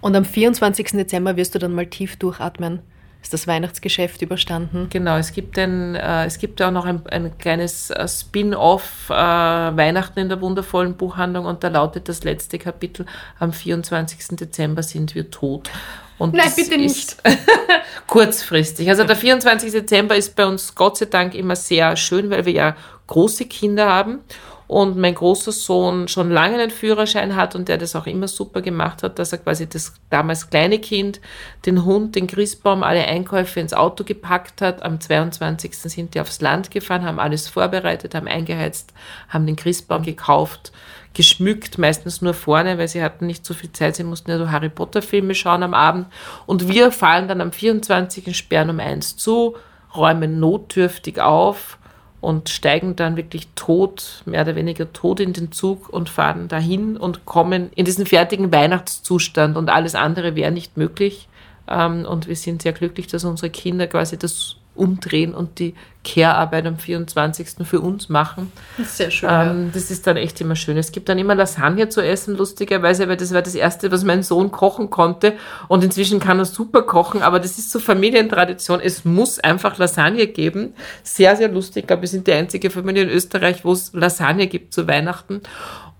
Und 0.00 0.16
am 0.16 0.24
24. 0.24 0.92
Dezember 0.92 1.36
wirst 1.36 1.54
du 1.54 1.58
dann 1.58 1.74
mal 1.74 1.86
tief 1.86 2.16
durchatmen. 2.16 2.80
Ist 3.22 3.32
das 3.32 3.46
Weihnachtsgeschäft 3.46 4.20
überstanden? 4.20 4.88
Genau, 4.90 5.16
es 5.16 5.32
gibt, 5.32 5.56
ein, 5.56 5.94
äh, 5.94 6.26
es 6.26 6.38
gibt 6.38 6.60
auch 6.60 6.72
noch 6.72 6.84
ein, 6.84 7.06
ein 7.06 7.38
kleines 7.38 7.90
äh, 7.90 8.08
Spin-off 8.08 9.10
äh, 9.10 9.12
Weihnachten 9.12 10.18
in 10.18 10.28
der 10.28 10.40
wundervollen 10.40 10.94
Buchhandlung 10.94 11.46
und 11.46 11.62
da 11.62 11.68
lautet 11.68 12.08
das 12.08 12.24
letzte 12.24 12.58
Kapitel, 12.58 13.06
am 13.38 13.52
24. 13.52 14.36
Dezember 14.36 14.82
sind 14.82 15.14
wir 15.14 15.30
tot. 15.30 15.70
Und 16.18 16.34
Nein, 16.34 16.52
bitte 16.54 16.76
nicht. 16.76 17.16
kurzfristig. 18.08 18.88
Also 18.88 19.04
der 19.04 19.16
24. 19.16 19.70
Dezember 19.70 20.16
ist 20.16 20.34
bei 20.36 20.44
uns 20.44 20.74
Gott 20.74 20.98
sei 20.98 21.06
Dank 21.06 21.34
immer 21.34 21.56
sehr 21.56 21.96
schön, 21.96 22.28
weil 22.30 22.44
wir 22.44 22.52
ja 22.52 22.76
große 23.06 23.46
Kinder 23.46 23.88
haben 23.88 24.20
und 24.72 24.96
mein 24.96 25.14
großer 25.14 25.52
Sohn 25.52 26.08
schon 26.08 26.30
lange 26.30 26.54
einen 26.54 26.70
Führerschein 26.70 27.36
hat 27.36 27.54
und 27.54 27.68
der 27.68 27.76
das 27.76 27.94
auch 27.94 28.06
immer 28.06 28.26
super 28.26 28.62
gemacht 28.62 29.02
hat, 29.02 29.18
dass 29.18 29.30
er 29.30 29.38
quasi 29.38 29.68
das 29.68 29.92
damals 30.08 30.48
kleine 30.48 30.78
Kind, 30.78 31.20
den 31.66 31.84
Hund, 31.84 32.16
den 32.16 32.26
Christbaum, 32.26 32.82
alle 32.82 33.04
Einkäufe 33.04 33.60
ins 33.60 33.74
Auto 33.74 34.02
gepackt 34.02 34.62
hat. 34.62 34.82
Am 34.82 34.98
22. 34.98 35.76
sind 35.76 36.14
die 36.14 36.20
aufs 36.20 36.40
Land 36.40 36.70
gefahren, 36.70 37.04
haben 37.04 37.20
alles 37.20 37.48
vorbereitet, 37.48 38.14
haben 38.14 38.26
eingeheizt, 38.26 38.94
haben 39.28 39.44
den 39.44 39.56
Christbaum 39.56 40.04
gekauft, 40.04 40.72
geschmückt, 41.12 41.76
meistens 41.76 42.22
nur 42.22 42.32
vorne, 42.32 42.78
weil 42.78 42.88
sie 42.88 43.02
hatten 43.02 43.26
nicht 43.26 43.44
so 43.44 43.52
viel 43.52 43.72
Zeit, 43.72 43.96
sie 43.96 44.04
mussten 44.04 44.30
ja 44.30 44.38
so 44.38 44.50
Harry 44.50 44.70
Potter 44.70 45.02
Filme 45.02 45.34
schauen 45.34 45.62
am 45.62 45.74
Abend. 45.74 46.06
Und 46.46 46.68
wir 46.68 46.92
fallen 46.92 47.28
dann 47.28 47.42
am 47.42 47.52
24. 47.52 48.34
sperren 48.34 48.70
um 48.70 48.80
eins 48.80 49.18
zu, 49.18 49.54
räumen 49.94 50.40
notdürftig 50.40 51.20
auf, 51.20 51.76
und 52.22 52.48
steigen 52.48 52.94
dann 52.94 53.16
wirklich 53.16 53.48
tot, 53.56 54.22
mehr 54.26 54.42
oder 54.42 54.54
weniger 54.54 54.92
tot 54.92 55.18
in 55.18 55.32
den 55.32 55.50
Zug 55.50 55.88
und 55.88 56.08
fahren 56.08 56.46
dahin 56.46 56.96
und 56.96 57.26
kommen 57.26 57.70
in 57.74 57.84
diesen 57.84 58.06
fertigen 58.06 58.52
Weihnachtszustand 58.52 59.56
und 59.56 59.68
alles 59.68 59.96
andere 59.96 60.36
wäre 60.36 60.52
nicht 60.52 60.76
möglich. 60.76 61.28
Ähm, 61.68 62.06
und 62.06 62.28
wir 62.28 62.36
sind 62.36 62.62
sehr 62.62 62.72
glücklich, 62.72 63.08
dass 63.08 63.24
unsere 63.24 63.50
Kinder 63.50 63.88
quasi 63.88 64.16
das 64.16 64.56
umdrehen 64.74 65.34
und 65.34 65.58
die 65.58 65.74
Care-Arbeit 66.04 66.66
am 66.66 66.78
24. 66.78 67.64
für 67.64 67.80
uns 67.80 68.08
machen. 68.08 68.50
Sehr 68.84 69.10
schön. 69.10 69.28
Ähm, 69.30 69.70
das 69.72 69.90
ist 69.90 70.06
dann 70.06 70.16
echt 70.16 70.40
immer 70.40 70.56
schön. 70.56 70.76
Es 70.76 70.90
gibt 70.90 71.08
dann 71.08 71.18
immer 71.18 71.34
Lasagne 71.34 71.88
zu 71.88 72.00
essen, 72.00 72.36
lustigerweise, 72.36 73.08
weil 73.08 73.16
das 73.16 73.32
war 73.32 73.42
das 73.42 73.54
Erste, 73.54 73.92
was 73.92 74.02
mein 74.02 74.22
Sohn 74.22 74.50
kochen 74.50 74.90
konnte. 74.90 75.34
Und 75.68 75.84
inzwischen 75.84 76.18
kann 76.18 76.38
er 76.38 76.44
super 76.44 76.82
kochen, 76.82 77.22
aber 77.22 77.38
das 77.38 77.58
ist 77.58 77.70
so 77.70 77.78
Familientradition. 77.78 78.80
Es 78.80 79.04
muss 79.04 79.38
einfach 79.38 79.78
Lasagne 79.78 80.26
geben. 80.26 80.74
Sehr, 81.04 81.36
sehr 81.36 81.48
lustig. 81.48 81.82
Ich 81.84 81.86
glaube, 81.86 82.02
wir 82.02 82.08
sind 82.08 82.26
die 82.26 82.32
einzige 82.32 82.70
Familie 82.70 83.04
in 83.04 83.10
Österreich, 83.10 83.64
wo 83.64 83.72
es 83.72 83.92
Lasagne 83.92 84.48
gibt 84.48 84.74
zu 84.74 84.88
Weihnachten. 84.88 85.42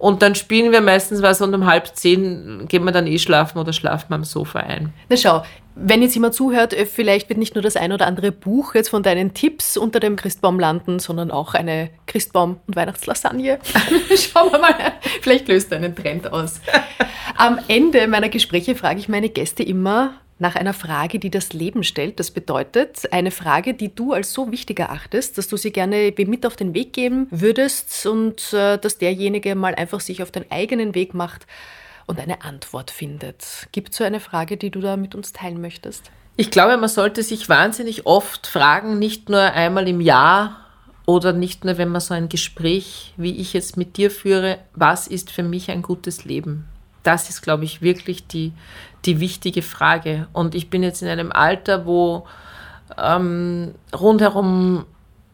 Und 0.03 0.20
dann 0.20 0.35
spielen 0.35 0.73
wir 0.73 0.81
meistens 0.81 1.23
was 1.23 1.41
und 1.43 1.55
um 1.55 1.64
halb 1.64 1.95
zehn 1.95 2.66
gehen 2.66 2.83
wir 2.83 2.91
dann 2.91 3.07
eh 3.07 3.20
schlafen 3.20 3.59
oder 3.59 3.73
schlafen 3.73 4.12
am 4.12 4.25
Sofa 4.25 4.59
ein. 4.59 4.93
Na 5.09 5.16
schau, 5.16 5.45
wenn 5.75 6.03
jetzt 6.03 6.14
jemand 6.14 6.35
zuhört, 6.35 6.75
äh, 6.75 6.87
vielleicht 6.87 7.29
wird 7.29 7.39
nicht 7.39 7.55
nur 7.55 7.62
das 7.62 7.77
ein 7.77 7.93
oder 7.93 8.07
andere 8.07 8.33
Buch 8.33 8.75
jetzt 8.75 8.91
von 8.91 9.03
deinen 9.03 9.35
Tipps 9.35 9.77
unter 9.77 10.01
dem 10.01 10.16
Christbaum 10.16 10.61
landen, 10.61 10.99
sondern 10.99 11.31
auch 11.31 11.55
eine 11.55 11.91
Christbaum- 12.07 12.61
und 12.66 12.77
Weihnachtslasagne. 12.77 13.59
Schauen 14.16 14.53
wir 14.53 14.59
mal, 14.59 14.75
vielleicht 15.20 15.49
löst 15.49 15.73
er 15.73 15.79
einen 15.79 15.95
Trend 15.95 16.33
aus. 16.33 16.61
Am 17.37 17.59
Ende 17.68 18.07
meiner 18.07 18.29
Gespräche 18.29 18.75
frage 18.75 19.01
ich 19.01 19.09
meine 19.09 19.29
Gäste 19.29 19.62
immer, 19.62 20.14
nach 20.43 20.57
einer 20.57 20.75
Frage, 20.75 21.18
die 21.18 21.31
das 21.31 21.53
Leben 21.53 21.85
stellt. 21.85 22.18
Das 22.18 22.33
bedeutet, 22.33 23.12
eine 23.12 23.31
Frage, 23.31 23.75
die 23.75 23.95
du 23.95 24.12
als 24.12 24.33
so 24.33 24.51
wichtig 24.51 24.81
erachtest, 24.81 25.39
dass 25.39 25.49
du 25.49 25.57
sie 25.57 25.70
gerne 25.70 26.12
mit 26.16 26.45
auf 26.45 26.57
den 26.57 26.75
Weg 26.75 26.93
geben 26.93 27.29
würdest 27.31 28.05
und 28.07 28.53
äh, 28.53 28.77
dass 28.77 28.99
derjenige 28.99 29.55
mal 29.55 29.75
einfach 29.75 30.01
sich 30.01 30.23
auf 30.23 30.33
den 30.33 30.51
eigenen 30.51 30.95
Weg 30.95 31.14
macht 31.14 31.47
und 32.07 32.21
eine 32.21 32.43
Antwort 32.43 32.91
findet. 32.91 33.69
Gibt 33.73 33.91
es 33.91 33.99
so 33.99 34.05
eine 34.05 34.21
Frage, 34.21 34.57
die 34.57 34.71
du 34.71 34.81
da 34.81 34.97
mit 34.97 35.15
uns 35.15 35.33
teilen 35.33 35.61
möchtest? 35.61 36.11
Ich 36.37 36.51
glaube, 36.51 36.77
man 36.77 36.89
sollte 36.89 37.23
sich 37.23 37.49
wahnsinnig 37.49 38.07
oft 38.07 38.47
fragen, 38.47 38.99
nicht 38.99 39.29
nur 39.29 39.41
einmal 39.41 39.87
im 39.89 40.01
Jahr 40.01 40.63
oder 41.05 41.33
nicht 41.33 41.65
nur, 41.65 41.79
wenn 41.79 41.89
man 41.89 42.01
so 42.01 42.15
ein 42.15 42.29
Gespräch, 42.29 43.13
wie 43.17 43.37
ich 43.37 43.53
jetzt 43.53 43.77
mit 43.77 43.97
dir 43.97 44.11
führe, 44.11 44.59
was 44.75 45.07
ist 45.07 45.31
für 45.31 45.43
mich 45.43 45.71
ein 45.71 45.83
gutes 45.83 46.25
Leben? 46.25 46.69
Das 47.03 47.29
ist, 47.29 47.43
glaube 47.43 47.65
ich, 47.65 47.83
wirklich 47.83 48.27
die, 48.27 48.53
die 49.05 49.21
wichtige 49.21 49.63
Frage. 49.63 50.29
Und 50.33 50.55
ich 50.55 50.71
bin 50.71 50.83
jetzt 50.83 51.03
in 51.03 51.09
einem 51.09 51.33
Alter, 51.33 51.85
wo 51.85 52.27
ähm, 52.97 53.75
rundherum 53.95 54.87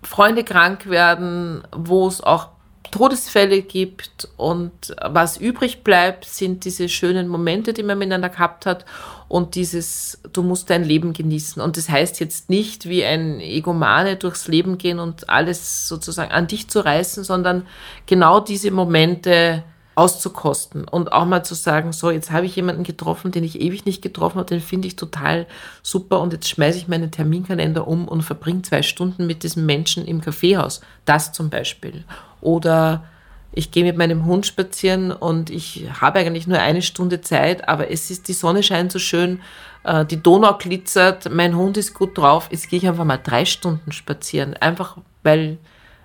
Freunde 0.02 0.44
krank 0.44 0.88
werden, 0.88 1.62
wo 1.72 2.08
es 2.08 2.22
auch 2.22 2.48
Todesfälle 2.90 3.62
gibt 3.62 4.28
und 4.36 4.94
was 5.02 5.36
übrig 5.36 5.84
bleibt, 5.84 6.24
sind 6.24 6.64
diese 6.64 6.88
schönen 6.88 7.28
Momente, 7.28 7.72
die 7.72 7.82
man 7.82 7.98
miteinander 7.98 8.28
gehabt 8.28 8.66
hat 8.66 8.84
und 9.28 9.54
dieses, 9.54 10.20
du 10.32 10.42
musst 10.42 10.70
dein 10.70 10.84
Leben 10.84 11.12
genießen. 11.12 11.60
Und 11.60 11.76
das 11.76 11.88
heißt 11.88 12.20
jetzt 12.20 12.50
nicht 12.50 12.88
wie 12.88 13.04
ein 13.04 13.40
Egomane 13.40 14.16
durchs 14.16 14.48
Leben 14.48 14.78
gehen 14.78 14.98
und 14.98 15.28
alles 15.28 15.86
sozusagen 15.88 16.32
an 16.32 16.46
dich 16.46 16.68
zu 16.68 16.80
reißen, 16.80 17.24
sondern 17.24 17.66
genau 18.06 18.40
diese 18.40 18.70
Momente 18.70 19.64
auszukosten 19.98 20.86
und 20.86 21.12
auch 21.12 21.24
mal 21.24 21.42
zu 21.42 21.56
sagen, 21.56 21.92
so, 21.92 22.12
jetzt 22.12 22.30
habe 22.30 22.46
ich 22.46 22.54
jemanden 22.54 22.84
getroffen, 22.84 23.32
den 23.32 23.42
ich 23.42 23.60
ewig 23.60 23.84
nicht 23.84 24.00
getroffen 24.00 24.38
habe, 24.38 24.48
den 24.48 24.60
finde 24.60 24.86
ich 24.86 24.94
total 24.94 25.44
super 25.82 26.20
und 26.20 26.32
jetzt 26.32 26.48
schmeiße 26.48 26.78
ich 26.78 26.86
meinen 26.86 27.10
Terminkalender 27.10 27.88
um 27.88 28.06
und 28.06 28.22
verbringe 28.22 28.62
zwei 28.62 28.82
Stunden 28.82 29.26
mit 29.26 29.42
diesem 29.42 29.66
Menschen 29.66 30.06
im 30.06 30.20
Kaffeehaus. 30.20 30.82
Das 31.04 31.32
zum 31.32 31.50
Beispiel. 31.50 32.04
Oder 32.40 33.06
ich 33.50 33.72
gehe 33.72 33.82
mit 33.82 33.96
meinem 33.96 34.24
Hund 34.24 34.46
spazieren 34.46 35.10
und 35.10 35.50
ich 35.50 35.86
habe 36.00 36.20
eigentlich 36.20 36.46
nur 36.46 36.60
eine 36.60 36.82
Stunde 36.82 37.20
Zeit, 37.20 37.68
aber 37.68 37.90
es 37.90 38.08
ist, 38.08 38.28
die 38.28 38.34
Sonne 38.34 38.62
scheint 38.62 38.92
so 38.92 39.00
schön, 39.00 39.40
äh, 39.82 40.04
die 40.04 40.22
Donau 40.22 40.56
glitzert, 40.58 41.28
mein 41.32 41.56
Hund 41.56 41.76
ist 41.76 41.92
gut 41.92 42.16
drauf, 42.16 42.50
jetzt 42.52 42.68
gehe 42.70 42.78
ich 42.78 42.86
einfach 42.86 43.04
mal 43.04 43.18
drei 43.18 43.44
Stunden 43.44 43.90
spazieren, 43.90 44.54
einfach 44.54 44.98
weil, 45.24 45.58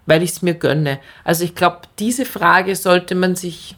weil 0.08 0.24
ich 0.24 0.32
es 0.32 0.42
mir 0.42 0.56
gönne. 0.56 0.98
Also 1.24 1.44
ich 1.44 1.54
glaube, 1.54 1.82
diese 2.00 2.26
Frage 2.26 2.76
sollte 2.76 3.14
man 3.14 3.36
sich 3.36 3.76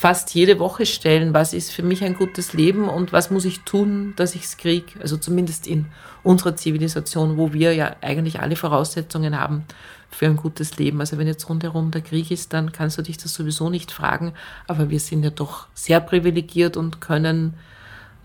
fast 0.00 0.34
jede 0.34 0.58
Woche 0.58 0.86
stellen, 0.86 1.34
was 1.34 1.52
ist 1.52 1.72
für 1.72 1.82
mich 1.82 2.02
ein 2.02 2.14
gutes 2.14 2.54
Leben 2.54 2.88
und 2.88 3.12
was 3.12 3.30
muss 3.30 3.44
ich 3.44 3.60
tun, 3.60 4.14
dass 4.16 4.34
ich 4.34 4.44
es 4.44 4.56
kriege. 4.56 4.98
Also 5.02 5.18
zumindest 5.18 5.66
in 5.66 5.88
unserer 6.22 6.56
Zivilisation, 6.56 7.36
wo 7.36 7.52
wir 7.52 7.74
ja 7.74 7.96
eigentlich 8.00 8.40
alle 8.40 8.56
Voraussetzungen 8.56 9.38
haben 9.38 9.66
für 10.10 10.24
ein 10.24 10.36
gutes 10.36 10.78
Leben. 10.78 11.00
Also 11.00 11.18
wenn 11.18 11.26
jetzt 11.26 11.46
rundherum 11.50 11.90
der 11.90 12.00
Krieg 12.00 12.30
ist, 12.30 12.54
dann 12.54 12.72
kannst 12.72 12.96
du 12.96 13.02
dich 13.02 13.18
das 13.18 13.34
sowieso 13.34 13.68
nicht 13.68 13.92
fragen. 13.92 14.32
Aber 14.66 14.88
wir 14.88 15.00
sind 15.00 15.22
ja 15.22 15.28
doch 15.28 15.66
sehr 15.74 16.00
privilegiert 16.00 16.78
und 16.78 17.02
können 17.02 17.52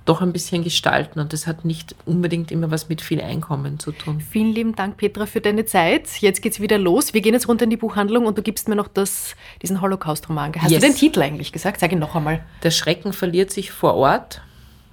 doch 0.05 0.21
ein 0.21 0.31
bisschen 0.31 0.63
gestalten. 0.63 1.19
Und 1.19 1.33
das 1.33 1.47
hat 1.47 1.65
nicht 1.65 1.95
unbedingt 2.05 2.51
immer 2.51 2.71
was 2.71 2.89
mit 2.89 3.01
viel 3.01 3.21
Einkommen 3.21 3.79
zu 3.79 3.91
tun. 3.91 4.21
Vielen 4.21 4.53
lieben 4.53 4.75
Dank, 4.75 4.97
Petra, 4.97 5.25
für 5.25 5.41
deine 5.41 5.65
Zeit. 5.65 6.07
Jetzt 6.21 6.41
geht's 6.41 6.59
wieder 6.59 6.77
los. 6.77 7.13
Wir 7.13 7.21
gehen 7.21 7.33
jetzt 7.33 7.47
runter 7.47 7.63
in 7.63 7.71
die 7.71 7.77
Buchhandlung 7.77 8.25
und 8.25 8.37
du 8.37 8.43
gibst 8.43 8.69
mir 8.69 8.75
noch 8.75 8.87
das, 8.87 9.35
diesen 9.61 9.81
Holocaust-Roman. 9.81 10.53
Hast 10.57 10.71
yes. 10.71 10.81
du 10.81 10.87
den 10.87 10.95
Titel 10.95 11.21
eigentlich 11.21 11.51
gesagt? 11.51 11.79
Sag 11.79 11.91
ihn 11.91 11.99
noch 11.99 12.15
einmal. 12.15 12.45
Der 12.63 12.71
Schrecken 12.71 13.13
verliert 13.13 13.51
sich 13.51 13.71
vor 13.71 13.95
Ort. 13.95 14.41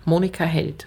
Monika 0.05 0.45
Held. 0.45 0.87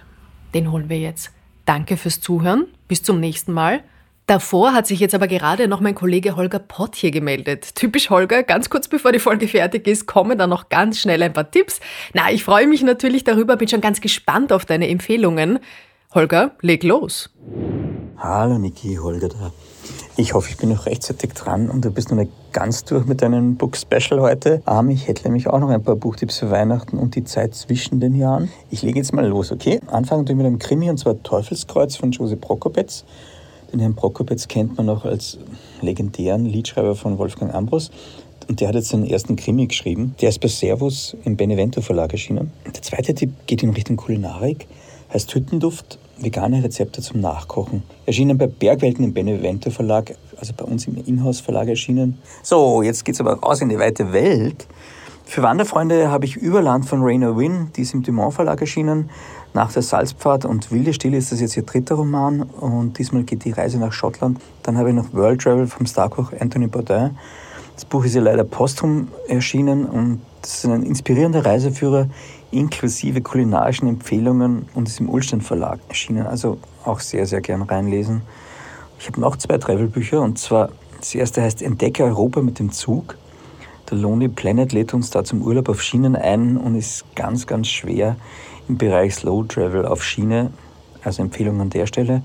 Den 0.53 0.71
holen 0.71 0.89
wir 0.89 0.99
jetzt. 0.99 1.32
Danke 1.65 1.95
fürs 1.95 2.19
Zuhören. 2.19 2.65
Bis 2.88 3.03
zum 3.03 3.19
nächsten 3.19 3.53
Mal. 3.53 3.84
Davor 4.28 4.73
hat 4.73 4.88
sich 4.88 4.99
jetzt 4.99 5.13
aber 5.13 5.28
gerade 5.28 5.67
noch 5.67 5.82
mein 5.82 5.93
Kollege 5.93 6.36
Holger 6.36 6.57
Pott 6.57 6.95
hier 6.95 7.11
gemeldet. 7.11 7.76
Typisch 7.76 8.09
Holger, 8.09 8.41
ganz 8.41 8.71
kurz 8.71 8.88
bevor 8.88 9.11
die 9.11 9.19
Folge 9.19 9.47
fertig 9.47 9.88
ist, 9.88 10.07
kommen 10.07 10.36
dann 10.38 10.49
noch 10.49 10.69
ganz 10.69 10.99
schnell 10.99 11.21
ein 11.21 11.34
paar 11.34 11.51
Tipps. 11.51 11.80
Na, 12.13 12.32
ich 12.32 12.43
freue 12.43 12.65
mich 12.65 12.82
natürlich 12.82 13.23
darüber, 13.23 13.55
bin 13.55 13.67
schon 13.67 13.82
ganz 13.82 14.01
gespannt 14.01 14.51
auf 14.51 14.65
deine 14.65 14.88
Empfehlungen. 14.89 15.59
Holger, 16.15 16.51
leg 16.61 16.84
los. 16.84 17.30
Hallo 18.17 18.57
Niki, 18.57 18.95
Holger 18.95 19.30
da. 19.30 19.51
Ich 20.17 20.34
hoffe, 20.34 20.49
ich 20.49 20.57
bin 20.57 20.69
noch 20.69 20.88
rechtzeitig 20.88 21.34
dran 21.34 21.69
und 21.69 21.86
du 21.86 21.91
bist 21.91 22.09
noch 22.09 22.17
nicht 22.17 22.32
ganz 22.51 22.84
durch 22.86 23.05
mit 23.05 23.21
deinem 23.21 23.57
Book 23.57 23.78
Special 23.78 24.21
heute. 24.21 24.63
Ähm, 24.65 24.89
ich 24.89 25.07
hätte 25.07 25.23
nämlich 25.26 25.47
auch 25.47 25.59
noch 25.59 25.69
ein 25.69 25.84
paar 25.84 25.97
Buchtipps 25.97 26.39
für 26.39 26.49
Weihnachten 26.49 26.97
und 26.97 27.13
die 27.13 27.26
Zeit 27.26 27.53
zwischen 27.53 27.99
den 27.99 28.15
Jahren. 28.15 28.49
Ich 28.71 28.82
lege 28.82 28.97
jetzt 28.97 29.13
mal 29.13 29.28
los, 29.28 29.51
okay? 29.51 29.82
Anfangen 29.86 30.28
wir 30.28 30.36
mit 30.36 30.47
einem 30.47 30.57
Krimi 30.57 30.89
und 30.89 30.97
zwar 30.97 31.21
Teufelskreuz 31.21 31.97
von 31.97 32.11
Josef 32.11 32.41
Prokopetz. 32.41 33.05
Den 33.72 33.80
Herrn 33.80 33.95
Prokopetz 33.95 34.47
kennt 34.47 34.78
man 34.78 34.86
noch 34.86 35.05
als 35.05 35.38
legendären 35.82 36.45
Liedschreiber 36.45 36.95
von 36.95 37.18
Wolfgang 37.18 37.53
Ambros. 37.53 37.91
Und 38.47 38.61
der 38.61 38.68
hat 38.68 38.76
jetzt 38.76 38.89
seinen 38.89 39.05
ersten 39.05 39.36
Krimi 39.36 39.68
geschrieben. 39.68 40.16
Der 40.22 40.30
ist 40.30 40.39
bei 40.39 40.47
Servus 40.47 41.16
im 41.26 41.36
Benevento 41.36 41.82
Verlag 41.82 42.11
erschienen. 42.11 42.51
Der 42.66 42.82
zweite 42.82 43.16
Tipp 43.16 43.32
geht 43.47 43.63
in 43.63 43.72
Richtung 43.72 43.97
Kulinarik, 43.97 44.68
heißt 45.11 45.34
Hüttenduft, 45.34 45.97
vegane 46.18 46.63
Rezepte 46.63 47.01
zum 47.01 47.22
Nachkochen. 47.22 47.84
Erschienen 48.05 48.38
bei 48.38 48.47
Bergwelten 48.47 49.03
im 49.03 49.13
Benevento 49.13 49.72
Verlag, 49.72 50.16
also 50.38 50.53
bei 50.55 50.66
uns 50.66 50.86
im 50.88 50.95
Inhouse 51.05 51.41
Verlag 51.41 51.68
erschienen. 51.68 52.20
So, 52.43 52.84
jetzt 52.84 53.03
geht's 53.03 53.20
aber 53.20 53.34
raus 53.39 53.61
in 53.61 53.70
die 53.70 53.80
weite 53.80 54.13
Welt. 54.13 54.68
Für 55.28 55.41
Wanderfreunde 55.41 56.11
habe 56.11 56.26
ich 56.26 56.36
Überland 56.38 56.86
von 56.86 57.01
Rainer 57.01 57.36
Wynn, 57.36 57.72
die 57.76 57.82
ist 57.82 57.95
im 57.95 58.03
Dumont 58.03 58.36
Verlag 58.36 58.61
erschienen. 58.61 59.09
Nach 59.55 59.71
der 59.71 59.83
Salzpfad 59.83 60.43
und 60.43 60.69
Wilde 60.69 60.93
Stille 60.93 61.15
ist 61.15 61.31
das 61.31 61.39
jetzt 61.39 61.55
ihr 61.55 61.63
dritter 61.63 61.95
Roman 61.95 62.41
und 62.41 62.99
diesmal 62.99 63.23
geht 63.23 63.45
die 63.45 63.51
Reise 63.51 63.79
nach 63.79 63.93
Schottland. 63.93 64.37
Dann 64.63 64.77
habe 64.77 64.89
ich 64.89 64.95
noch 64.95 65.13
World 65.13 65.43
Travel 65.43 65.65
vom 65.65 65.85
Starkoch 65.85 66.33
Anthony 66.37 66.67
Bourdain. 66.67 67.17
Das 67.73 67.85
Buch 67.85 68.03
ist 68.03 68.15
ja 68.15 68.21
leider 68.21 68.43
posthum 68.43 69.07
erschienen 69.29 69.85
und 69.85 70.19
das 70.41 70.55
ist 70.55 70.65
ein 70.65 70.83
inspirierender 70.83 71.45
Reiseführer 71.45 72.09
inklusive 72.51 73.21
kulinarischen 73.21 73.87
Empfehlungen 73.87 74.65
und 74.75 74.89
ist 74.89 74.99
im 74.99 75.07
Ulstein 75.07 75.39
Verlag 75.39 75.79
erschienen. 75.87 76.27
Also 76.27 76.57
auch 76.83 76.99
sehr, 76.99 77.25
sehr 77.25 77.39
gern 77.39 77.61
reinlesen. 77.61 78.23
Ich 78.99 79.07
habe 79.07 79.21
noch 79.21 79.37
zwei 79.37 79.57
Travelbücher 79.57 80.21
und 80.21 80.37
zwar 80.37 80.67
das 80.99 81.15
erste 81.15 81.41
heißt 81.41 81.61
Entdecke 81.61 82.03
Europa 82.03 82.41
mit 82.41 82.59
dem 82.59 82.73
Zug. 82.73 83.15
Der 83.89 83.99
Lonely 83.99 84.27
Planet 84.27 84.73
lädt 84.73 84.93
uns 84.93 85.11
da 85.11 85.23
zum 85.23 85.43
Urlaub 85.43 85.69
auf 85.69 85.81
Schienen 85.81 86.17
ein 86.17 86.57
und 86.57 86.75
ist 86.75 87.05
ganz, 87.15 87.47
ganz 87.47 87.69
schwer 87.69 88.17
im 88.68 88.78
Bereich 88.78 89.16
Slow 89.16 89.47
Travel 89.47 89.86
auf 89.86 90.03
Schiene, 90.03 90.51
also 91.03 91.22
Empfehlung 91.22 91.61
an 91.61 91.70
der 91.70 91.86
Stelle. 91.86 92.22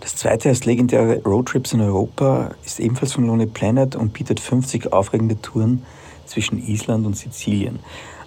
Das 0.00 0.16
zweite 0.16 0.48
heißt 0.48 0.64
legendäre 0.64 1.22
Roadtrips 1.24 1.72
in 1.72 1.80
Europa, 1.80 2.50
ist 2.64 2.80
ebenfalls 2.80 3.12
von 3.12 3.26
Lonely 3.26 3.46
Planet 3.46 3.96
und 3.96 4.12
bietet 4.12 4.40
50 4.40 4.92
aufregende 4.92 5.40
Touren 5.40 5.84
zwischen 6.26 6.58
Island 6.58 7.06
und 7.06 7.16
Sizilien. 7.16 7.80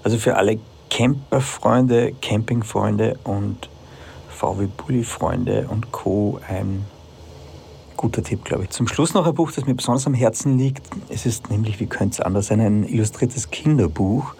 Also 0.03 0.17
für 0.17 0.35
alle 0.35 0.59
Camperfreunde, 0.89 2.13
Campingfreunde 2.21 3.17
und 3.23 3.69
VW 4.29 4.67
Bulli 4.75 5.03
Freunde 5.03 5.67
und 5.69 5.91
Co. 5.91 6.39
ein 6.49 6.85
guter 7.95 8.23
Tipp, 8.23 8.43
glaube 8.43 8.63
ich. 8.63 8.71
Zum 8.71 8.87
Schluss 8.87 9.13
noch 9.13 9.27
ein 9.27 9.35
Buch, 9.35 9.51
das 9.51 9.65
mir 9.65 9.75
besonders 9.75 10.07
am 10.07 10.15
Herzen 10.15 10.57
liegt. 10.57 10.87
Es 11.09 11.25
ist 11.25 11.51
nämlich, 11.51 11.79
wie 11.79 11.85
könnte 11.85 12.15
es 12.15 12.19
anders 12.19 12.47
sein, 12.47 12.59
ein 12.59 12.83
illustriertes 12.83 13.51
Kinderbuch. 13.51 14.33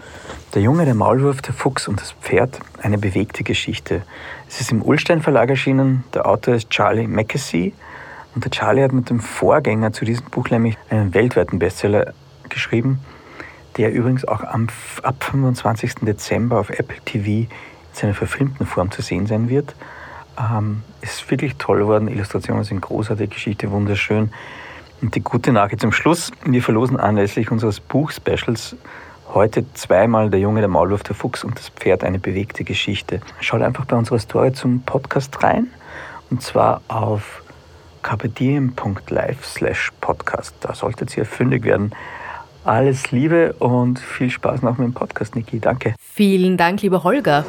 Der 0.53 0.61
Junge, 0.61 0.83
der 0.83 0.95
Maulwurf, 0.95 1.41
der 1.41 1.53
Fuchs 1.53 1.87
und 1.87 2.01
das 2.01 2.11
Pferd, 2.11 2.59
eine 2.81 2.97
bewegte 2.97 3.41
Geschichte. 3.41 4.01
Es 4.49 4.59
ist 4.59 4.73
im 4.73 4.81
Ulstein 4.81 5.21
Verlag 5.21 5.49
erschienen. 5.49 6.03
Der 6.13 6.25
Autor 6.25 6.55
ist 6.55 6.69
Charlie 6.69 7.07
Mackesy. 7.07 7.71
Und 8.35 8.43
der 8.43 8.51
Charlie 8.51 8.83
hat 8.83 8.91
mit 8.91 9.09
dem 9.09 9.21
Vorgänger 9.21 9.93
zu 9.93 10.03
diesem 10.03 10.25
Buch 10.25 10.49
nämlich 10.49 10.77
einen 10.89 11.13
weltweiten 11.13 11.57
Bestseller 11.57 12.13
geschrieben, 12.49 12.99
der 13.77 13.93
übrigens 13.93 14.25
auch 14.25 14.43
am, 14.43 14.67
ab 15.03 15.23
25. 15.23 15.95
Dezember 16.01 16.59
auf 16.59 16.69
Apple 16.69 16.97
TV 17.05 17.27
in 17.27 17.47
seiner 17.93 18.13
verfilmten 18.13 18.65
Form 18.65 18.91
zu 18.91 19.01
sehen 19.01 19.27
sein 19.27 19.47
wird. 19.47 19.73
Ähm, 20.37 20.83
ist 20.99 21.31
wirklich 21.31 21.55
toll 21.59 21.79
geworden. 21.79 22.09
Illustrationen 22.09 22.65
sind 22.65 22.81
großartig, 22.81 23.29
Geschichte 23.29 23.71
wunderschön. 23.71 24.33
Und 25.01 25.15
die 25.15 25.21
gute 25.21 25.53
Nachricht 25.53 25.79
zum 25.79 25.93
Schluss: 25.93 26.29
Wir 26.43 26.61
verlosen 26.61 26.97
anlässlich 26.97 27.51
unseres 27.51 27.79
Buch-Specials 27.79 28.75
heute 29.33 29.65
zweimal 29.73 30.29
Der 30.29 30.39
Junge, 30.39 30.59
der 30.59 30.69
Maulwurf, 30.69 31.03
der 31.03 31.15
Fuchs 31.15 31.43
und 31.43 31.57
das 31.57 31.69
Pferd 31.69 32.03
eine 32.03 32.19
bewegte 32.19 32.63
Geschichte. 32.63 33.21
Schaut 33.39 33.61
einfach 33.61 33.85
bei 33.85 33.95
unserer 33.95 34.19
Story 34.19 34.53
zum 34.53 34.81
Podcast 34.81 35.43
rein 35.43 35.67
und 36.29 36.41
zwar 36.41 36.81
auf 36.87 37.43
carpediem.live 38.03 39.45
slash 39.45 39.91
podcast. 40.01 40.55
Da 40.61 40.73
solltet 40.73 41.15
ihr 41.17 41.25
fündig 41.25 41.63
werden. 41.63 41.91
Alles 42.63 43.11
Liebe 43.11 43.53
und 43.53 43.99
viel 43.99 44.29
Spaß 44.29 44.61
noch 44.61 44.77
mit 44.77 44.87
dem 44.87 44.93
Podcast, 44.93 45.35
Niki. 45.35 45.59
Danke. 45.59 45.95
Vielen 45.99 46.57
Dank, 46.57 46.81
lieber 46.81 47.03
Holger. 47.03 47.45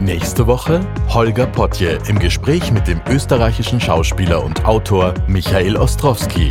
Nächste 0.00 0.46
Woche 0.46 0.80
Holger 1.08 1.46
Potje 1.46 1.98
im 2.06 2.18
Gespräch 2.18 2.70
mit 2.70 2.86
dem 2.86 3.00
österreichischen 3.08 3.80
Schauspieler 3.80 4.44
und 4.44 4.66
Autor 4.66 5.14
Michael 5.26 5.76
Ostrowski. 5.76 6.50